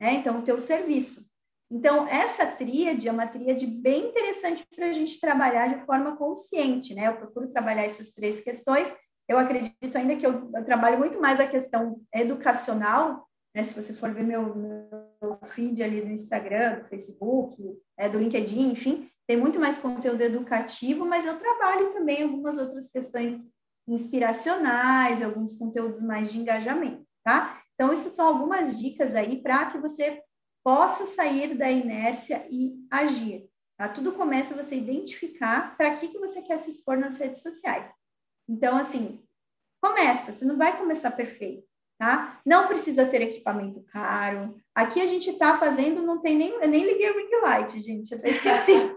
né? 0.00 0.14
Então, 0.14 0.40
o 0.40 0.42
teu 0.42 0.58
serviço. 0.58 1.24
Então, 1.72 2.06
essa 2.06 2.44
tríade 2.44 3.08
é 3.08 3.10
uma 3.10 3.26
tríade 3.26 3.66
bem 3.66 4.10
interessante 4.10 4.62
para 4.76 4.88
a 4.88 4.92
gente 4.92 5.18
trabalhar 5.18 5.68
de 5.68 5.86
forma 5.86 6.14
consciente, 6.18 6.94
né? 6.94 7.08
Eu 7.08 7.16
procuro 7.16 7.48
trabalhar 7.48 7.84
essas 7.84 8.10
três 8.10 8.42
questões. 8.42 8.92
Eu 9.26 9.38
acredito 9.38 9.96
ainda 9.96 10.14
que 10.14 10.26
eu, 10.26 10.50
eu 10.54 10.64
trabalho 10.66 10.98
muito 10.98 11.18
mais 11.18 11.40
a 11.40 11.46
questão 11.46 11.98
educacional, 12.14 13.26
né? 13.56 13.62
Se 13.62 13.72
você 13.74 13.94
for 13.94 14.12
ver 14.12 14.22
meu, 14.22 14.54
meu 14.54 15.38
feed 15.54 15.82
ali 15.82 16.02
do 16.02 16.10
Instagram, 16.10 16.80
do 16.80 16.88
Facebook, 16.90 17.56
é, 17.96 18.06
do 18.06 18.18
LinkedIn, 18.18 18.72
enfim, 18.72 19.08
tem 19.26 19.38
muito 19.38 19.58
mais 19.58 19.78
conteúdo 19.78 20.20
educativo, 20.20 21.06
mas 21.06 21.24
eu 21.24 21.38
trabalho 21.38 21.94
também 21.94 22.22
algumas 22.22 22.58
outras 22.58 22.90
questões 22.90 23.40
inspiracionais, 23.88 25.22
alguns 25.22 25.54
conteúdos 25.54 26.02
mais 26.02 26.30
de 26.30 26.38
engajamento, 26.38 27.02
tá? 27.24 27.62
Então, 27.74 27.94
isso 27.94 28.10
são 28.10 28.26
algumas 28.26 28.78
dicas 28.78 29.14
aí 29.14 29.40
para 29.40 29.70
que 29.70 29.78
você 29.78 30.22
possa 30.64 31.06
sair 31.06 31.54
da 31.54 31.70
inércia 31.70 32.46
e 32.50 32.72
agir. 32.90 33.48
Tá? 33.76 33.88
Tudo 33.88 34.12
começa 34.12 34.54
você 34.54 34.76
identificar 34.76 35.76
para 35.76 35.96
que, 35.96 36.08
que 36.08 36.18
você 36.18 36.40
quer 36.42 36.58
se 36.58 36.70
expor 36.70 36.96
nas 36.96 37.18
redes 37.18 37.42
sociais. 37.42 37.90
Então, 38.48 38.76
assim, 38.76 39.22
começa, 39.82 40.32
você 40.32 40.44
não 40.44 40.56
vai 40.56 40.76
começar 40.76 41.10
perfeito, 41.10 41.66
tá? 41.98 42.40
Não 42.46 42.68
precisa 42.68 43.06
ter 43.06 43.22
equipamento 43.22 43.82
caro. 43.84 44.56
Aqui 44.74 45.00
a 45.00 45.06
gente 45.06 45.30
está 45.30 45.58
fazendo, 45.58 46.02
não 46.02 46.20
tem 46.20 46.36
nem, 46.36 46.50
eu 46.50 46.68
nem 46.68 46.84
liguei 46.84 47.10
o 47.10 47.16
ring 47.16 47.40
light, 47.42 47.80
gente, 47.80 48.12
eu 48.12 48.18
até 48.18 48.30
esqueci. 48.30 48.96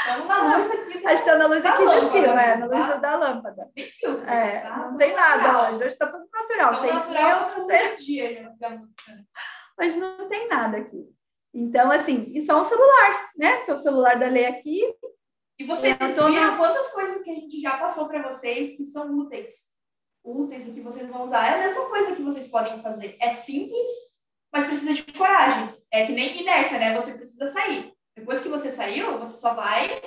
Estamos 0.00 0.26
na 0.28 0.56
luz 0.56 0.70
aqui. 0.70 1.06
A 1.06 1.10
gente 1.10 1.18
está 1.18 1.36
na 1.36 1.46
luz 1.46 1.66
aqui 1.66 1.82
lâmpada, 1.82 2.06
de 2.06 2.12
cima, 2.12 2.42
é, 2.42 2.56
na 2.56 2.68
tá? 2.68 2.76
luz 2.76 3.00
da 3.00 3.16
lâmpada. 3.16 3.70
Filtro, 4.00 4.26
É, 4.26 4.60
tá? 4.60 4.76
não 4.76 4.96
tem 4.96 5.14
nada 5.14 5.70
hoje, 5.70 5.84
hoje 5.84 5.92
está 5.92 6.06
tudo 6.06 6.28
natural, 6.32 6.72
Tão 6.72 6.82
sem 6.82 6.94
natural 6.94 7.54
filtro, 7.54 7.76
sem 7.76 7.96
dia, 7.96 8.42
né, 8.42 8.54
da 8.58 8.70
música. 8.70 9.12
Mas 9.78 9.94
não 9.96 10.28
tem 10.28 10.48
nada 10.48 10.76
aqui. 10.78 11.08
Então, 11.54 11.90
assim, 11.90 12.30
e 12.34 12.42
só 12.42 12.60
um 12.60 12.64
celular, 12.64 13.30
né? 13.36 13.62
Então, 13.62 13.76
o 13.76 13.78
celular 13.78 14.18
da 14.18 14.26
Lei 14.28 14.46
aqui, 14.46 14.82
E 15.58 15.64
vocês 15.64 15.96
tô 16.14 16.26
viram 16.28 16.56
quantas 16.56 16.88
coisas 16.90 17.22
que 17.22 17.30
a 17.30 17.34
gente 17.34 17.60
já 17.60 17.78
passou 17.78 18.06
para 18.08 18.22
vocês 18.30 18.76
que 18.76 18.84
são 18.84 19.10
úteis? 19.18 19.72
Úteis 20.22 20.68
e 20.68 20.72
que 20.72 20.80
vocês 20.80 21.08
vão 21.08 21.24
usar. 21.24 21.46
É 21.50 21.54
a 21.54 21.66
mesma 21.66 21.88
coisa 21.88 22.14
que 22.14 22.22
vocês 22.22 22.46
podem 22.48 22.80
fazer. 22.82 23.16
É 23.20 23.30
simples, 23.30 23.90
mas 24.52 24.64
precisa 24.66 24.92
de 24.94 25.02
coragem. 25.04 25.74
É 25.90 26.04
que 26.06 26.12
nem 26.12 26.40
inércia, 26.42 26.78
né? 26.78 26.94
Você 26.94 27.12
precisa 27.14 27.50
sair. 27.50 27.92
Depois 28.16 28.40
que 28.40 28.48
você 28.48 28.70
saiu, 28.70 29.18
você 29.18 29.38
só 29.40 29.54
vai 29.54 30.00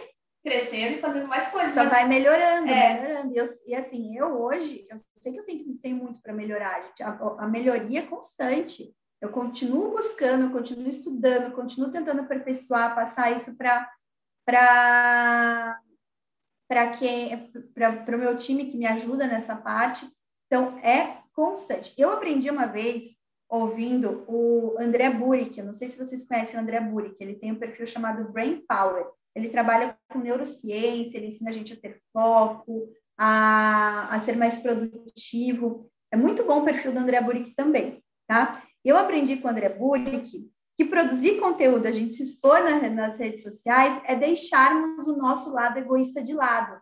crescendo 0.43 0.95
e 0.97 1.01
fazendo 1.01 1.27
mais 1.27 1.47
coisas. 1.49 1.73
só 1.73 1.85
vai 1.85 2.07
melhorando, 2.07 2.69
É. 2.69 2.93
melhorando. 3.01 3.33
E, 3.33 3.37
eu- 3.37 3.53
e, 3.67 3.75
assim, 3.75 4.17
eu 4.17 4.41
hoje, 4.41 4.85
eu 4.89 4.97
sei 5.17 5.33
que 5.33 5.39
eu 5.39 5.45
tenho, 5.45 5.77
tenho 5.81 5.97
muito 5.97 6.21
para 6.21 6.33
melhorar, 6.33 6.81
gente. 6.83 7.03
A, 7.03 7.09
a 7.39 7.47
melhoria 7.47 7.99
é 7.99 8.05
constante. 8.07 8.93
Eu 9.21 9.29
continuo 9.29 9.91
buscando, 9.91 10.45
eu 10.45 10.51
continuo 10.51 10.89
estudando, 10.89 11.45
eu 11.45 11.51
continuo 11.51 11.91
tentando 11.91 12.21
aperfeiçoar, 12.21 12.95
passar 12.95 13.31
isso 13.31 13.55
para 13.55 13.87
para 14.47 15.79
o 18.15 18.17
meu 18.17 18.35
time 18.37 18.65
que 18.65 18.77
me 18.77 18.87
ajuda 18.87 19.27
nessa 19.27 19.55
parte. 19.55 20.09
Então, 20.47 20.79
é 20.79 21.21
constante. 21.33 21.93
Eu 21.97 22.11
aprendi 22.11 22.49
uma 22.49 22.65
vez 22.65 23.15
ouvindo 23.49 24.23
o 24.27 24.77
André 24.79 25.09
Burick, 25.09 25.59
eu 25.59 25.65
não 25.65 25.73
sei 25.73 25.89
se 25.89 25.97
vocês 25.97 26.25
conhecem 26.25 26.57
o 26.57 26.61
André 26.61 26.79
Burick, 26.79 27.17
ele 27.19 27.35
tem 27.35 27.51
um 27.51 27.59
perfil 27.59 27.85
chamado 27.85 28.31
Brain 28.31 28.63
Power. 28.67 29.05
Ele 29.35 29.49
trabalha 29.49 29.97
com 30.09 30.19
neurociência, 30.19 31.17
ele 31.17 31.27
ensina 31.27 31.49
a 31.49 31.53
gente 31.53 31.73
a 31.73 31.77
ter 31.77 32.01
foco, 32.13 32.89
a, 33.17 34.13
a 34.13 34.19
ser 34.19 34.35
mais 34.35 34.55
produtivo. 34.55 35.89
É 36.11 36.17
muito 36.17 36.43
bom 36.45 36.61
o 36.61 36.65
perfil 36.65 36.91
do 36.91 36.99
André 36.99 37.21
Burick 37.21 37.53
também, 37.53 38.01
tá? 38.27 38.63
Eu 38.83 38.97
aprendi 38.97 39.37
com 39.37 39.47
o 39.47 39.51
André 39.51 39.69
Burick 39.69 40.49
que 40.77 40.85
produzir 40.85 41.39
conteúdo, 41.39 41.85
a 41.85 41.91
gente 41.91 42.15
se 42.15 42.23
expor 42.23 42.63
na, 42.63 42.89
nas 42.89 43.17
redes 43.17 43.43
sociais, 43.43 44.01
é 44.05 44.15
deixarmos 44.15 45.07
o 45.07 45.17
nosso 45.17 45.51
lado 45.51 45.77
egoísta 45.77 46.21
de 46.21 46.33
lado. 46.33 46.81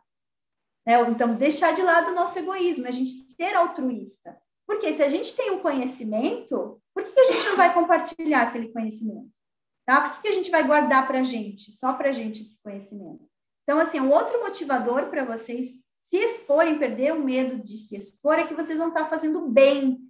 Né? 0.86 1.00
Então, 1.10 1.36
deixar 1.36 1.74
de 1.74 1.82
lado 1.82 2.12
o 2.12 2.16
nosso 2.16 2.40
egoísmo, 2.40 2.88
a 2.88 2.92
gente 2.92 3.12
ser 3.12 3.56
altruísta. 3.56 4.38
Porque 4.66 4.94
se 4.94 5.04
a 5.04 5.10
gente 5.10 5.36
tem 5.36 5.52
um 5.52 5.60
conhecimento, 5.60 6.82
por 6.94 7.04
que, 7.04 7.20
a 7.20 7.32
gente 7.32 7.46
não 7.46 7.58
vai 7.58 7.74
compartilhar 7.74 8.44
aquele 8.44 8.72
conhecimento? 8.72 9.30
Tá? 9.86 10.10
Por 10.10 10.22
que, 10.22 10.28
a 10.28 10.34
gente 10.34 10.52
vai 10.52 10.64
guardar 10.64 11.08
para 11.08 11.20
a 11.20 11.24
gente, 11.24 11.72
só 11.72 11.94
para 11.94 12.10
a 12.10 12.12
gente 12.12 12.42
esse 12.42 12.62
conhecimento? 12.62 13.28
Então, 13.64 13.80
assim, 13.80 14.00
um 14.00 14.12
outro 14.12 14.40
motivador 14.40 15.10
para 15.10 15.26
vocês 15.26 15.70
se 16.00 16.18
exporem, 16.18 16.80
perder 16.80 17.14
o 17.14 17.24
medo 17.24 17.62
de 17.62 17.78
se 17.78 17.96
expor, 17.96 18.40
é 18.40 18.48
que 18.48 18.56
vocês 18.56 18.78
vão 18.78 18.88
estar 18.88 19.08
fazendo 19.08 19.48
bem. 19.48 20.09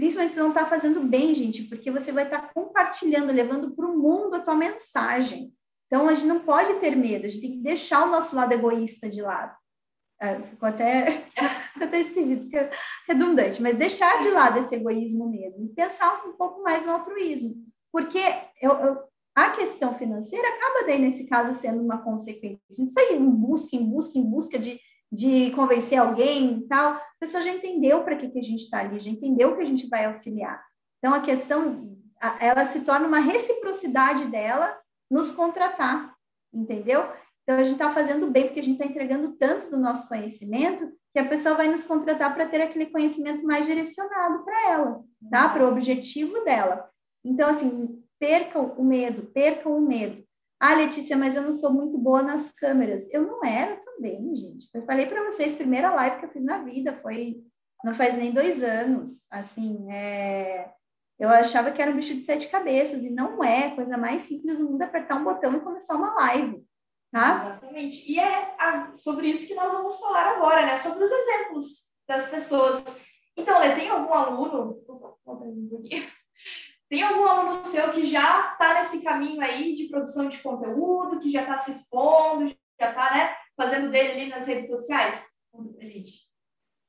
Principalmente 0.00 0.32
se 0.32 0.38
não 0.38 0.48
está 0.48 0.64
fazendo 0.64 1.02
bem, 1.02 1.34
gente, 1.34 1.64
porque 1.64 1.90
você 1.90 2.10
vai 2.10 2.24
estar 2.24 2.54
compartilhando, 2.54 3.30
levando 3.30 3.72
para 3.72 3.86
o 3.86 3.98
mundo 3.98 4.34
a 4.34 4.40
tua 4.40 4.54
mensagem. 4.54 5.52
Então, 5.86 6.08
a 6.08 6.14
gente 6.14 6.26
não 6.26 6.40
pode 6.40 6.80
ter 6.80 6.96
medo, 6.96 7.26
a 7.26 7.28
gente 7.28 7.42
tem 7.42 7.52
que 7.52 7.62
deixar 7.62 8.06
o 8.06 8.10
nosso 8.10 8.34
lado 8.34 8.50
egoísta 8.50 9.10
de 9.10 9.20
lado. 9.20 9.54
É, 10.18 10.40
ficou 10.40 10.70
até, 10.70 11.26
ficou 11.74 11.86
até 11.86 12.00
esquisito, 12.00 12.56
é 12.56 12.70
redundante, 13.06 13.60
mas 13.60 13.76
deixar 13.76 14.22
de 14.22 14.30
lado 14.30 14.60
esse 14.60 14.74
egoísmo 14.74 15.28
mesmo, 15.28 15.68
pensar 15.74 16.26
um 16.26 16.32
pouco 16.32 16.62
mais 16.62 16.86
no 16.86 16.92
altruísmo, 16.92 17.54
porque 17.92 18.22
eu, 18.62 18.72
eu, 18.72 18.98
a 19.36 19.50
questão 19.50 19.98
financeira 19.98 20.48
acaba 20.48 20.86
daí, 20.86 20.98
nesse 20.98 21.26
caso, 21.26 21.60
sendo 21.60 21.82
uma 21.82 21.98
consequência. 21.98 22.58
A 22.70 22.74
gente 22.74 22.90
sai 22.90 23.12
em 23.12 23.30
busca, 23.30 23.76
em 23.76 23.84
busca, 23.84 24.18
em 24.18 24.24
busca 24.24 24.58
de, 24.58 24.80
de 25.10 25.50
convencer 25.52 25.98
alguém 25.98 26.58
e 26.58 26.68
tal, 26.68 26.94
a 26.94 27.02
pessoa 27.18 27.42
já 27.42 27.50
entendeu 27.50 28.04
para 28.04 28.16
que, 28.16 28.28
que 28.28 28.38
a 28.38 28.42
gente 28.42 28.64
está 28.64 28.80
ali, 28.80 29.00
já 29.00 29.10
entendeu 29.10 29.56
que 29.56 29.62
a 29.62 29.66
gente 29.66 29.88
vai 29.88 30.04
auxiliar. 30.04 30.62
Então, 30.98 31.12
a 31.12 31.20
questão, 31.20 31.96
ela 32.38 32.66
se 32.66 32.80
torna 32.80 33.06
uma 33.06 33.18
reciprocidade 33.18 34.26
dela 34.26 34.78
nos 35.10 35.30
contratar, 35.32 36.14
entendeu? 36.52 37.04
Então, 37.42 37.58
a 37.58 37.64
gente 37.64 37.72
está 37.72 37.90
fazendo 37.90 38.30
bem, 38.30 38.44
porque 38.44 38.60
a 38.60 38.62
gente 38.62 38.80
está 38.80 38.86
entregando 38.86 39.32
tanto 39.32 39.68
do 39.70 39.76
nosso 39.76 40.06
conhecimento 40.06 40.92
que 41.12 41.18
a 41.18 41.28
pessoa 41.28 41.56
vai 41.56 41.68
nos 41.68 41.82
contratar 41.82 42.32
para 42.32 42.46
ter 42.46 42.62
aquele 42.62 42.86
conhecimento 42.86 43.44
mais 43.44 43.66
direcionado 43.66 44.44
para 44.44 44.70
ela, 44.70 45.04
tá? 45.28 45.48
Para 45.48 45.64
o 45.64 45.68
objetivo 45.68 46.44
dela. 46.44 46.88
Então, 47.24 47.48
assim, 47.50 48.00
percam 48.20 48.74
o 48.76 48.84
medo, 48.84 49.22
percam 49.32 49.76
o 49.76 49.80
medo. 49.80 50.22
Ah, 50.60 50.74
Letícia, 50.74 51.16
mas 51.16 51.34
eu 51.34 51.42
não 51.42 51.52
sou 51.52 51.72
muito 51.72 51.98
boa 51.98 52.22
nas 52.22 52.52
câmeras. 52.52 53.04
Eu 53.10 53.22
não 53.22 53.44
era 53.44 53.80
também, 54.00 54.34
gente. 54.34 54.66
Eu 54.72 54.84
falei 54.86 55.06
para 55.06 55.24
vocês, 55.30 55.54
primeira 55.54 55.94
live 55.94 56.18
que 56.18 56.24
eu 56.24 56.30
fiz 56.30 56.42
na 56.42 56.58
vida 56.58 56.98
foi, 57.02 57.36
não 57.84 57.94
faz 57.94 58.16
nem 58.16 58.32
dois 58.32 58.62
anos. 58.62 59.24
Assim, 59.30 59.86
é... 59.92 60.70
eu 61.18 61.28
achava 61.28 61.70
que 61.70 61.80
era 61.82 61.90
um 61.90 61.96
bicho 61.96 62.14
de 62.14 62.24
sete 62.24 62.48
cabeças 62.48 63.04
e 63.04 63.10
não 63.10 63.44
é. 63.44 63.74
Coisa 63.74 63.98
mais 63.98 64.22
simples 64.22 64.58
do 64.58 64.70
mundo 64.70 64.82
apertar 64.82 65.16
um 65.16 65.24
botão 65.24 65.54
e 65.54 65.60
começar 65.60 65.94
uma 65.94 66.14
live, 66.14 66.64
tá? 67.12 67.58
Exatamente. 67.60 68.10
E 68.10 68.18
é 68.18 68.54
a- 68.58 68.92
sobre 68.96 69.28
isso 69.28 69.46
que 69.46 69.54
nós 69.54 69.70
vamos 69.70 70.00
falar 70.00 70.36
agora, 70.36 70.64
né? 70.64 70.76
Sobre 70.76 71.04
os 71.04 71.10
exemplos 71.10 71.90
das 72.08 72.26
pessoas. 72.28 72.82
Então, 73.36 73.58
Lê, 73.60 73.74
tem 73.74 73.90
algum 73.90 74.12
aluno. 74.14 74.80
Tem 76.88 77.02
algum 77.04 77.24
aluno 77.24 77.54
seu 77.54 77.92
que 77.92 78.04
já 78.06 78.52
está 78.52 78.74
nesse 78.74 79.00
caminho 79.02 79.40
aí 79.40 79.74
de 79.76 79.88
produção 79.88 80.28
de 80.28 80.38
conteúdo, 80.38 81.20
que 81.20 81.30
já 81.30 81.42
está 81.42 81.56
se 81.56 81.70
expondo, 81.70 82.48
já 82.80 82.88
está, 82.90 83.14
né, 83.14 83.36
fazendo 83.60 83.90
dele 83.90 84.12
ali 84.12 84.30
nas 84.30 84.46
redes 84.46 84.70
sociais? 84.70 85.22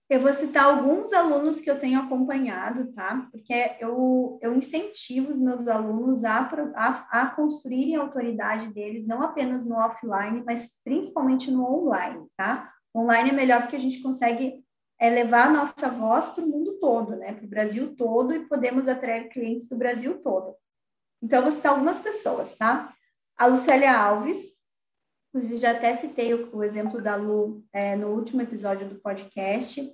Eu 0.09 0.21
vou 0.21 0.33
citar 0.33 0.65
alguns 0.65 1.11
alunos 1.11 1.59
que 1.59 1.69
eu 1.69 1.79
tenho 1.79 1.99
acompanhado, 1.99 2.91
tá? 2.93 3.27
Porque 3.29 3.75
eu, 3.79 4.39
eu 4.41 4.55
incentivo 4.55 5.33
os 5.33 5.39
meus 5.39 5.67
alunos 5.67 6.23
a, 6.23 6.49
a, 6.75 7.21
a 7.21 7.27
construírem 7.27 7.95
a 7.97 8.01
autoridade 8.01 8.73
deles, 8.73 9.05
não 9.05 9.21
apenas 9.21 9.65
no 9.65 9.75
offline, 9.75 10.43
mas 10.45 10.71
principalmente 10.83 11.51
no 11.51 11.65
online, 11.65 12.25
tá? 12.37 12.71
Online 12.95 13.31
é 13.31 13.33
melhor 13.33 13.61
porque 13.61 13.75
a 13.75 13.79
gente 13.79 14.01
consegue 14.01 14.63
é, 14.99 15.09
levar 15.09 15.47
a 15.47 15.51
nossa 15.51 15.89
voz 15.89 16.29
para 16.29 16.43
o 16.43 16.47
mundo 16.47 16.77
todo, 16.79 17.15
né? 17.17 17.33
Para 17.33 17.45
o 17.45 17.49
Brasil 17.49 17.95
todo 17.95 18.33
e 18.33 18.47
podemos 18.47 18.87
atrair 18.87 19.29
clientes 19.29 19.67
do 19.67 19.77
Brasil 19.77 20.21
todo. 20.21 20.55
Então, 21.21 21.39
eu 21.39 21.43
vou 21.43 21.51
citar 21.51 21.73
algumas 21.73 21.99
pessoas, 21.99 22.55
tá? 22.55 22.93
A 23.37 23.45
Lucélia 23.45 23.97
Alves, 23.97 24.60
inclusive 25.33 25.57
já 25.57 25.71
até 25.71 25.95
citei 25.95 26.33
o, 26.33 26.55
o 26.55 26.63
exemplo 26.63 27.01
da 27.01 27.15
Lu 27.15 27.63
é, 27.73 27.95
no 27.95 28.09
último 28.09 28.41
episódio 28.41 28.87
do 28.87 28.95
podcast. 28.95 29.93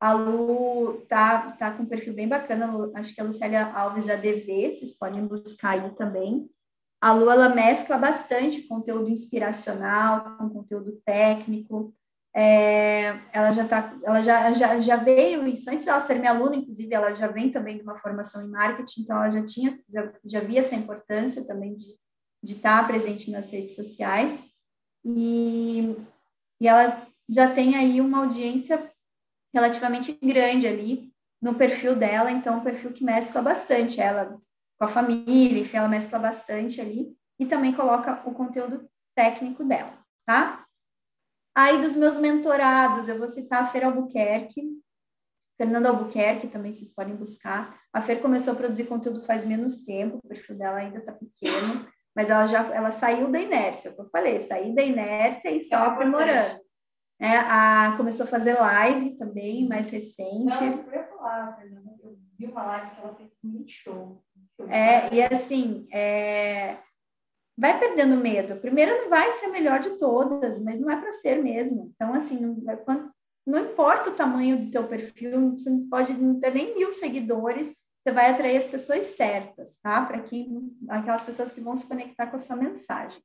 A 0.00 0.12
Lu 0.12 1.04
tá, 1.08 1.52
tá 1.52 1.70
com 1.70 1.82
um 1.82 1.86
perfil 1.86 2.14
bem 2.14 2.28
bacana, 2.28 2.90
acho 2.94 3.14
que 3.14 3.20
é 3.20 3.24
a 3.24 3.26
Lucélia 3.26 3.66
Alves 3.72 4.08
ADV, 4.08 4.74
vocês 4.74 4.96
podem 4.96 5.26
buscar 5.26 5.70
aí 5.70 5.90
também. 5.94 6.48
A 7.00 7.12
Lu, 7.12 7.30
ela 7.30 7.48
mescla 7.48 7.96
bastante 7.96 8.62
conteúdo 8.62 9.10
inspiracional 9.10 10.36
com 10.36 10.50
conteúdo 10.50 11.00
técnico. 11.04 11.94
É, 12.34 13.18
ela 13.32 13.50
já 13.50 13.66
tá, 13.66 13.98
ela 14.04 14.20
já, 14.20 14.52
já, 14.52 14.78
já 14.80 14.96
veio 14.96 15.46
isso 15.46 15.70
antes 15.70 15.86
dela 15.86 16.00
ser 16.00 16.18
minha 16.18 16.32
aluna, 16.32 16.56
inclusive 16.56 16.94
ela 16.94 17.14
já 17.14 17.28
vem 17.28 17.50
também 17.50 17.78
de 17.78 17.82
uma 17.82 17.98
formação 17.98 18.44
em 18.44 18.50
marketing, 18.50 19.00
então 19.00 19.16
ela 19.16 19.30
já 19.30 19.44
tinha, 19.46 19.72
já, 19.90 20.12
já 20.22 20.40
via 20.40 20.60
essa 20.60 20.74
importância 20.74 21.42
também 21.46 21.74
de 21.74 21.96
de 22.46 22.54
estar 22.54 22.86
presente 22.86 23.30
nas 23.30 23.50
redes 23.50 23.74
sociais 23.74 24.42
e, 25.06 25.96
e 26.60 26.66
ela 26.66 27.06
já 27.28 27.52
tem 27.52 27.76
aí 27.76 28.00
uma 28.00 28.18
audiência 28.18 28.90
relativamente 29.54 30.12
grande 30.20 30.66
ali 30.66 31.12
no 31.40 31.54
perfil 31.54 31.94
dela, 31.94 32.30
então 32.30 32.58
um 32.58 32.64
perfil 32.64 32.92
que 32.92 33.04
mescla 33.04 33.40
bastante 33.40 34.00
ela 34.00 34.40
com 34.78 34.84
a 34.84 34.88
família, 34.88 35.60
enfim, 35.60 35.76
ela 35.76 35.88
mescla 35.88 36.18
bastante 36.18 36.80
ali 36.80 37.16
e 37.38 37.46
também 37.46 37.72
coloca 37.72 38.22
o 38.28 38.34
conteúdo 38.34 38.88
técnico 39.14 39.64
dela, 39.64 39.96
tá? 40.26 40.66
Aí 41.54 41.80
dos 41.80 41.94
meus 41.96 42.18
mentorados, 42.18 43.08
eu 43.08 43.18
vou 43.18 43.28
citar 43.28 43.62
a 43.62 43.66
Fer 43.66 43.84
Albuquerque, 43.84 44.76
Fernanda 45.56 45.88
Albuquerque 45.88 46.48
também 46.48 46.72
vocês 46.72 46.92
podem 46.92 47.16
buscar. 47.16 47.80
A 47.92 48.02
Fer 48.02 48.20
começou 48.20 48.52
a 48.52 48.56
produzir 48.56 48.84
conteúdo 48.84 49.22
faz 49.22 49.44
menos 49.44 49.84
tempo, 49.84 50.18
o 50.18 50.28
perfil 50.28 50.56
dela 50.56 50.78
ainda 50.78 50.98
está 50.98 51.12
pequeno, 51.12 51.86
mas 52.16 52.30
ela 52.30 52.46
já 52.46 52.74
ela 52.74 52.90
saiu 52.90 53.30
da 53.30 53.38
inércia, 53.38 53.92
como 53.92 54.08
eu 54.08 54.10
falei, 54.10 54.40
sair 54.40 54.74
da 54.74 54.82
inércia 54.82 55.50
e 55.50 55.62
só 55.62 55.76
é 55.76 55.86
aprimorando. 55.88 56.60
É, 57.20 57.36
a, 57.36 57.94
começou 57.96 58.24
a 58.24 58.28
fazer 58.28 58.54
live 58.54 59.16
também, 59.16 59.68
mais 59.68 59.90
recente. 59.90 60.44
Não, 60.44 60.70
isso 60.70 60.84
eu 60.86 60.92
ia 60.92 61.04
falar, 61.04 61.56
Fernanda. 61.56 61.90
Eu 62.02 62.16
vi 62.38 62.46
uma 62.46 62.64
live 62.64 62.90
que 62.90 63.00
ela 63.00 63.14
fez 63.14 63.30
muito 63.44 63.70
show. 63.70 64.22
É, 64.68 65.14
e 65.14 65.22
assim, 65.22 65.86
é, 65.92 66.78
vai 67.56 67.78
perdendo 67.78 68.16
medo. 68.16 68.56
Primeiro 68.60 69.02
não 69.02 69.10
vai 69.10 69.30
ser 69.32 69.46
a 69.46 69.50
melhor 69.50 69.80
de 69.80 69.90
todas, 69.98 70.58
mas 70.58 70.80
não 70.80 70.90
é 70.90 70.98
para 70.98 71.12
ser 71.12 71.42
mesmo. 71.42 71.92
Então, 71.94 72.14
assim, 72.14 72.38
não, 72.38 72.56
não 73.46 73.60
importa 73.60 74.10
o 74.10 74.14
tamanho 74.14 74.58
do 74.58 74.70
teu 74.70 74.86
perfil, 74.88 75.52
você 75.52 75.70
pode 75.90 76.12
não 76.14 76.40
ter 76.40 76.52
nem 76.52 76.74
mil 76.74 76.92
seguidores, 76.92 77.74
você 78.06 78.12
vai 78.12 78.30
atrair 78.30 78.56
as 78.56 78.66
pessoas 78.66 79.04
certas, 79.06 79.76
tá? 79.82 80.04
Para 80.06 80.20
que 80.20 80.48
aquelas 80.88 81.24
pessoas 81.24 81.50
que 81.50 81.60
vão 81.60 81.74
se 81.74 81.88
conectar 81.88 82.28
com 82.28 82.36
a 82.36 82.38
sua 82.38 82.54
mensagem. 82.54 83.20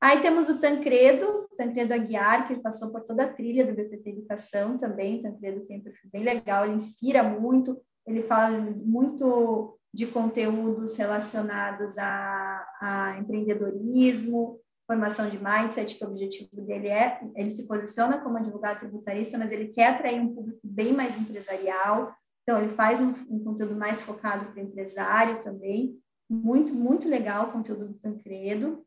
Aí 0.00 0.22
temos 0.22 0.48
o 0.48 0.58
Tancredo, 0.58 1.46
Tancredo 1.58 1.92
Aguiar, 1.92 2.48
que 2.48 2.56
passou 2.56 2.90
por 2.90 3.02
toda 3.02 3.24
a 3.24 3.32
trilha 3.32 3.66
do 3.66 3.74
BPT 3.74 4.10
Educação 4.10 4.78
também. 4.78 5.18
O 5.18 5.22
Tancredo 5.24 5.66
tem 5.66 5.78
um 5.78 5.82
perfil 5.82 6.10
bem 6.10 6.22
legal, 6.22 6.64
ele 6.64 6.76
inspira 6.76 7.22
muito, 7.22 7.78
ele 8.06 8.22
fala 8.22 8.58
muito 8.58 9.78
de 9.92 10.06
conteúdos 10.06 10.96
relacionados 10.96 11.98
a, 11.98 12.66
a 12.80 13.18
empreendedorismo, 13.18 14.58
formação 14.86 15.28
de 15.28 15.38
mindset, 15.38 15.96
que 15.96 16.04
o 16.04 16.08
objetivo 16.08 16.62
dele 16.62 16.88
é, 16.88 17.20
ele 17.36 17.54
se 17.54 17.66
posiciona 17.66 18.18
como 18.18 18.38
advogado 18.38 18.80
tributarista, 18.80 19.36
mas 19.36 19.52
ele 19.52 19.68
quer 19.68 19.88
atrair 19.88 20.18
um 20.18 20.34
público 20.34 20.60
bem 20.64 20.94
mais 20.94 21.18
empresarial, 21.18 22.14
então 22.44 22.60
ele 22.62 22.74
faz 22.74 23.00
um, 23.00 23.14
um 23.28 23.42
conteúdo 23.42 23.74
mais 23.74 24.00
focado 24.02 24.52
para 24.52 24.62
o 24.62 24.66
empresário 24.66 25.42
também, 25.42 25.98
muito, 26.30 26.72
muito 26.74 27.08
legal 27.08 27.48
o 27.48 27.52
conteúdo 27.52 27.88
do 27.88 27.94
Tancredo. 27.94 28.84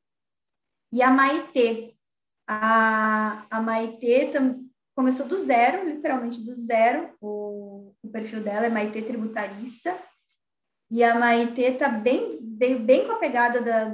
E 0.93 1.01
a 1.01 1.09
Maitê, 1.11 1.95
a, 2.47 3.45
a 3.49 3.61
Maitê 3.61 4.27
tam, 4.31 4.65
começou 4.95 5.27
do 5.27 5.39
zero, 5.39 5.89
literalmente 5.89 6.41
do 6.41 6.53
zero, 6.61 7.13
o, 7.19 7.93
o 8.01 8.09
perfil 8.09 8.41
dela 8.41 8.67
é 8.67 8.69
Maitê 8.69 9.01
Tributarista, 9.01 9.99
e 10.89 11.03
a 11.03 11.15
Maitê 11.15 11.73
está 11.73 11.89
bem, 11.89 12.39
bem, 12.41 12.77
bem 12.83 13.05
com 13.05 13.11
a 13.11 13.19
pegada 13.19 13.61
da 13.61 13.93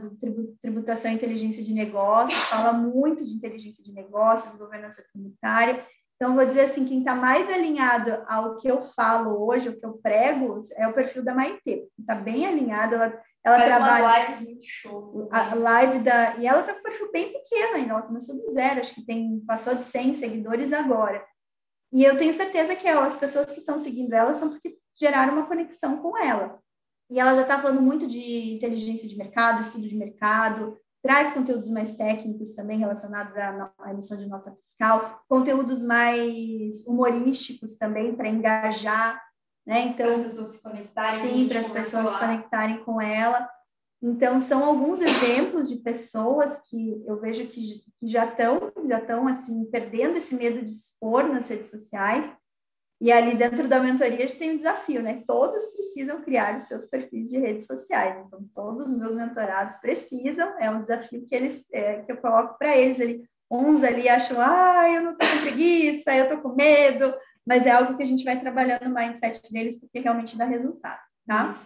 tributação 0.61 1.11
e 1.11 1.16
inteligência 1.16 1.64
de 1.64 1.74
negócios, 1.74 2.39
fala 2.43 2.72
muito 2.72 3.26
de 3.26 3.32
inteligência 3.32 3.84
de 3.84 3.91
negócios, 3.91 4.55
governança 4.55 5.03
tributária. 5.11 5.84
Então, 6.16 6.36
vou 6.36 6.45
dizer 6.45 6.61
assim, 6.61 6.86
quem 6.86 6.99
está 6.99 7.16
mais 7.16 7.51
alinhado 7.51 8.24
ao 8.28 8.57
que 8.57 8.68
eu 8.68 8.82
falo 8.95 9.45
hoje, 9.45 9.70
o 9.70 9.78
que 9.78 9.86
eu 9.86 9.93
prego, 9.93 10.61
é 10.76 10.88
o 10.88 10.93
perfil 10.93 11.24
da 11.24 11.34
Maitê. 11.34 11.88
Está 11.99 12.16
bem 12.16 12.45
alinhado, 12.45 12.95
ela, 12.95 13.22
ela 13.43 13.57
Faz 13.57 13.66
trabalha... 13.66 14.28
lives 14.28 14.41
muito 14.41 14.66
show. 14.66 15.30
A 15.32 15.55
live 15.55 15.99
da... 15.99 16.38
E 16.38 16.47
ela 16.47 16.61
está 16.61 16.74
com 16.74 16.80
um 16.80 16.84
perfil 16.84 17.11
bem 17.11 17.34
pequeno 17.34 17.76
ainda, 17.76 17.91
ela 17.91 18.01
começou 18.03 18.36
do 18.36 18.51
zero, 18.53 18.80
acho 18.80 18.95
que 18.95 19.05
tem 19.05 19.39
passou 19.45 19.76
de 19.76 19.84
100 19.84 20.14
seguidores 20.14 20.72
agora. 20.72 21.26
E 21.91 22.03
eu 22.03 22.18
tenho 22.18 22.34
certeza 22.34 22.76
que 22.76 22.88
as 22.88 23.16
pessoas 23.16 23.45
que 23.47 23.59
estão 23.59 23.78
seguindo 23.78 24.14
ela 24.14 24.34
são 24.34 24.49
porque 24.49 24.78
geraram 24.99 25.34
uma 25.34 25.45
conexão 25.45 25.97
com 25.97 26.18
ela. 26.18 26.59
E 27.09 27.20
ela 27.20 27.36
já 27.36 27.41
está 27.43 27.59
falando 27.59 27.82
muito 27.82 28.07
de 28.07 28.55
inteligência 28.55 29.07
de 29.07 29.16
mercado, 29.16 29.61
estudo 29.61 29.88
de 29.88 29.95
mercado, 29.95 30.78
traz 31.04 31.34
conteúdos 31.34 31.70
mais 31.70 31.95
técnicos 31.95 32.56
também 32.56 32.80
relacionados 32.80 33.36
à, 33.36 33.72
à 33.80 33.91
emissão 33.91 34.18
de 34.18 34.26
nota 34.26 34.51
fiscal, 34.54 35.22
conteúdos 35.28 35.84
mais 35.84 36.82
humorísticos 36.88 37.74
também 37.74 38.16
para 38.16 38.30
engajar, 38.30 39.22
né? 39.68 39.88
Então, 39.88 40.08
para 40.08 40.16
as 40.16 40.24
pessoas 40.24 40.49
se 40.51 40.62
conectarem. 40.62 41.20
Sim, 41.20 41.47
para 41.49 41.60
as 41.60 41.70
pessoas 41.70 42.10
se 42.10 42.20
conectarem 42.20 42.84
com 42.86 43.01
ela. 43.01 43.49
Então, 44.01 44.39
são 44.39 44.64
alguns 44.64 45.01
exemplos 45.01 45.68
de 45.68 45.76
pessoas 45.78 46.60
que 46.70 47.04
eu 47.06 47.20
vejo 47.20 47.47
que, 47.47 47.84
que 47.99 48.08
já 48.08 48.26
estão 48.26 48.72
já 48.88 48.99
estão 48.99 49.28
assim 49.28 49.66
perdendo 49.66 50.18
esse 50.18 50.36
medo 50.36 50.64
de 50.64 50.72
expor 50.72 51.28
nas 51.28 51.47
redes 51.49 51.70
sociais 51.70 52.34
e 53.04 53.12
ali 53.12 53.36
dentro 53.36 53.68
da 53.68 53.82
mentoria 53.82 54.16
a 54.16 54.28
gente 54.28 54.38
tem 54.38 54.51
um 54.51 54.58
desafio, 54.58 55.04
né? 55.04 55.22
Todos 55.28 55.66
precisam 55.74 56.22
criar 56.22 56.58
os 56.58 56.70
seus 56.70 56.86
perfis 56.86 57.30
de 57.30 57.38
redes 57.38 57.66
sociais. 57.68 58.16
Então, 58.26 58.39
todos 58.56 58.88
os 58.88 58.97
meus 58.97 59.14
mentorados 59.14 59.76
precisam, 59.76 60.58
é 60.58 60.72
um 60.72 60.84
desafio 60.84 61.28
que 61.28 61.36
eles 61.36 61.66
é, 61.74 61.97
que 61.97 62.14
eu 62.14 62.16
coloco 62.16 62.58
para 62.58 62.78
eles 62.78 63.01
ali. 63.01 63.22
Uns 63.51 63.84
ali 63.84 64.08
acham, 64.08 64.38
ah, 64.39 64.89
eu 64.89 65.01
não 65.01 65.18
tô 65.18 65.28
preguiça, 65.41 66.16
eu 66.16 66.30
tô 66.30 66.38
com 66.38 66.56
medo, 66.56 67.14
mas 67.45 67.66
é 67.66 67.72
algo 67.72 67.97
que 67.97 68.04
a 68.04 68.06
gente 68.06 68.24
vai 68.24 68.39
trabalhando 68.39 68.86
no 68.86 68.95
mindset 68.95 69.51
deles 69.51 69.78
porque 69.78 69.99
realmente 69.99 70.38
dá 70.38 70.45
resultado, 70.45 71.01
tá? 71.28 71.60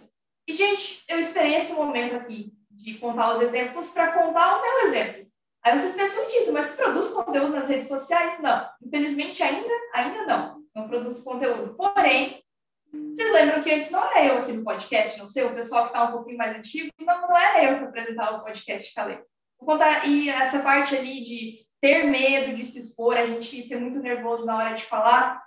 E, 0.48 0.54
gente, 0.54 1.04
eu 1.08 1.20
esperei 1.20 1.54
esse 1.54 1.72
momento 1.72 2.16
aqui 2.16 2.52
de 2.72 2.96
contar 2.96 3.36
os 3.36 3.42
exemplos 3.42 3.92
para 3.92 4.12
contar 4.12 4.58
o 4.58 4.62
meu 4.64 4.88
exemplo. 4.88 5.28
Aí 5.64 5.78
vocês 5.78 5.94
pensam 5.94 6.26
disso, 6.26 6.52
mas 6.52 6.72
tu 6.72 6.78
produz 6.78 7.10
conteúdo 7.10 7.52
nas 7.52 7.70
redes 7.70 7.88
sociais? 7.88 8.42
Não. 8.42 8.68
Infelizmente, 8.82 9.44
ainda, 9.44 9.74
ainda 9.94 10.26
não 10.26 10.66
não 10.78 10.88
produz 10.88 11.20
conteúdo. 11.20 11.76
Porém, 11.76 12.44
vocês 12.92 13.34
lembram 13.34 13.62
que 13.62 13.74
antes 13.74 13.90
não 13.90 14.04
era 14.04 14.24
eu 14.24 14.38
aqui 14.38 14.54
no 14.54 14.64
podcast, 14.64 15.18
não 15.20 15.28
sei, 15.28 15.44
o 15.44 15.54
pessoal 15.54 15.84
que 15.84 15.90
está 15.90 16.06
um 16.06 16.12
pouquinho 16.12 16.38
mais 16.38 16.56
antigo, 16.56 16.90
não, 17.02 17.22
não 17.22 17.38
era 17.38 17.64
eu 17.64 17.80
que 17.80 17.86
apresentava 17.86 18.38
o 18.38 18.44
podcast 18.44 18.94
Calê. 18.94 19.16
Vou 19.60 19.68
contar, 19.68 20.08
e 20.08 20.30
essa 20.30 20.60
parte 20.60 20.96
ali 20.96 21.24
de 21.24 21.66
ter 21.82 22.06
medo 22.06 22.56
de 22.56 22.64
se 22.64 22.80
expor, 22.80 23.18
a 23.18 23.26
gente 23.26 23.68
ser 23.68 23.80
muito 23.80 24.00
nervoso 24.00 24.46
na 24.46 24.56
hora 24.56 24.76
de 24.76 24.84
falar, 24.84 25.44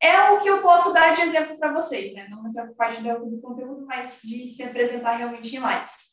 é 0.00 0.30
o 0.30 0.40
que 0.40 0.48
eu 0.48 0.60
posso 0.60 0.92
dar 0.92 1.14
de 1.14 1.22
exemplo 1.22 1.56
para 1.58 1.72
vocês, 1.72 2.12
né? 2.12 2.26
Não 2.28 2.42
nessa 2.42 2.66
parte 2.76 3.00
do 3.00 3.40
conteúdo, 3.40 3.86
mas 3.86 4.18
de 4.22 4.48
se 4.48 4.64
apresentar 4.64 5.12
realmente 5.12 5.54
em 5.54 5.60
lives. 5.60 6.12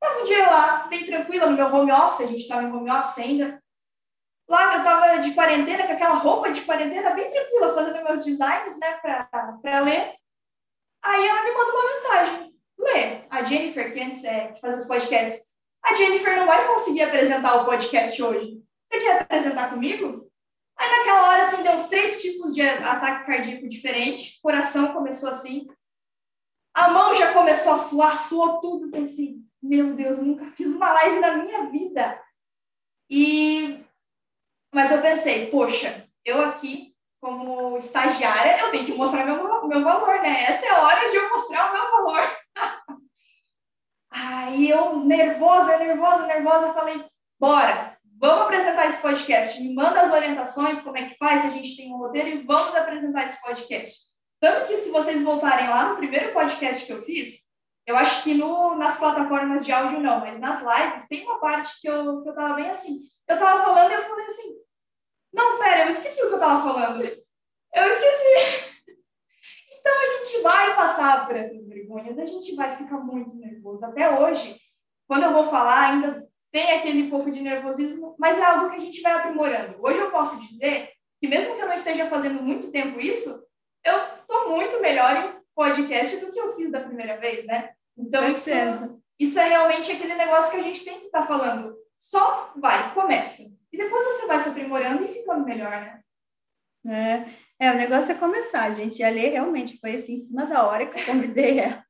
Estava 0.00 0.20
um 0.20 0.24
dia 0.24 0.50
lá, 0.50 0.86
bem 0.86 1.04
tranquila, 1.04 1.50
no 1.50 1.56
meu 1.56 1.66
home 1.66 1.90
office, 1.90 2.20
a 2.20 2.30
gente 2.30 2.42
estava 2.42 2.62
em 2.62 2.72
home 2.72 2.90
office 2.90 3.18
ainda, 3.18 3.60
Lá 4.48 4.76
eu 4.76 4.84
tava 4.84 5.18
de 5.18 5.32
quarentena, 5.34 5.86
com 5.86 5.92
aquela 5.92 6.14
roupa 6.14 6.52
de 6.52 6.60
quarentena, 6.62 7.10
bem 7.10 7.30
tranquila, 7.30 7.74
fazendo 7.74 8.04
meus 8.04 8.24
designs, 8.24 8.78
né, 8.78 8.92
para 8.98 9.80
ler. 9.80 10.14
Aí 11.02 11.26
ela 11.26 11.44
me 11.44 11.52
manda 11.52 11.72
uma 11.72 11.86
mensagem. 11.86 12.54
Lê, 12.78 13.22
a 13.30 13.44
Jennifer, 13.44 13.92
que 13.92 14.00
antes 14.00 14.22
é, 14.24 14.48
que 14.48 14.60
faz 14.60 14.82
os 14.82 14.88
podcasts, 14.88 15.46
a 15.82 15.94
Jennifer 15.94 16.36
não 16.36 16.46
vai 16.46 16.66
conseguir 16.66 17.02
apresentar 17.02 17.56
o 17.56 17.64
podcast 17.64 18.22
hoje. 18.22 18.62
Você 18.90 19.00
quer 19.00 19.22
apresentar 19.22 19.70
comigo? 19.70 20.30
Aí 20.76 20.90
naquela 20.90 21.28
hora, 21.28 21.42
assim, 21.42 21.62
deu 21.62 21.72
uns 21.72 21.88
três 21.88 22.20
tipos 22.20 22.54
de 22.54 22.62
ataque 22.62 23.26
cardíaco 23.26 23.68
diferente. 23.68 24.38
O 24.38 24.42
coração 24.42 24.92
começou 24.92 25.28
assim. 25.28 25.66
A 26.74 26.88
mão 26.88 27.14
já 27.14 27.32
começou 27.32 27.74
a 27.74 27.78
suar, 27.78 28.20
suou 28.20 28.60
tudo. 28.60 28.90
Pensei, 28.90 29.36
meu 29.62 29.94
Deus, 29.94 30.18
nunca 30.18 30.46
fiz 30.52 30.66
uma 30.68 30.92
live 30.92 31.20
na 31.20 31.36
minha 31.36 31.66
vida. 31.66 32.20
E 33.08 33.83
mas 34.74 34.90
eu 34.90 35.00
pensei, 35.00 35.46
poxa, 35.46 36.04
eu 36.24 36.42
aqui, 36.42 36.92
como 37.20 37.78
estagiária, 37.78 38.60
eu 38.60 38.70
tenho 38.72 38.84
que 38.84 38.92
mostrar 38.92 39.24
meu, 39.24 39.66
meu 39.68 39.84
valor, 39.84 40.20
né? 40.20 40.46
Essa 40.48 40.66
é 40.66 40.70
a 40.70 40.82
hora 40.82 41.08
de 41.08 41.16
eu 41.16 41.30
mostrar 41.30 41.70
o 41.70 41.72
meu 41.72 41.90
valor. 41.92 42.36
Aí 44.10 44.68
eu, 44.68 44.98
nervosa, 44.98 45.78
nervosa, 45.78 46.26
nervosa, 46.26 46.72
falei, 46.72 47.04
bora, 47.38 47.96
vamos 48.18 48.42
apresentar 48.42 48.86
esse 48.86 49.00
podcast. 49.00 49.62
Me 49.62 49.72
manda 49.72 50.00
as 50.00 50.12
orientações, 50.12 50.80
como 50.80 50.98
é 50.98 51.04
que 51.08 51.16
faz, 51.16 51.44
a 51.44 51.50
gente 51.50 51.76
tem 51.76 51.92
um 51.92 51.98
roteiro 51.98 52.28
e 52.28 52.42
vamos 52.42 52.74
apresentar 52.74 53.26
esse 53.26 53.40
podcast. 53.40 53.96
Tanto 54.40 54.66
que 54.66 54.76
se 54.76 54.90
vocês 54.90 55.22
voltarem 55.22 55.68
lá 55.68 55.90
no 55.90 55.96
primeiro 55.96 56.32
podcast 56.32 56.84
que 56.84 56.92
eu 56.92 57.02
fiz, 57.02 57.44
eu 57.86 57.96
acho 57.96 58.24
que 58.24 58.34
no, 58.34 58.74
nas 58.74 58.98
plataformas 58.98 59.64
de 59.64 59.70
áudio 59.70 60.00
não, 60.00 60.20
mas 60.20 60.40
nas 60.40 60.60
lives 60.60 61.06
tem 61.06 61.22
uma 61.22 61.38
parte 61.38 61.80
que 61.80 61.88
eu, 61.88 62.22
que 62.22 62.28
eu 62.28 62.34
tava 62.34 62.54
bem 62.54 62.68
assim. 62.70 63.02
Eu 63.28 63.38
tava 63.38 63.62
falando 63.62 63.90
e 63.90 63.94
eu 63.94 64.02
falei 64.02 64.26
assim, 64.26 64.63
não, 65.34 65.58
pera, 65.58 65.84
eu 65.84 65.88
esqueci 65.88 66.22
o 66.22 66.28
que 66.28 66.32
eu 66.32 66.38
estava 66.38 66.62
falando. 66.62 67.02
Eu 67.02 67.88
esqueci. 67.88 68.74
Então 69.78 69.92
a 70.00 70.06
gente 70.16 70.42
vai 70.42 70.76
passar 70.76 71.26
por 71.26 71.36
essas 71.36 71.66
vergonhas, 71.66 72.18
a 72.18 72.24
gente 72.24 72.54
vai 72.54 72.76
ficar 72.76 72.98
muito 72.98 73.34
nervoso. 73.34 73.84
Até 73.84 74.18
hoje, 74.18 74.58
quando 75.06 75.24
eu 75.24 75.32
vou 75.32 75.50
falar, 75.50 75.90
ainda 75.90 76.26
tem 76.50 76.72
aquele 76.72 77.10
pouco 77.10 77.30
de 77.30 77.42
nervosismo, 77.42 78.14
mas 78.18 78.38
é 78.38 78.44
algo 78.44 78.70
que 78.70 78.76
a 78.76 78.80
gente 78.80 79.02
vai 79.02 79.12
aprimorando. 79.12 79.76
Hoje 79.82 79.98
eu 79.98 80.10
posso 80.10 80.40
dizer 80.46 80.90
que 81.20 81.26
mesmo 81.26 81.54
que 81.54 81.60
eu 81.60 81.66
não 81.66 81.74
esteja 81.74 82.06
fazendo 82.06 82.40
muito 82.42 82.70
tempo 82.70 83.00
isso, 83.00 83.44
eu 83.84 83.98
estou 84.20 84.50
muito 84.50 84.80
melhor 84.80 85.16
em 85.16 85.44
podcast 85.54 86.16
do 86.18 86.32
que 86.32 86.38
eu 86.38 86.54
fiz 86.54 86.70
da 86.70 86.80
primeira 86.80 87.18
vez, 87.18 87.44
né? 87.44 87.72
Então 87.98 88.30
isso, 88.30 88.50
isso 89.18 89.38
é 89.38 89.48
realmente 89.48 89.90
aquele 89.90 90.14
negócio 90.14 90.52
que 90.52 90.58
a 90.58 90.62
gente 90.62 90.84
tem 90.84 91.00
que 91.00 91.06
estar 91.06 91.22
tá 91.22 91.26
falando. 91.26 91.76
Só 91.98 92.52
vai, 92.56 92.94
começa. 92.94 93.42
E 93.74 93.76
depois 93.76 94.06
você 94.06 94.26
vai 94.26 94.38
se 94.38 94.48
aprimorando 94.50 95.02
e 95.02 95.08
ficando 95.08 95.44
melhor, 95.44 96.00
né? 96.84 97.28
É, 97.58 97.66
é, 97.66 97.72
o 97.72 97.74
negócio 97.74 98.12
é 98.12 98.14
começar, 98.14 98.72
gente. 98.72 99.02
A 99.02 99.10
Lê 99.10 99.30
realmente 99.30 99.80
foi 99.80 99.96
assim, 99.96 100.14
em 100.14 100.24
cima 100.26 100.46
da 100.46 100.64
hora 100.64 100.86
que 100.86 101.00
eu 101.00 101.06
convidei 101.06 101.58
ela. 101.58 101.84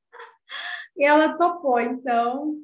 e 0.96 1.04
ela 1.04 1.36
topou, 1.36 1.78
então, 1.78 2.54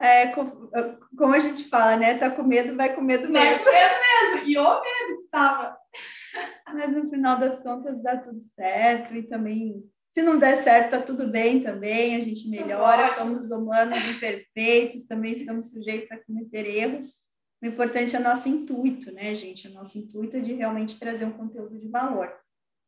é, 0.00 0.28
como 0.28 1.34
a 1.34 1.38
gente 1.38 1.68
fala, 1.68 1.98
né? 1.98 2.16
Tá 2.16 2.30
com 2.30 2.42
medo, 2.44 2.74
vai 2.74 2.94
com 2.94 3.02
medo 3.02 3.28
mesmo. 3.28 3.46
Vai 3.46 3.58
com 3.58 3.70
medo 3.70 3.94
mesmo. 4.00 4.48
E 4.48 4.56
o 4.56 4.80
medo 4.80 5.22
que 5.22 5.28
tava. 5.30 5.76
Mas 6.72 6.92
no 6.92 7.10
final 7.10 7.38
das 7.38 7.58
contas 7.58 8.02
dá 8.02 8.16
tudo 8.16 8.40
certo 8.56 9.14
e 9.14 9.22
também 9.24 9.84
se 10.08 10.22
não 10.22 10.38
der 10.38 10.62
certo, 10.62 10.92
tá 10.92 11.02
tudo 11.02 11.28
bem 11.28 11.62
também, 11.62 12.16
a 12.16 12.20
gente 12.20 12.48
melhora, 12.48 13.14
somos 13.14 13.50
humanos 13.50 14.02
imperfeitos, 14.08 15.06
também 15.06 15.34
estamos 15.34 15.70
sujeitos 15.70 16.10
a 16.10 16.22
cometer 16.22 16.66
erros. 16.66 17.21
O 17.62 17.66
importante 17.66 18.16
é 18.16 18.18
o 18.18 18.22
nosso 18.22 18.48
intuito, 18.48 19.12
né, 19.12 19.34
gente? 19.34 19.68
O 19.68 19.72
nosso 19.72 19.96
intuito 19.96 20.36
é 20.36 20.40
de 20.40 20.52
realmente 20.52 20.98
trazer 20.98 21.24
um 21.24 21.32
conteúdo 21.32 21.78
de 21.78 21.88
valor. 21.88 22.34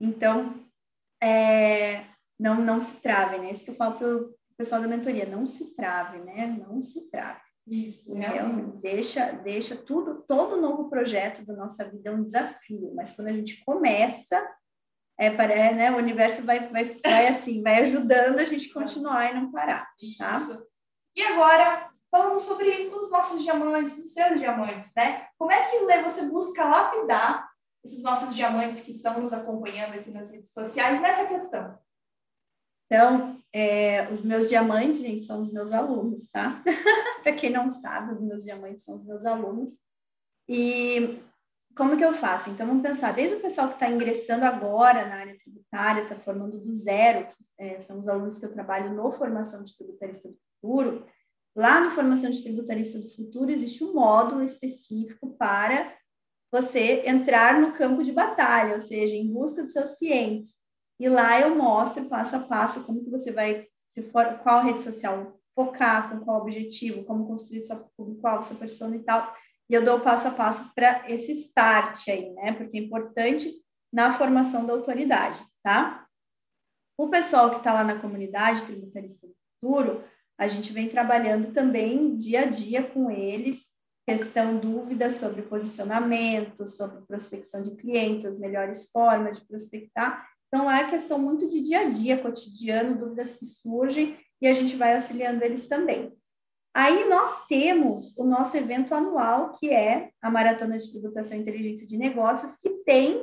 Então, 0.00 0.66
é, 1.22 2.06
não, 2.38 2.56
não 2.60 2.80
se 2.80 2.92
trave, 2.96 3.38
né? 3.38 3.50
Isso 3.50 3.64
que 3.64 3.70
eu 3.70 3.76
falo 3.76 3.96
para 3.96 4.16
o 4.16 4.34
pessoal 4.56 4.80
da 4.80 4.88
mentoria, 4.88 5.26
não 5.26 5.46
se 5.46 5.74
trave, 5.76 6.18
né? 6.18 6.46
Não 6.46 6.82
se 6.82 7.08
trave. 7.08 7.40
Isso, 7.66 8.12
realmente. 8.12 8.76
Deixa, 8.78 9.32
deixa 9.32 9.76
tudo, 9.76 10.22
todo 10.28 10.60
novo 10.60 10.90
projeto 10.90 11.44
da 11.46 11.54
nossa 11.54 11.88
vida 11.88 12.10
é 12.10 12.12
um 12.12 12.24
desafio, 12.24 12.92
mas 12.94 13.10
quando 13.12 13.28
a 13.28 13.32
gente 13.32 13.64
começa, 13.64 14.46
é, 15.18 15.30
para, 15.30 15.72
né, 15.72 15.90
o 15.92 15.96
universo 15.96 16.42
vai, 16.42 16.68
vai, 16.68 17.00
vai 17.02 17.28
assim, 17.28 17.62
vai 17.62 17.84
ajudando 17.84 18.38
a 18.38 18.44
gente 18.44 18.68
continuar 18.70 19.30
e 19.30 19.34
não 19.34 19.50
parar, 19.50 19.88
tá? 20.18 20.40
Isso. 20.40 20.66
E 21.16 21.22
agora, 21.22 21.90
falando 22.14 22.38
sobre 22.38 22.70
os 22.94 23.10
nossos 23.10 23.42
diamantes, 23.42 23.98
os 23.98 24.12
seus 24.12 24.38
diamantes, 24.38 24.92
né? 24.94 25.26
Como 25.36 25.50
é 25.50 25.68
que 25.68 25.80
você 26.04 26.24
busca 26.26 26.64
lapidar 26.64 27.50
esses 27.82 28.04
nossos 28.04 28.36
diamantes 28.36 28.82
que 28.82 28.92
estão 28.92 29.20
nos 29.20 29.32
acompanhando 29.32 29.94
aqui 29.94 30.12
nas 30.12 30.30
redes 30.30 30.52
sociais 30.52 31.02
nessa 31.02 31.26
questão? 31.26 31.76
Então, 32.86 33.36
é, 33.52 34.08
os 34.12 34.20
meus 34.20 34.48
diamantes, 34.48 35.00
gente, 35.00 35.26
são 35.26 35.40
os 35.40 35.52
meus 35.52 35.72
alunos, 35.72 36.30
tá? 36.30 36.62
Para 37.24 37.32
quem 37.32 37.50
não 37.50 37.68
sabe, 37.68 38.12
os 38.12 38.20
meus 38.20 38.44
diamantes 38.44 38.84
são 38.84 38.94
os 38.94 39.04
meus 39.04 39.26
alunos. 39.26 39.76
E 40.48 41.20
como 41.76 41.96
que 41.96 42.04
eu 42.04 42.14
faço? 42.14 42.48
Então, 42.48 42.64
vamos 42.64 42.84
pensar, 42.84 43.12
desde 43.12 43.34
o 43.34 43.40
pessoal 43.40 43.66
que 43.66 43.74
está 43.74 43.90
ingressando 43.90 44.44
agora 44.44 45.04
na 45.04 45.16
área 45.16 45.36
tributária, 45.36 46.02
está 46.04 46.14
formando 46.14 46.60
do 46.60 46.76
zero, 46.76 47.26
que 47.26 47.44
é, 47.58 47.80
são 47.80 47.98
os 47.98 48.06
alunos 48.06 48.38
que 48.38 48.46
eu 48.46 48.52
trabalho 48.52 48.94
no 48.94 49.10
Formação 49.10 49.64
de 49.64 49.76
Tributarista 49.76 50.28
do 50.28 50.38
Futuro, 50.60 51.04
lá 51.54 51.80
no 51.80 51.90
Formação 51.92 52.30
de 52.30 52.42
Tributarista 52.42 52.98
do 52.98 53.08
Futuro 53.08 53.50
existe 53.50 53.84
um 53.84 53.94
módulo 53.94 54.42
específico 54.42 55.34
para 55.36 55.96
você 56.50 57.02
entrar 57.06 57.60
no 57.60 57.72
campo 57.72 58.04
de 58.04 58.12
batalha, 58.12 58.74
ou 58.74 58.80
seja, 58.80 59.16
em 59.16 59.32
busca 59.32 59.62
dos 59.62 59.72
seus 59.72 59.94
clientes. 59.94 60.54
E 61.00 61.08
lá 61.08 61.40
eu 61.40 61.54
mostro 61.56 62.04
passo 62.04 62.36
a 62.36 62.40
passo 62.40 62.84
como 62.84 63.02
que 63.02 63.10
você 63.10 63.32
vai, 63.32 63.66
se 63.90 64.02
for, 64.10 64.38
qual 64.38 64.62
rede 64.62 64.82
social 64.82 65.38
focar, 65.54 66.10
com 66.10 66.24
qual 66.24 66.40
objetivo, 66.40 67.04
como 67.04 67.26
construir 67.26 67.64
sua 67.64 67.76
público-alvo, 67.96 68.46
sua 68.46 68.56
persona 68.56 68.96
e 68.96 69.00
tal. 69.00 69.34
E 69.68 69.74
eu 69.74 69.84
dou 69.84 70.00
passo 70.00 70.28
a 70.28 70.30
passo 70.30 70.72
para 70.74 71.10
esse 71.10 71.32
start 71.32 72.08
aí, 72.08 72.32
né? 72.34 72.52
Porque 72.52 72.76
é 72.76 72.80
importante 72.80 73.52
na 73.92 74.18
formação 74.18 74.66
da 74.66 74.72
autoridade, 74.72 75.40
tá? 75.62 76.06
O 76.98 77.08
pessoal 77.08 77.50
que 77.50 77.56
está 77.56 77.72
lá 77.72 77.84
na 77.84 78.00
comunidade 78.00 78.66
tributarista 78.66 79.26
do 79.26 79.34
futuro, 79.60 80.04
a 80.38 80.48
gente 80.48 80.72
vem 80.72 80.88
trabalhando 80.88 81.52
também 81.52 82.16
dia 82.16 82.40
a 82.40 82.46
dia 82.46 82.82
com 82.82 83.10
eles, 83.10 83.66
questão 84.06 84.58
dúvidas 84.58 85.14
sobre 85.14 85.42
posicionamento, 85.42 86.68
sobre 86.68 87.06
prospecção 87.06 87.62
de 87.62 87.74
clientes, 87.76 88.26
as 88.26 88.38
melhores 88.38 88.90
formas 88.90 89.38
de 89.38 89.46
prospectar. 89.46 90.26
Então, 90.48 90.70
é 90.70 90.88
questão 90.90 91.18
muito 91.18 91.48
de 91.48 91.60
dia 91.60 91.80
a 91.80 91.90
dia, 91.90 92.18
cotidiano, 92.18 92.98
dúvidas 92.98 93.32
que 93.32 93.44
surgem, 93.44 94.16
e 94.40 94.46
a 94.46 94.52
gente 94.52 94.76
vai 94.76 94.94
auxiliando 94.94 95.42
eles 95.42 95.66
também. 95.66 96.12
Aí 96.74 97.08
nós 97.08 97.46
temos 97.46 98.12
o 98.16 98.24
nosso 98.24 98.56
evento 98.56 98.94
anual, 98.94 99.52
que 99.52 99.70
é 99.70 100.10
a 100.20 100.30
Maratona 100.30 100.76
de 100.76 100.90
Tributação 100.90 101.36
e 101.36 101.40
Inteligência 101.40 101.86
de 101.86 101.96
Negócios, 101.96 102.56
que 102.56 102.68
tem, 102.84 103.22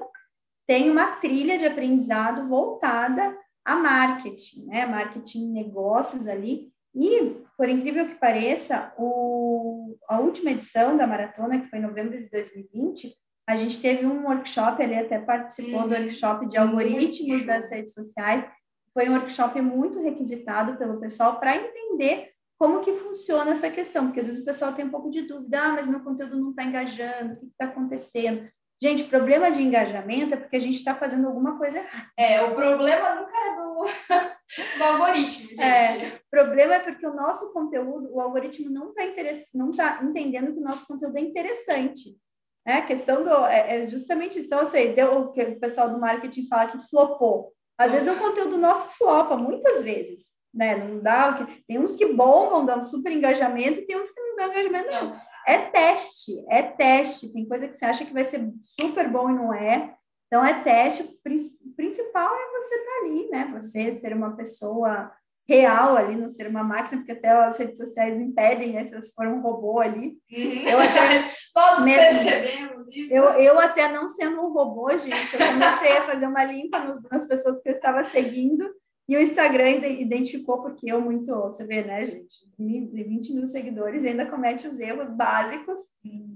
tem 0.66 0.90
uma 0.90 1.18
trilha 1.18 1.58
de 1.58 1.66
aprendizado 1.66 2.48
voltada 2.48 3.38
a 3.64 3.76
marketing, 3.76 4.66
né? 4.68 4.86
Marketing 4.86 5.52
negócios 5.52 6.28
ali. 6.28 6.71
E, 6.94 7.38
por 7.58 7.70
incrível 7.70 8.08
que 8.08 8.16
pareça, 8.16 8.94
o, 8.98 9.98
a 10.08 10.20
última 10.20 10.52
edição 10.52 10.98
da 10.98 11.08
maratona, 11.08 11.60
que 11.60 11.70
foi 11.70 11.80
em 11.80 11.84
novembro 11.84 12.18
de 12.18 12.30
2020, 12.30 13.16
a 13.48 13.56
gente 13.56 13.82
teve 13.82 14.06
um 14.06 14.26
workshop, 14.26 14.82
ele 14.82 14.96
até 14.96 15.20
participou 15.20 15.82
uhum. 15.82 15.88
do 15.88 15.94
workshop 15.96 16.48
de 16.48 16.58
algoritmos 16.58 17.46
das 17.46 17.70
redes 17.70 17.94
sociais. 17.94 18.46
Foi 18.94 19.10
um 19.10 19.14
workshop 19.14 19.62
muito 19.62 20.02
requisitado 20.02 20.78
pelo 20.78 21.00
pessoal 21.00 21.40
para 21.40 21.56
entender 21.56 22.32
como 22.58 22.82
que 22.82 22.94
funciona 22.94 23.52
essa 23.52 23.72
questão, 23.72 24.06
porque 24.06 24.20
às 24.20 24.28
vezes 24.28 24.42
o 24.42 24.46
pessoal 24.46 24.74
tem 24.74 24.86
um 24.86 24.92
pouco 24.92 25.10
de 25.10 25.24
dúvida, 25.24 25.60
ah, 25.60 25.72
mas 25.72 25.88
meu 25.88 26.02
conteúdo 26.02 26.40
não 26.40 26.52
está 26.52 26.64
engajando, 26.64 27.34
o 27.34 27.38
que 27.38 27.46
está 27.48 27.66
acontecendo? 27.66 28.48
Gente, 28.82 29.04
problema 29.04 29.52
de 29.52 29.62
engajamento 29.62 30.34
é 30.34 30.38
porque 30.38 30.56
a 30.56 30.60
gente 30.60 30.78
está 30.78 30.96
fazendo 30.96 31.28
alguma 31.28 31.58
coisa 31.58 31.78
errada. 31.78 32.08
É, 32.18 32.42
o 32.42 32.56
problema 32.56 33.16
nunca 33.16 33.38
é 33.38 33.56
do, 33.56 33.86
do 34.78 34.84
algoritmo, 34.84 35.50
gente. 35.50 35.62
É, 35.62 36.20
o 36.26 36.30
problema 36.30 36.76
é 36.76 36.80
porque 36.80 37.06
o 37.06 37.14
nosso 37.14 37.54
conteúdo, 37.54 38.12
o 38.12 38.20
algoritmo 38.20 38.70
não 38.70 38.90
está 38.90 39.44
não 39.54 39.72
tá 39.72 40.00
entendendo 40.04 40.54
que 40.54 40.60
o 40.60 40.64
nosso 40.64 40.88
conteúdo 40.88 41.16
é 41.18 41.22
interessante. 41.22 42.18
É, 42.66 42.74
a 42.74 42.86
questão 42.86 43.24
do, 43.24 43.46
é, 43.46 43.84
é 43.84 43.88
justamente 43.88 44.38
isso. 44.38 44.48
Então, 44.48 44.60
assim, 44.60 44.94
deu 44.94 45.20
o 45.20 45.32
que 45.32 45.42
o 45.42 45.60
pessoal 45.60 45.90
do 45.90 46.00
marketing 46.00 46.48
fala 46.48 46.72
que 46.72 46.90
flopou. 46.90 47.54
Às 47.78 47.92
vezes 47.92 48.10
o 48.10 48.20
conteúdo 48.20 48.58
nosso 48.58 48.90
flopa, 48.98 49.36
muitas 49.36 49.84
vezes 49.84 50.32
né? 50.54 50.76
Não 50.76 51.00
dá. 51.00 51.48
Tem 51.68 51.80
uns 51.80 51.96
que 51.96 52.06
bombam, 52.06 52.66
dão 52.66 52.84
super 52.84 53.12
engajamento, 53.12 53.80
e 53.80 53.86
tem 53.86 54.00
uns 54.00 54.12
que 54.12 54.20
não 54.20 54.36
dão 54.36 54.52
engajamento 54.52 54.92
não. 54.92 55.31
É 55.48 55.58
teste, 55.58 56.46
é 56.50 56.64
teste. 56.64 57.32
Tem 57.34 57.48
coisa 57.48 57.68
que 57.68 57.76
você 57.76 57.86
acha 57.86 58.06
que 58.06 58.14
vai 58.14 58.26
ser 58.26 58.42
super 58.80 59.10
bom 59.10 59.30
e 59.30 59.34
não 59.34 59.54
é. 59.54 59.96
Então, 60.28 60.46
é 60.46 60.64
teste. 60.64 61.04
O 61.04 61.76
principal 61.76 62.36
é 62.36 62.60
você 62.60 62.76
estar 62.76 62.92
tá 62.92 63.06
ali, 63.06 63.30
né? 63.30 63.52
Você 63.60 63.92
ser 63.94 64.14
uma 64.14 64.36
pessoa 64.36 65.12
real 65.48 65.98
ali, 65.98 66.16
não 66.16 66.30
ser 66.30 66.48
uma 66.48 66.64
máquina, 66.64 66.98
porque 66.98 67.12
até 67.12 67.30
as 67.30 67.58
redes 67.58 67.76
sociais 67.76 68.20
impedem, 68.20 68.74
né? 68.74 68.88
Se 68.88 68.96
você 68.96 69.12
for 69.14 69.28
um 69.28 69.42
robô 69.42 69.80
ali. 69.80 70.18
Uhum. 70.32 70.68
Eu 70.68 70.80
até. 70.80 71.34
Nós 71.54 71.84
percebemos 71.84 72.88
isso. 72.90 73.14
Eu, 73.14 73.24
eu 73.24 73.60
até 73.60 73.90
não 73.90 74.08
sendo 74.08 74.42
um 74.42 74.54
robô, 74.54 74.90
gente, 74.98 75.34
eu 75.34 75.48
comecei 75.48 75.98
a 75.98 76.04
fazer 76.04 76.28
uma 76.28 76.44
limpa 76.46 76.80
nos, 76.80 77.02
nas 77.10 77.28
pessoas 77.28 77.62
que 77.62 77.70
eu 77.70 77.74
estava 77.74 78.04
seguindo. 78.06 78.64
E 79.12 79.18
o 79.18 79.22
Instagram 79.22 79.72
identificou, 80.00 80.62
porque 80.62 80.90
eu 80.90 81.02
muito, 81.02 81.36
você 81.36 81.66
vê, 81.66 81.84
né, 81.84 82.06
gente, 82.06 82.34
20 82.58 83.34
mil 83.34 83.46
seguidores 83.46 84.06
e 84.06 84.08
ainda 84.08 84.26
comete 84.26 84.66
os 84.66 84.80
erros 84.80 85.10
básicos. 85.10 85.82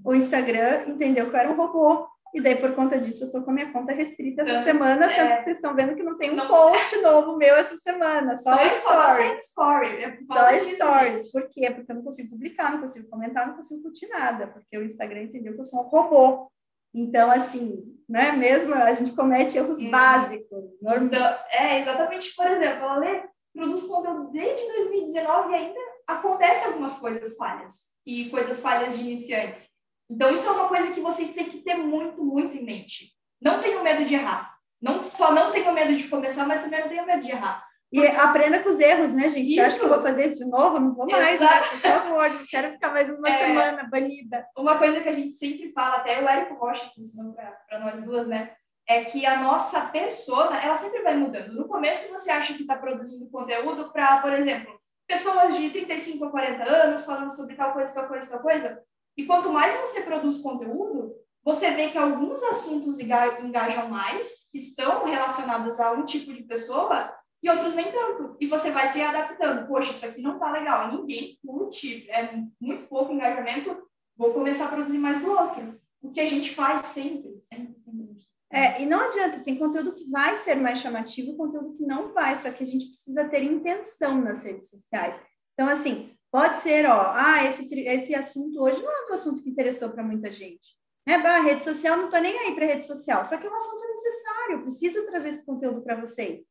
O 0.03 0.13
Instagram 0.13 0.83
entendeu 0.85 1.29
que 1.29 1.37
eu 1.37 1.39
era 1.39 1.49
um 1.49 1.55
robô. 1.55 2.05
E 2.33 2.41
daí, 2.41 2.57
por 2.57 2.75
conta 2.75 2.99
disso, 2.99 3.23
eu 3.23 3.31
tô 3.31 3.43
com 3.43 3.51
a 3.51 3.53
minha 3.53 3.71
conta 3.71 3.93
restrita 3.93 4.41
essa 4.41 4.65
semana, 4.65 5.09
é... 5.09 5.15
tanto 5.15 5.37
que 5.37 5.43
vocês 5.45 5.55
estão 5.55 5.73
vendo 5.73 5.95
que 5.95 6.03
não 6.03 6.17
tem 6.17 6.31
um 6.31 6.35
não... 6.35 6.49
post 6.49 6.97
novo 6.97 7.37
meu 7.37 7.55
essa 7.55 7.77
semana, 7.77 8.35
só, 8.35 8.57
só 8.57 8.69
stories. 8.69 9.45
story. 9.45 10.03
É 10.03 10.17
só 10.27 10.75
stories. 10.75 11.31
Por 11.31 11.49
quê? 11.49 11.71
Porque 11.71 11.89
eu 11.89 11.95
não 11.95 12.03
consigo 12.03 12.31
publicar, 12.31 12.73
não 12.73 12.81
consigo 12.81 13.09
comentar, 13.09 13.47
não 13.47 13.55
consigo 13.55 13.83
curtir 13.83 14.09
nada, 14.09 14.47
porque 14.47 14.77
o 14.77 14.83
Instagram 14.83 15.21
entendeu 15.21 15.53
que 15.53 15.61
eu 15.61 15.65
sou 15.65 15.79
um 15.79 15.87
robô. 15.87 16.51
Então, 16.95 17.29
assim, 17.29 17.83
né, 18.07 18.31
mesmo 18.31 18.73
a 18.73 18.93
gente 18.93 19.11
comete 19.11 19.57
erros 19.57 19.77
Sim. 19.77 19.91
básicos. 19.91 20.63
Então, 20.81 21.19
é, 21.51 21.81
exatamente, 21.81 22.33
por 22.33 22.47
exemplo, 22.47 22.85
a 22.85 22.97
Lê 22.97 23.23
produz 23.53 23.83
conteúdo 23.83 24.31
desde 24.31 24.65
2019 24.65 25.51
e 25.51 25.55
ainda 25.55 25.79
acontece 26.07 26.65
algumas 26.65 26.97
coisas 26.97 27.35
falhas, 27.35 27.91
e 28.05 28.29
coisas 28.29 28.61
falhas 28.61 28.97
de 28.97 29.03
iniciantes. 29.03 29.71
Então, 30.09 30.31
isso 30.31 30.47
é 30.47 30.51
uma 30.51 30.69
coisa 30.69 30.91
que 30.91 31.01
vocês 31.01 31.33
têm 31.33 31.49
que 31.49 31.57
ter 31.57 31.75
muito, 31.75 32.23
muito 32.23 32.55
em 32.55 32.63
mente. 32.63 33.11
Não 33.41 33.59
tenham 33.59 33.83
medo 33.83 34.05
de 34.05 34.13
errar. 34.13 34.55
Não, 34.81 35.03
só 35.03 35.33
não 35.33 35.51
tenham 35.51 35.73
medo 35.73 35.95
de 35.95 36.07
começar, 36.07 36.47
mas 36.47 36.61
também 36.61 36.79
não 36.79 36.87
tenham 36.87 37.05
medo 37.05 37.23
de 37.23 37.31
errar. 37.31 37.64
E 37.91 38.05
aprenda 38.05 38.59
com 38.59 38.69
os 38.69 38.79
erros, 38.79 39.13
né, 39.13 39.29
gente? 39.29 39.47
Isso. 39.47 39.55
Você 39.55 39.61
acha 39.61 39.79
que 39.79 39.85
eu 39.85 39.89
vou 39.89 40.01
fazer 40.01 40.25
isso 40.25 40.43
de 40.43 40.49
novo? 40.49 40.79
Não 40.79 40.93
vou 40.93 41.07
mais, 41.07 41.39
né? 41.39 41.47
Por 41.47 41.81
favor, 41.81 42.47
quero 42.49 42.73
ficar 42.73 42.91
mais 42.91 43.09
uma 43.09 43.29
é, 43.29 43.37
semana 43.37 43.83
banida. 43.89 44.45
Uma 44.57 44.77
coisa 44.77 45.01
que 45.01 45.09
a 45.09 45.13
gente 45.13 45.35
sempre 45.35 45.71
fala, 45.71 45.97
até 45.97 46.21
o 46.21 46.27
Érico 46.27 46.55
Rocha 46.55 46.89
que 46.93 47.01
ensinou 47.01 47.33
para 47.33 47.79
nós 47.79 48.03
duas, 48.03 48.27
né? 48.27 48.51
É 48.87 49.03
que 49.03 49.25
a 49.25 49.41
nossa 49.41 49.81
persona, 49.81 50.61
ela 50.61 50.75
sempre 50.75 51.01
vai 51.01 51.15
mudando. 51.15 51.53
No 51.53 51.67
começo, 51.67 52.11
você 52.11 52.29
acha 52.29 52.53
que 52.53 52.61
está 52.61 52.75
produzindo 52.75 53.29
conteúdo 53.29 53.91
para, 53.91 54.17
por 54.17 54.33
exemplo, 54.33 54.79
pessoas 55.07 55.55
de 55.55 55.69
35 55.69 56.25
a 56.25 56.31
40 56.31 56.63
anos 56.63 57.05
falando 57.05 57.35
sobre 57.35 57.55
tal 57.55 57.73
coisa, 57.73 57.93
tal 57.93 58.07
coisa, 58.07 58.27
tal 58.27 58.39
coisa. 58.39 58.81
E 59.17 59.25
quanto 59.25 59.51
mais 59.51 59.73
você 59.75 60.01
produz 60.01 60.39
conteúdo, 60.39 61.15
você 61.43 61.71
vê 61.71 61.89
que 61.89 61.97
alguns 61.97 62.41
assuntos 62.43 62.99
engajam 62.99 63.87
mais, 63.87 64.49
que 64.51 64.57
estão 64.57 65.05
relacionados 65.05 65.79
a 65.79 65.91
um 65.91 66.03
tipo 66.03 66.33
de 66.33 66.43
pessoa, 66.43 67.14
e 67.41 67.49
outros 67.49 67.75
nem 67.75 67.91
tanto. 67.91 68.35
E 68.39 68.47
você 68.47 68.71
vai 68.71 68.87
se 68.87 69.01
adaptando. 69.01 69.67
Poxa, 69.67 69.91
isso 69.91 70.05
aqui 70.05 70.21
não 70.21 70.39
tá 70.39 70.51
legal. 70.51 70.91
Ninguém 70.91 71.37
curte, 71.45 72.09
é 72.09 72.35
muito 72.59 72.87
pouco 72.87 73.13
engajamento, 73.13 73.77
vou 74.17 74.33
começar 74.33 74.65
a 74.65 74.69
produzir 74.69 74.97
mais 74.97 75.21
do 75.21 75.29
outro. 75.29 75.79
O 76.01 76.11
que 76.11 76.19
a 76.19 76.27
gente 76.27 76.53
faz 76.53 76.87
sempre, 76.87 77.41
sempre, 77.51 77.75
sempre. 77.83 78.15
É, 78.51 78.81
e 78.81 78.85
não 78.85 79.01
adianta, 79.01 79.39
tem 79.39 79.57
conteúdo 79.57 79.93
que 79.93 80.09
vai 80.09 80.37
ser 80.37 80.55
mais 80.55 80.79
chamativo, 80.79 81.35
conteúdo 81.35 81.75
que 81.75 81.85
não 81.85 82.13
vai, 82.13 82.35
só 82.37 82.51
que 82.51 82.63
a 82.63 82.67
gente 82.67 82.87
precisa 82.87 83.27
ter 83.27 83.43
intenção 83.43 84.21
nas 84.21 84.43
redes 84.43 84.69
sociais. 84.69 85.19
Então, 85.53 85.67
assim, 85.67 86.11
pode 86.31 86.59
ser, 86.59 86.85
ó, 86.85 87.11
ah, 87.13 87.43
esse, 87.45 87.67
esse 87.73 88.15
assunto 88.15 88.61
hoje 88.61 88.81
não 88.81 88.91
é 88.91 89.11
um 89.11 89.13
assunto 89.13 89.41
que 89.41 89.49
interessou 89.49 89.89
para 89.89 90.03
muita 90.03 90.31
gente. 90.31 90.75
Né? 91.07 91.17
Bah, 91.19 91.39
rede 91.39 91.63
social, 91.63 91.97
não 91.97 92.05
estou 92.05 92.21
nem 92.21 92.37
aí 92.39 92.55
para 92.55 92.65
rede 92.65 92.85
social, 92.85 93.25
só 93.25 93.37
que 93.37 93.45
é 93.45 93.49
um 93.49 93.55
assunto 93.55 93.87
necessário, 93.87 94.61
preciso 94.61 95.05
trazer 95.05 95.29
esse 95.29 95.45
conteúdo 95.45 95.81
para 95.81 95.99
vocês. 95.99 96.43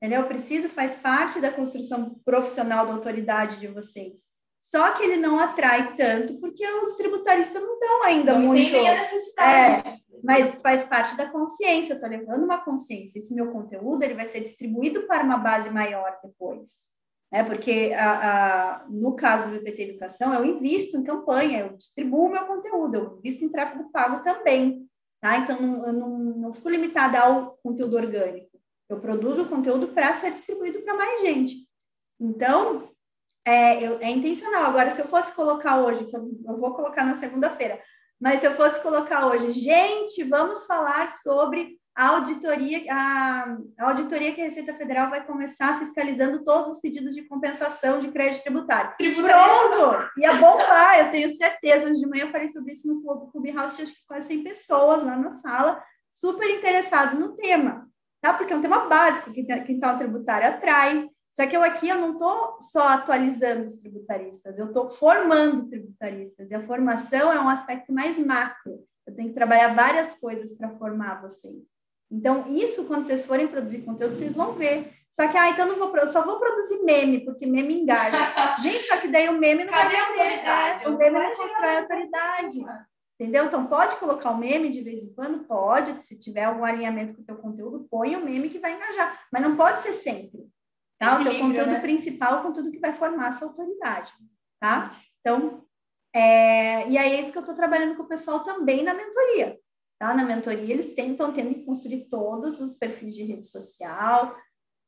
Entendeu? 0.00 0.22
Eu 0.22 0.28
preciso, 0.28 0.68
faz 0.70 0.96
parte 0.96 1.40
da 1.40 1.52
construção 1.52 2.18
profissional 2.24 2.86
da 2.86 2.92
autoridade 2.94 3.60
de 3.60 3.66
vocês. 3.66 4.22
Só 4.60 4.92
que 4.92 5.02
ele 5.02 5.16
não 5.16 5.38
atrai 5.38 5.94
tanto 5.96 6.38
porque 6.40 6.64
os 6.64 6.94
tributaristas 6.94 7.60
não 7.60 7.74
estão 7.74 8.04
ainda 8.04 8.32
não 8.32 8.46
muito. 8.46 8.70
Tem 8.70 8.88
a 8.88 9.00
necessidade. 9.00 9.88
É, 9.88 9.94
mas 10.22 10.54
faz 10.62 10.84
parte 10.84 11.16
da 11.16 11.28
consciência. 11.28 11.92
Eu 11.92 11.96
estou 11.96 12.08
levando 12.08 12.44
uma 12.44 12.64
consciência. 12.64 13.18
Esse 13.18 13.34
meu 13.34 13.50
conteúdo 13.50 14.02
ele 14.02 14.14
vai 14.14 14.26
ser 14.26 14.40
distribuído 14.40 15.02
para 15.02 15.24
uma 15.24 15.36
base 15.36 15.68
maior 15.70 16.18
depois. 16.22 16.88
Né? 17.32 17.44
Porque 17.44 17.92
a, 17.94 18.82
a, 18.82 18.88
no 18.88 19.14
caso 19.14 19.50
do 19.50 19.56
IPT 19.56 19.82
Educação, 19.82 20.32
eu 20.32 20.44
invisto 20.44 20.96
em 20.96 21.02
campanha, 21.02 21.60
eu 21.60 21.76
distribuo 21.76 22.26
o 22.26 22.30
meu 22.30 22.44
conteúdo, 22.46 22.94
eu 22.94 23.18
invisto 23.18 23.44
em 23.44 23.48
tráfego 23.48 23.90
pago 23.90 24.22
também. 24.22 24.86
Tá? 25.20 25.38
Então, 25.38 25.60
não, 25.60 25.86
eu 25.86 25.92
não, 25.92 26.18
não 26.18 26.54
fico 26.54 26.68
limitada 26.68 27.18
ao 27.18 27.58
conteúdo 27.62 27.96
orgânico. 27.96 28.49
Eu 28.90 29.00
produzo 29.00 29.42
o 29.42 29.48
conteúdo 29.48 29.88
para 29.88 30.14
ser 30.14 30.32
distribuído 30.32 30.82
para 30.82 30.94
mais 30.94 31.20
gente. 31.20 31.54
Então, 32.20 32.90
é, 33.46 33.86
eu, 33.86 33.98
é, 34.00 34.10
intencional. 34.10 34.64
Agora, 34.64 34.90
se 34.90 35.00
eu 35.00 35.06
fosse 35.06 35.32
colocar 35.32 35.80
hoje, 35.80 36.04
que 36.06 36.16
eu, 36.16 36.28
eu 36.46 36.58
vou 36.58 36.74
colocar 36.74 37.04
na 37.04 37.18
segunda-feira, 37.18 37.80
mas 38.20 38.40
se 38.40 38.46
eu 38.46 38.54
fosse 38.56 38.82
colocar 38.82 39.28
hoje, 39.28 39.52
gente, 39.52 40.24
vamos 40.24 40.66
falar 40.66 41.16
sobre 41.18 41.78
a 41.96 42.08
auditoria, 42.08 42.84
a, 42.92 43.56
a, 43.78 43.88
auditoria 43.88 44.32
que 44.34 44.40
a 44.40 44.44
Receita 44.44 44.74
Federal 44.74 45.08
vai 45.08 45.24
começar 45.24 45.78
fiscalizando 45.78 46.44
todos 46.44 46.76
os 46.76 46.80
pedidos 46.80 47.14
de 47.14 47.22
compensação 47.22 48.00
de 48.00 48.10
crédito 48.10 48.42
tributário. 48.42 48.94
Pronto! 48.96 50.10
Ia 50.18 50.34
bombar, 50.34 50.98
eu 50.98 51.10
tenho 51.10 51.34
certeza. 51.34 51.88
Hoje 51.88 52.00
de 52.00 52.06
manhã 52.06 52.24
eu 52.24 52.30
falei 52.30 52.48
sobre 52.48 52.72
isso 52.72 52.88
no 52.88 53.30
Clubhouse, 53.30 53.76
tinha 53.76 53.88
quase 54.06 54.28
100 54.28 54.44
pessoas 54.44 55.02
lá 55.02 55.16
na 55.16 55.32
sala, 55.32 55.82
super 56.10 56.48
interessados 56.50 57.18
no 57.18 57.34
tema, 57.36 57.89
tá? 58.20 58.34
Porque 58.34 58.52
é 58.52 58.56
um 58.56 58.60
tema 58.60 58.88
básico 58.88 59.32
que 59.32 59.44
quintal 59.62 59.98
tributário 59.98 60.48
atrai, 60.48 61.08
só 61.32 61.46
que 61.46 61.56
eu 61.56 61.62
aqui 61.62 61.88
eu 61.88 61.98
não 61.98 62.12
estou 62.12 62.58
só 62.60 62.88
atualizando 62.88 63.64
os 63.64 63.76
tributaristas, 63.76 64.58
eu 64.58 64.66
estou 64.66 64.90
formando 64.90 65.68
tributaristas, 65.68 66.50
e 66.50 66.54
a 66.54 66.66
formação 66.66 67.32
é 67.32 67.40
um 67.40 67.48
aspecto 67.48 67.92
mais 67.92 68.18
macro. 68.18 68.80
Eu 69.06 69.14
tenho 69.14 69.28
que 69.28 69.34
trabalhar 69.34 69.74
várias 69.74 70.16
coisas 70.16 70.52
para 70.52 70.70
formar 70.70 71.22
vocês. 71.22 71.62
Então, 72.10 72.44
isso, 72.48 72.84
quando 72.84 73.04
vocês 73.04 73.24
forem 73.24 73.46
produzir 73.46 73.82
conteúdo, 73.82 74.16
vocês 74.16 74.34
vão 74.34 74.54
ver. 74.54 74.92
Só 75.12 75.28
que, 75.28 75.36
ah, 75.36 75.50
então 75.50 75.66
não 75.66 75.76
vou, 75.76 75.96
eu 75.96 76.08
só 76.08 76.24
vou 76.24 76.38
produzir 76.38 76.82
meme, 76.82 77.24
porque 77.24 77.46
meme 77.46 77.80
engaja. 77.80 78.16
Gente, 78.62 78.86
só 78.86 78.96
que 78.96 79.08
daí 79.08 79.28
o 79.28 79.38
meme 79.38 79.64
não 79.64 79.72
Cadê 79.72 79.96
vai 79.96 80.12
vender. 80.12 80.48
É, 80.48 80.88
o 80.88 80.96
meme 80.96 81.18
não 81.18 81.36
constrói 81.36 81.78
autoridade. 81.78 82.60
Entendeu? 83.20 83.44
Então, 83.44 83.66
pode 83.66 83.96
colocar 83.96 84.30
o 84.30 84.38
meme 84.38 84.70
de 84.70 84.80
vez 84.80 85.02
em 85.02 85.12
quando? 85.12 85.44
Pode. 85.44 86.02
Se 86.02 86.18
tiver 86.18 86.44
algum 86.44 86.64
alinhamento 86.64 87.12
com 87.12 87.20
o 87.20 87.24
teu 87.24 87.36
conteúdo, 87.36 87.86
põe 87.90 88.16
o 88.16 88.24
meme 88.24 88.48
que 88.48 88.58
vai 88.58 88.74
engajar. 88.74 89.26
Mas 89.30 89.42
não 89.42 89.58
pode 89.58 89.82
ser 89.82 89.92
sempre. 89.92 90.48
Tá? 90.98 91.20
O 91.20 91.24
teu 91.24 91.38
conteúdo 91.38 91.70
né? 91.70 91.80
principal 91.80 92.36
é 92.36 92.40
o 92.40 92.42
conteúdo 92.42 92.70
que 92.70 92.78
vai 92.78 92.94
formar 92.94 93.28
a 93.28 93.32
sua 93.32 93.48
autoridade, 93.48 94.10
tá? 94.58 94.96
Então, 95.20 95.66
é... 96.14 96.88
e 96.88 96.96
aí 96.96 97.14
é 97.14 97.20
isso 97.20 97.30
que 97.30 97.36
eu 97.36 97.42
estou 97.42 97.54
trabalhando 97.54 97.94
com 97.94 98.04
o 98.04 98.08
pessoal 98.08 98.40
também 98.40 98.82
na 98.82 98.94
mentoria, 98.94 99.58
tá? 99.98 100.14
Na 100.14 100.24
mentoria 100.24 100.72
eles 100.72 100.94
tentam 100.94 101.32
tendo 101.32 101.54
que 101.54 101.64
construir 101.64 102.06
todos 102.10 102.58
os 102.60 102.74
perfis 102.74 103.14
de 103.14 103.22
rede 103.22 103.46
social, 103.46 104.36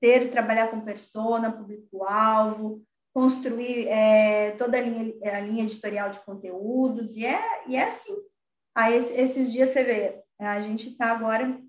ter, 0.03 0.31
trabalhar 0.31 0.71
com 0.71 0.81
persona, 0.81 1.53
público-alvo, 1.53 2.83
construir 3.15 3.89
é, 3.89 4.53
toda 4.53 4.79
a 4.79 4.81
linha, 4.81 5.15
a 5.37 5.41
linha 5.41 5.65
editorial 5.65 6.11
de 6.11 6.21
conteúdos, 6.21 7.15
e 7.17 7.27
é, 7.27 7.69
e 7.69 7.77
é 7.77 7.85
assim. 7.85 8.17
Aí 8.75 8.95
esses 8.97 9.53
dias 9.53 9.71
você 9.71 9.85
vê, 9.85 10.23
a 10.39 10.61
gente 10.61 10.91
está 10.91 11.13
agora, 11.13 11.61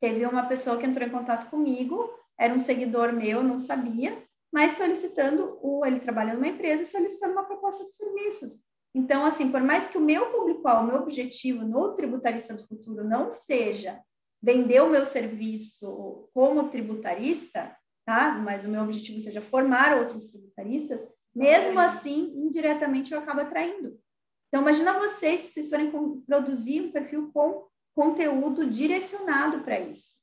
teve 0.00 0.26
uma 0.26 0.46
pessoa 0.46 0.76
que 0.76 0.86
entrou 0.86 1.06
em 1.06 1.10
contato 1.10 1.48
comigo, 1.48 2.10
era 2.38 2.52
um 2.52 2.58
seguidor 2.58 3.12
meu, 3.12 3.42
não 3.42 3.58
sabia, 3.58 4.22
mas 4.52 4.76
solicitando, 4.76 5.58
o, 5.62 5.84
ele 5.86 6.00
trabalha 6.00 6.34
numa 6.34 6.48
empresa 6.48 6.84
solicitando 6.84 7.32
uma 7.32 7.44
proposta 7.44 7.84
de 7.84 7.92
serviços. 7.92 8.62
Então, 8.94 9.24
assim, 9.24 9.50
por 9.50 9.60
mais 9.60 9.88
que 9.88 9.98
o 9.98 10.00
meu 10.00 10.26
público-alvo, 10.30 10.84
o 10.84 10.86
meu 10.92 11.02
objetivo 11.02 11.64
no 11.64 11.94
tributarista 11.94 12.54
do 12.54 12.66
futuro 12.66 13.02
não 13.02 13.32
seja 13.32 14.00
vender 14.40 14.80
o 14.82 14.90
meu 14.90 15.06
serviço 15.06 16.28
como 16.32 16.68
tributarista, 16.68 17.74
tá? 18.04 18.32
Mas 18.32 18.64
o 18.64 18.68
meu 18.68 18.82
objetivo 18.82 19.20
seja 19.20 19.40
formar 19.40 19.96
outros 19.96 20.26
tributaristas, 20.26 21.00
mesmo 21.34 21.78
assim, 21.80 22.32
indiretamente 22.36 23.12
eu 23.12 23.18
acabo 23.18 23.40
atraindo. 23.40 23.98
Então, 24.48 24.62
imagina 24.62 24.98
vocês 24.98 25.40
se 25.40 25.52
vocês 25.52 25.70
forem 25.70 25.90
produzir 26.26 26.82
um 26.82 26.92
perfil 26.92 27.30
com 27.32 27.66
conteúdo 27.94 28.68
direcionado 28.68 29.60
para 29.60 29.80
isso 29.80 30.14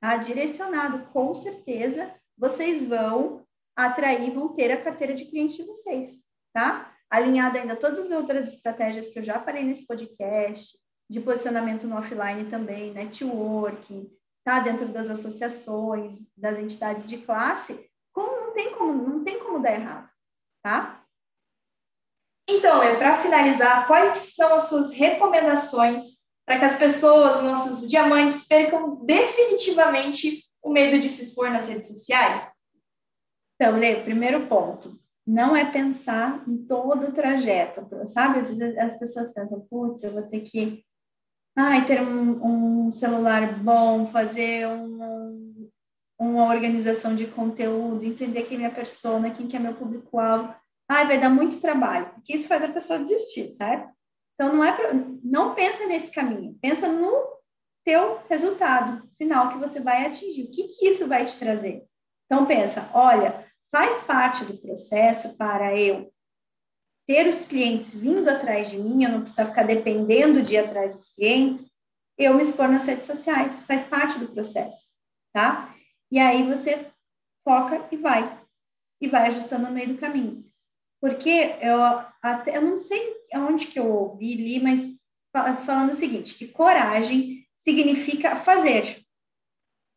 tá? 0.00 0.16
direcionado, 0.16 1.06
com 1.12 1.34
certeza 1.34 2.12
vocês 2.38 2.84
vão 2.84 3.44
atrair, 3.74 4.32
vão 4.32 4.54
ter 4.54 4.70
a 4.70 4.82
carteira 4.82 5.14
de 5.14 5.24
clientes 5.24 5.56
de 5.56 5.64
vocês, 5.64 6.22
tá? 6.52 6.94
Alinhado 7.10 7.58
ainda 7.58 7.74
a 7.74 7.76
todas 7.76 7.98
as 7.98 8.10
outras 8.10 8.54
estratégias 8.54 9.08
que 9.08 9.18
eu 9.18 9.22
já 9.22 9.40
falei 9.40 9.64
nesse 9.64 9.86
podcast, 9.86 10.76
de 11.08 11.20
posicionamento 11.20 11.86
no 11.86 11.96
offline 11.96 12.50
também, 12.50 12.92
networking, 12.92 14.10
tá? 14.46 14.60
Dentro 14.60 14.86
das 14.86 15.10
associações, 15.10 16.28
das 16.36 16.56
entidades 16.56 17.08
de 17.08 17.18
classe, 17.18 17.90
como, 18.12 18.46
não 18.46 18.54
tem 18.54 18.72
como, 18.72 18.92
não 18.92 19.24
tem 19.24 19.40
como 19.40 19.58
dar 19.58 19.72
errado, 19.72 20.08
tá? 20.62 21.02
Então, 22.48 22.78
para 22.96 23.20
finalizar, 23.22 23.88
quais 23.88 24.36
são 24.36 24.54
as 24.54 24.68
suas 24.68 24.92
recomendações 24.92 26.24
para 26.46 26.60
que 26.60 26.64
as 26.64 26.78
pessoas, 26.78 27.42
nossos 27.42 27.90
diamantes, 27.90 28.46
percam 28.46 29.04
definitivamente 29.04 30.44
o 30.62 30.70
medo 30.70 31.00
de 31.00 31.10
se 31.10 31.24
expor 31.24 31.50
nas 31.50 31.66
redes 31.66 31.88
sociais? 31.88 32.48
Então, 33.56 33.76
Lê, 33.76 34.00
primeiro 34.04 34.46
ponto, 34.46 34.96
não 35.26 35.56
é 35.56 35.64
pensar 35.64 36.44
em 36.46 36.56
todo 36.56 37.08
o 37.08 37.12
trajeto, 37.12 37.84
sabe? 38.06 38.38
Às 38.38 38.54
vezes 38.54 38.78
as 38.78 38.96
pessoas 38.96 39.34
pensam, 39.34 39.66
putz, 39.68 40.04
eu 40.04 40.12
vou 40.12 40.22
ter 40.22 40.42
que 40.42 40.85
ai, 41.56 41.86
ter 41.86 42.02
um, 42.02 42.86
um 42.86 42.90
celular 42.90 43.58
bom, 43.58 44.06
fazer 44.08 44.66
um, 44.68 45.70
uma 46.18 46.44
organização 46.52 47.14
de 47.14 47.26
conteúdo, 47.26 48.04
entender 48.04 48.42
quem 48.42 48.56
é 48.56 48.58
minha 48.58 48.70
persona, 48.70 49.30
quem 49.30 49.48
que 49.48 49.56
é 49.56 49.58
meu 49.58 49.74
público-alvo. 49.74 50.54
Ai, 50.88 51.06
vai 51.06 51.18
dar 51.18 51.30
muito 51.30 51.60
trabalho, 51.60 52.10
porque 52.10 52.34
isso 52.34 52.46
faz 52.46 52.62
a 52.62 52.68
pessoa 52.68 52.98
desistir, 52.98 53.48
certo? 53.48 53.88
Então, 54.34 54.54
não, 54.54 54.62
é 54.62 54.70
pra, 54.70 54.92
não 55.24 55.54
pensa 55.54 55.86
nesse 55.86 56.10
caminho, 56.10 56.56
pensa 56.60 56.88
no 56.88 57.36
teu 57.84 58.20
resultado 58.28 59.08
final 59.16 59.48
que 59.48 59.58
você 59.58 59.80
vai 59.80 60.04
atingir. 60.04 60.44
O 60.44 60.50
que, 60.50 60.64
que 60.64 60.88
isso 60.88 61.08
vai 61.08 61.24
te 61.24 61.38
trazer? 61.38 61.84
Então, 62.26 62.44
pensa, 62.44 62.90
olha, 62.92 63.46
faz 63.74 64.00
parte 64.02 64.44
do 64.44 64.58
processo 64.58 65.36
para 65.36 65.76
eu 65.78 66.12
ter 67.06 67.28
os 67.28 67.44
clientes 67.44 67.94
vindo 67.94 68.28
atrás 68.28 68.68
de 68.68 68.76
mim, 68.76 69.04
eu 69.04 69.10
não 69.10 69.22
preciso 69.22 69.48
ficar 69.48 69.62
dependendo 69.62 70.42
de 70.42 70.54
ir 70.54 70.58
atrás 70.58 70.94
dos 70.94 71.08
clientes, 71.10 71.70
eu 72.18 72.34
me 72.34 72.42
expor 72.42 72.68
nas 72.68 72.86
redes 72.86 73.06
sociais, 73.06 73.60
faz 73.60 73.84
parte 73.84 74.18
do 74.18 74.28
processo, 74.28 74.92
tá? 75.32 75.74
E 76.10 76.18
aí 76.18 76.42
você 76.42 76.90
foca 77.44 77.86
e 77.92 77.96
vai, 77.96 78.40
e 79.00 79.06
vai 79.06 79.28
ajustando 79.28 79.66
no 79.66 79.72
meio 79.72 79.88
do 79.88 79.98
caminho. 79.98 80.44
Porque 81.00 81.56
eu 81.60 81.80
até 82.22 82.56
eu 82.56 82.62
não 82.62 82.80
sei 82.80 83.14
onde 83.34 83.66
que 83.66 83.78
eu 83.78 83.86
ouvi, 83.86 84.34
li, 84.34 84.60
mas 84.60 84.98
falando 85.64 85.92
o 85.92 85.96
seguinte, 85.96 86.34
que 86.34 86.48
coragem 86.48 87.46
significa 87.56 88.36
fazer. 88.36 89.04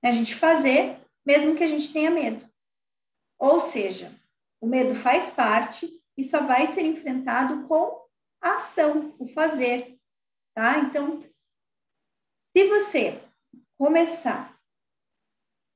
A 0.03 0.11
gente 0.11 0.35
fazer, 0.35 0.99
mesmo 1.25 1.55
que 1.55 1.63
a 1.63 1.67
gente 1.67 1.91
tenha 1.91 2.11
medo. 2.11 2.47
Ou 3.39 3.61
seja, 3.61 4.13
o 4.61 4.67
medo 4.67 4.95
faz 4.95 5.29
parte 5.29 5.89
e 6.19 6.23
só 6.23 6.41
vai 6.41 6.67
ser 6.67 6.81
enfrentado 6.81 7.65
com 7.65 8.05
a 8.41 8.55
ação, 8.55 9.15
o 9.17 9.25
fazer, 9.29 9.97
tá? 10.53 10.79
Então, 10.79 11.23
se 12.55 12.67
você 12.67 13.21
começar 13.77 14.59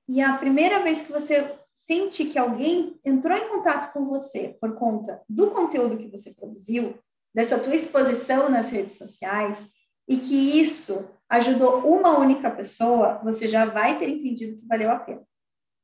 e 0.09 0.21
a 0.21 0.37
primeira 0.37 0.83
vez 0.83 1.01
que 1.01 1.13
você 1.13 1.57
sente 1.77 2.25
que 2.25 2.37
alguém 2.37 2.99
entrou 3.05 3.37
em 3.37 3.47
contato 3.47 3.93
com 3.93 4.05
você 4.05 4.57
por 4.59 4.75
conta 4.75 5.23
do 5.29 5.51
conteúdo 5.51 5.97
que 5.97 6.09
você 6.09 6.33
produziu, 6.33 6.99
dessa 7.33 7.57
tua 7.57 7.75
exposição 7.75 8.49
nas 8.49 8.69
redes 8.69 8.97
sociais, 8.97 9.57
e 10.05 10.17
que 10.17 10.59
isso 10.59 11.09
ajudou 11.29 11.87
uma 11.87 12.19
única 12.19 12.51
pessoa, 12.51 13.19
você 13.23 13.47
já 13.47 13.65
vai 13.65 13.97
ter 13.97 14.09
entendido 14.09 14.59
que 14.59 14.67
valeu 14.67 14.91
a 14.91 14.99
pena. 14.99 15.25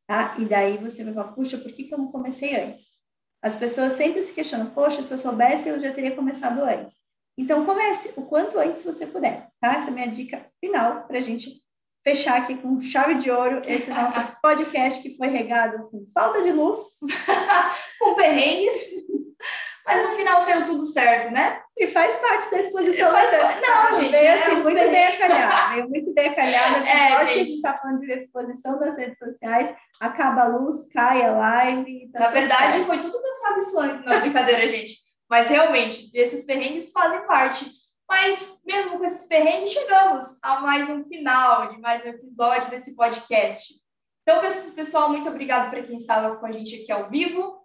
Tá? 0.05 0.37
E 0.37 0.45
daí 0.45 0.77
você 0.77 1.01
vai 1.01 1.13
falar, 1.13 1.31
puxa, 1.31 1.57
por 1.57 1.71
que, 1.71 1.85
que 1.85 1.93
eu 1.93 1.97
não 1.97 2.11
comecei 2.11 2.59
antes? 2.59 2.98
As 3.41 3.55
pessoas 3.55 3.93
sempre 3.93 4.21
se 4.21 4.33
questionam, 4.33 4.69
poxa, 4.71 5.01
se 5.01 5.13
eu 5.13 5.17
soubesse, 5.17 5.69
eu 5.69 5.79
já 5.79 5.93
teria 5.93 6.15
começado 6.15 6.61
antes. 6.61 6.95
Então, 7.37 7.65
comece 7.65 8.11
o 8.17 8.23
quanto 8.23 8.59
antes 8.59 8.83
você 8.83 9.07
puder, 9.07 9.47
tá? 9.61 9.75
Essa 9.75 9.87
é 9.87 9.91
a 9.91 9.93
minha 9.93 10.07
dica 10.07 10.45
final 10.59 11.07
para 11.07 11.19
a 11.19 11.21
gente 11.21 11.61
fechar 12.03 12.41
aqui 12.41 12.55
com 12.55 12.81
chave 12.81 13.15
de 13.15 13.31
ouro 13.31 13.61
esse 13.65 13.89
nosso 13.89 14.19
podcast 14.41 15.01
que 15.01 15.15
foi 15.15 15.27
regado 15.27 15.89
com 15.89 16.05
falta 16.13 16.41
de 16.41 16.51
luz, 16.51 16.77
com 17.99 18.15
perrengues, 18.15 18.75
mas 19.89 20.09
no 20.09 20.15
final 20.15 20.39
saiu 20.41 20.65
tudo 20.65 20.85
certo, 20.85 21.31
né? 21.31 21.61
E 21.77 21.87
faz 21.87 22.15
parte 22.17 22.51
da 22.51 22.59
exposição. 22.59 23.11
Faz... 23.11 23.31
Não, 23.61 23.99
gente. 24.01 24.11
Veio 24.11 24.27
é 24.27 24.43
assim, 24.43 24.55
muito 24.61 24.75
bem 24.91 25.05
a 25.07 25.17
calhar. 25.17 25.73
Veio 25.73 25.89
muito 25.89 26.13
bem 26.13 26.27
a 26.29 26.35
calhar. 26.35 26.79
No 26.79 26.85
É, 26.87 27.07
que 27.07 27.13
a 27.15 27.25
gente. 27.25 27.37
gente 27.45 27.55
está 27.55 27.73
falando 27.77 27.99
de 28.01 28.11
exposição 28.11 28.79
das 28.79 28.97
redes 28.97 29.17
sociais, 29.17 29.75
acaba 29.99 30.43
a 30.43 30.47
luz, 30.47 30.87
cai 30.93 31.23
a 31.23 31.31
live. 31.31 32.09
tá 32.11 32.19
Na 32.19 32.27
verdade, 32.29 32.73
certo. 32.73 32.85
foi 32.85 32.97
tudo 32.99 33.21
pensado 33.21 33.59
isso 33.59 33.79
antes, 33.79 34.05
não, 34.05 34.19
brincadeira, 34.19 34.67
gente. 34.69 34.93
Mas 35.29 35.47
realmente, 35.47 36.09
esses 36.13 36.43
perrengues 36.43 36.91
fazem 36.91 37.25
parte. 37.25 37.69
Mas 38.07 38.59
mesmo 38.65 38.97
com 38.97 39.05
esses 39.05 39.27
perrengues, 39.27 39.69
chegamos 39.71 40.39
a 40.43 40.61
mais 40.61 40.89
um 40.89 41.03
final 41.05 41.69
de 41.73 41.79
mais 41.79 42.03
um 42.03 42.09
episódio 42.09 42.69
desse 42.71 42.95
podcast. 42.95 43.73
Então, 44.23 44.41
pes- 44.41 44.71
pessoal, 44.75 45.09
muito 45.09 45.29
obrigado 45.29 45.69
para 45.69 45.83
quem 45.83 45.97
estava 45.97 46.35
com 46.35 46.45
a 46.45 46.51
gente 46.51 46.75
aqui 46.81 46.91
ao 46.91 47.09
vivo. 47.09 47.58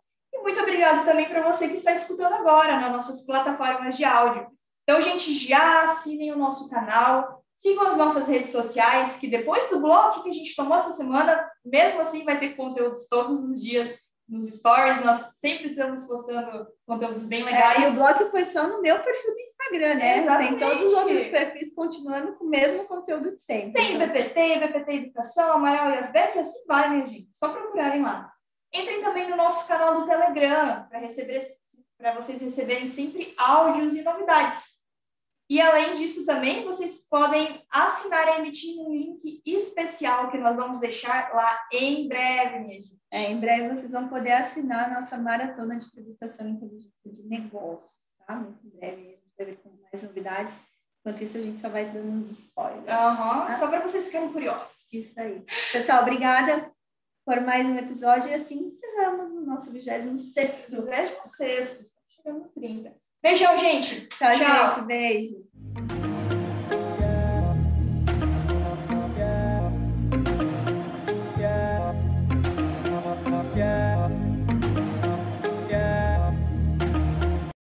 Muito 0.44 0.60
obrigado 0.60 1.06
também 1.06 1.26
para 1.26 1.40
você 1.40 1.66
que 1.66 1.74
está 1.74 1.92
escutando 1.92 2.34
agora 2.34 2.78
nas 2.78 2.92
nossas 2.92 3.24
plataformas 3.24 3.96
de 3.96 4.04
áudio. 4.04 4.46
Então, 4.82 5.00
gente, 5.00 5.32
já 5.32 5.84
assinem 5.84 6.32
o 6.32 6.36
nosso 6.36 6.68
canal, 6.68 7.42
sigam 7.54 7.86
as 7.86 7.96
nossas 7.96 8.28
redes 8.28 8.50
sociais, 8.50 9.16
que 9.16 9.26
depois 9.26 9.70
do 9.70 9.80
bloco 9.80 10.22
que 10.22 10.28
a 10.28 10.34
gente 10.34 10.54
tomou 10.54 10.76
essa 10.76 10.90
semana, 10.90 11.50
mesmo 11.64 12.02
assim 12.02 12.26
vai 12.26 12.38
ter 12.38 12.56
conteúdos 12.56 13.08
todos 13.08 13.38
os 13.42 13.58
dias 13.58 13.98
nos 14.28 14.46
stories. 14.54 15.02
Nós 15.02 15.24
sempre 15.36 15.70
estamos 15.70 16.04
postando 16.04 16.66
conteúdos 16.86 17.24
bem 17.24 17.42
legais. 17.42 17.82
É, 17.82 17.88
e 17.88 17.92
o 17.92 17.94
blog 17.94 18.30
foi 18.30 18.44
só 18.44 18.68
no 18.68 18.82
meu 18.82 18.98
perfil 18.98 19.32
do 19.32 19.40
Instagram, 19.40 19.94
né? 19.94 20.18
Exatamente. 20.18 20.58
Tem 20.58 20.68
todos 20.68 20.82
os 20.82 20.92
outros 20.92 21.26
perfis 21.28 21.74
continuando 21.74 22.34
com 22.34 22.44
o 22.44 22.50
mesmo 22.50 22.84
conteúdo 22.84 23.30
de 23.30 23.40
sempre. 23.40 23.72
Tem 23.72 23.94
Então, 23.94 24.08
BPT, 24.08 24.58
BPT 24.58 24.92
Educação, 24.92 25.52
Amaral 25.52 25.90
e 25.92 25.98
Asbeck, 26.00 26.38
assim 26.38 26.66
vai, 26.68 26.90
minha 26.90 27.06
gente. 27.06 27.30
Só 27.32 27.48
procurarem 27.48 28.02
lá. 28.02 28.33
Entrem 28.74 29.00
também 29.00 29.30
no 29.30 29.36
nosso 29.36 29.68
canal 29.68 30.00
do 30.00 30.06
Telegram 30.06 30.86
para 30.88 30.98
receber 30.98 31.46
para 31.96 32.12
vocês 32.12 32.42
receberem 32.42 32.88
sempre 32.88 33.32
áudios 33.38 33.94
e 33.94 34.02
novidades. 34.02 34.74
E 35.48 35.60
além 35.60 35.94
disso 35.94 36.26
também, 36.26 36.64
vocês 36.64 36.96
podem 37.08 37.64
assinar 37.70 38.26
a 38.26 38.38
emitir 38.38 38.76
um 38.80 38.92
link 38.92 39.40
especial 39.46 40.30
que 40.30 40.38
nós 40.38 40.56
vamos 40.56 40.80
deixar 40.80 41.32
lá 41.32 41.56
em 41.72 42.08
breve, 42.08 42.58
minha 42.58 42.80
gente. 42.80 42.98
É, 43.12 43.30
em 43.30 43.38
breve 43.38 43.76
vocês 43.76 43.92
vão 43.92 44.08
poder 44.08 44.32
assinar 44.32 44.90
a 44.90 44.94
nossa 44.94 45.16
maratona 45.16 45.78
de 45.78 45.90
tributação 45.92 46.48
inteligente 46.48 46.90
de 47.06 47.22
negócios, 47.22 47.94
tá? 48.26 48.34
Muito 48.34 48.66
em 48.66 48.70
breve 48.70 49.02
a 49.02 49.10
gente 49.10 49.34
vai 49.38 49.46
ver 49.46 49.56
com 49.58 49.70
mais 49.70 50.02
novidades. 50.02 50.54
Enquanto 51.00 51.22
isso, 51.22 51.38
a 51.38 51.40
gente 51.42 51.60
só 51.60 51.68
vai 51.68 51.84
dando 51.84 52.10
uns 52.10 52.30
spoilers. 52.32 52.88
Aham, 52.88 53.46
tá? 53.46 53.56
Só 53.56 53.68
para 53.68 53.80
vocês 53.80 54.06
ficarem 54.06 54.32
curiosos. 54.32 54.92
Isso 54.92 55.12
aí. 55.20 55.44
Pessoal, 55.70 56.02
obrigada 56.02 56.73
por 57.24 57.40
mais 57.40 57.66
um 57.66 57.76
episódio 57.76 58.30
e 58.30 58.34
assim 58.34 58.66
encerramos 58.66 59.32
o 59.32 59.40
nosso 59.40 59.70
26 59.70 60.04
26 60.04 60.50
estamos 61.80 61.92
chegando 62.08 62.38
no 62.40 62.48
30. 62.50 62.94
Beijão, 63.22 63.56
gente. 63.56 64.06
Tchau, 64.08 64.36
Tchau. 64.36 64.70
gente. 64.70 64.86
Beijo. 64.86 66.03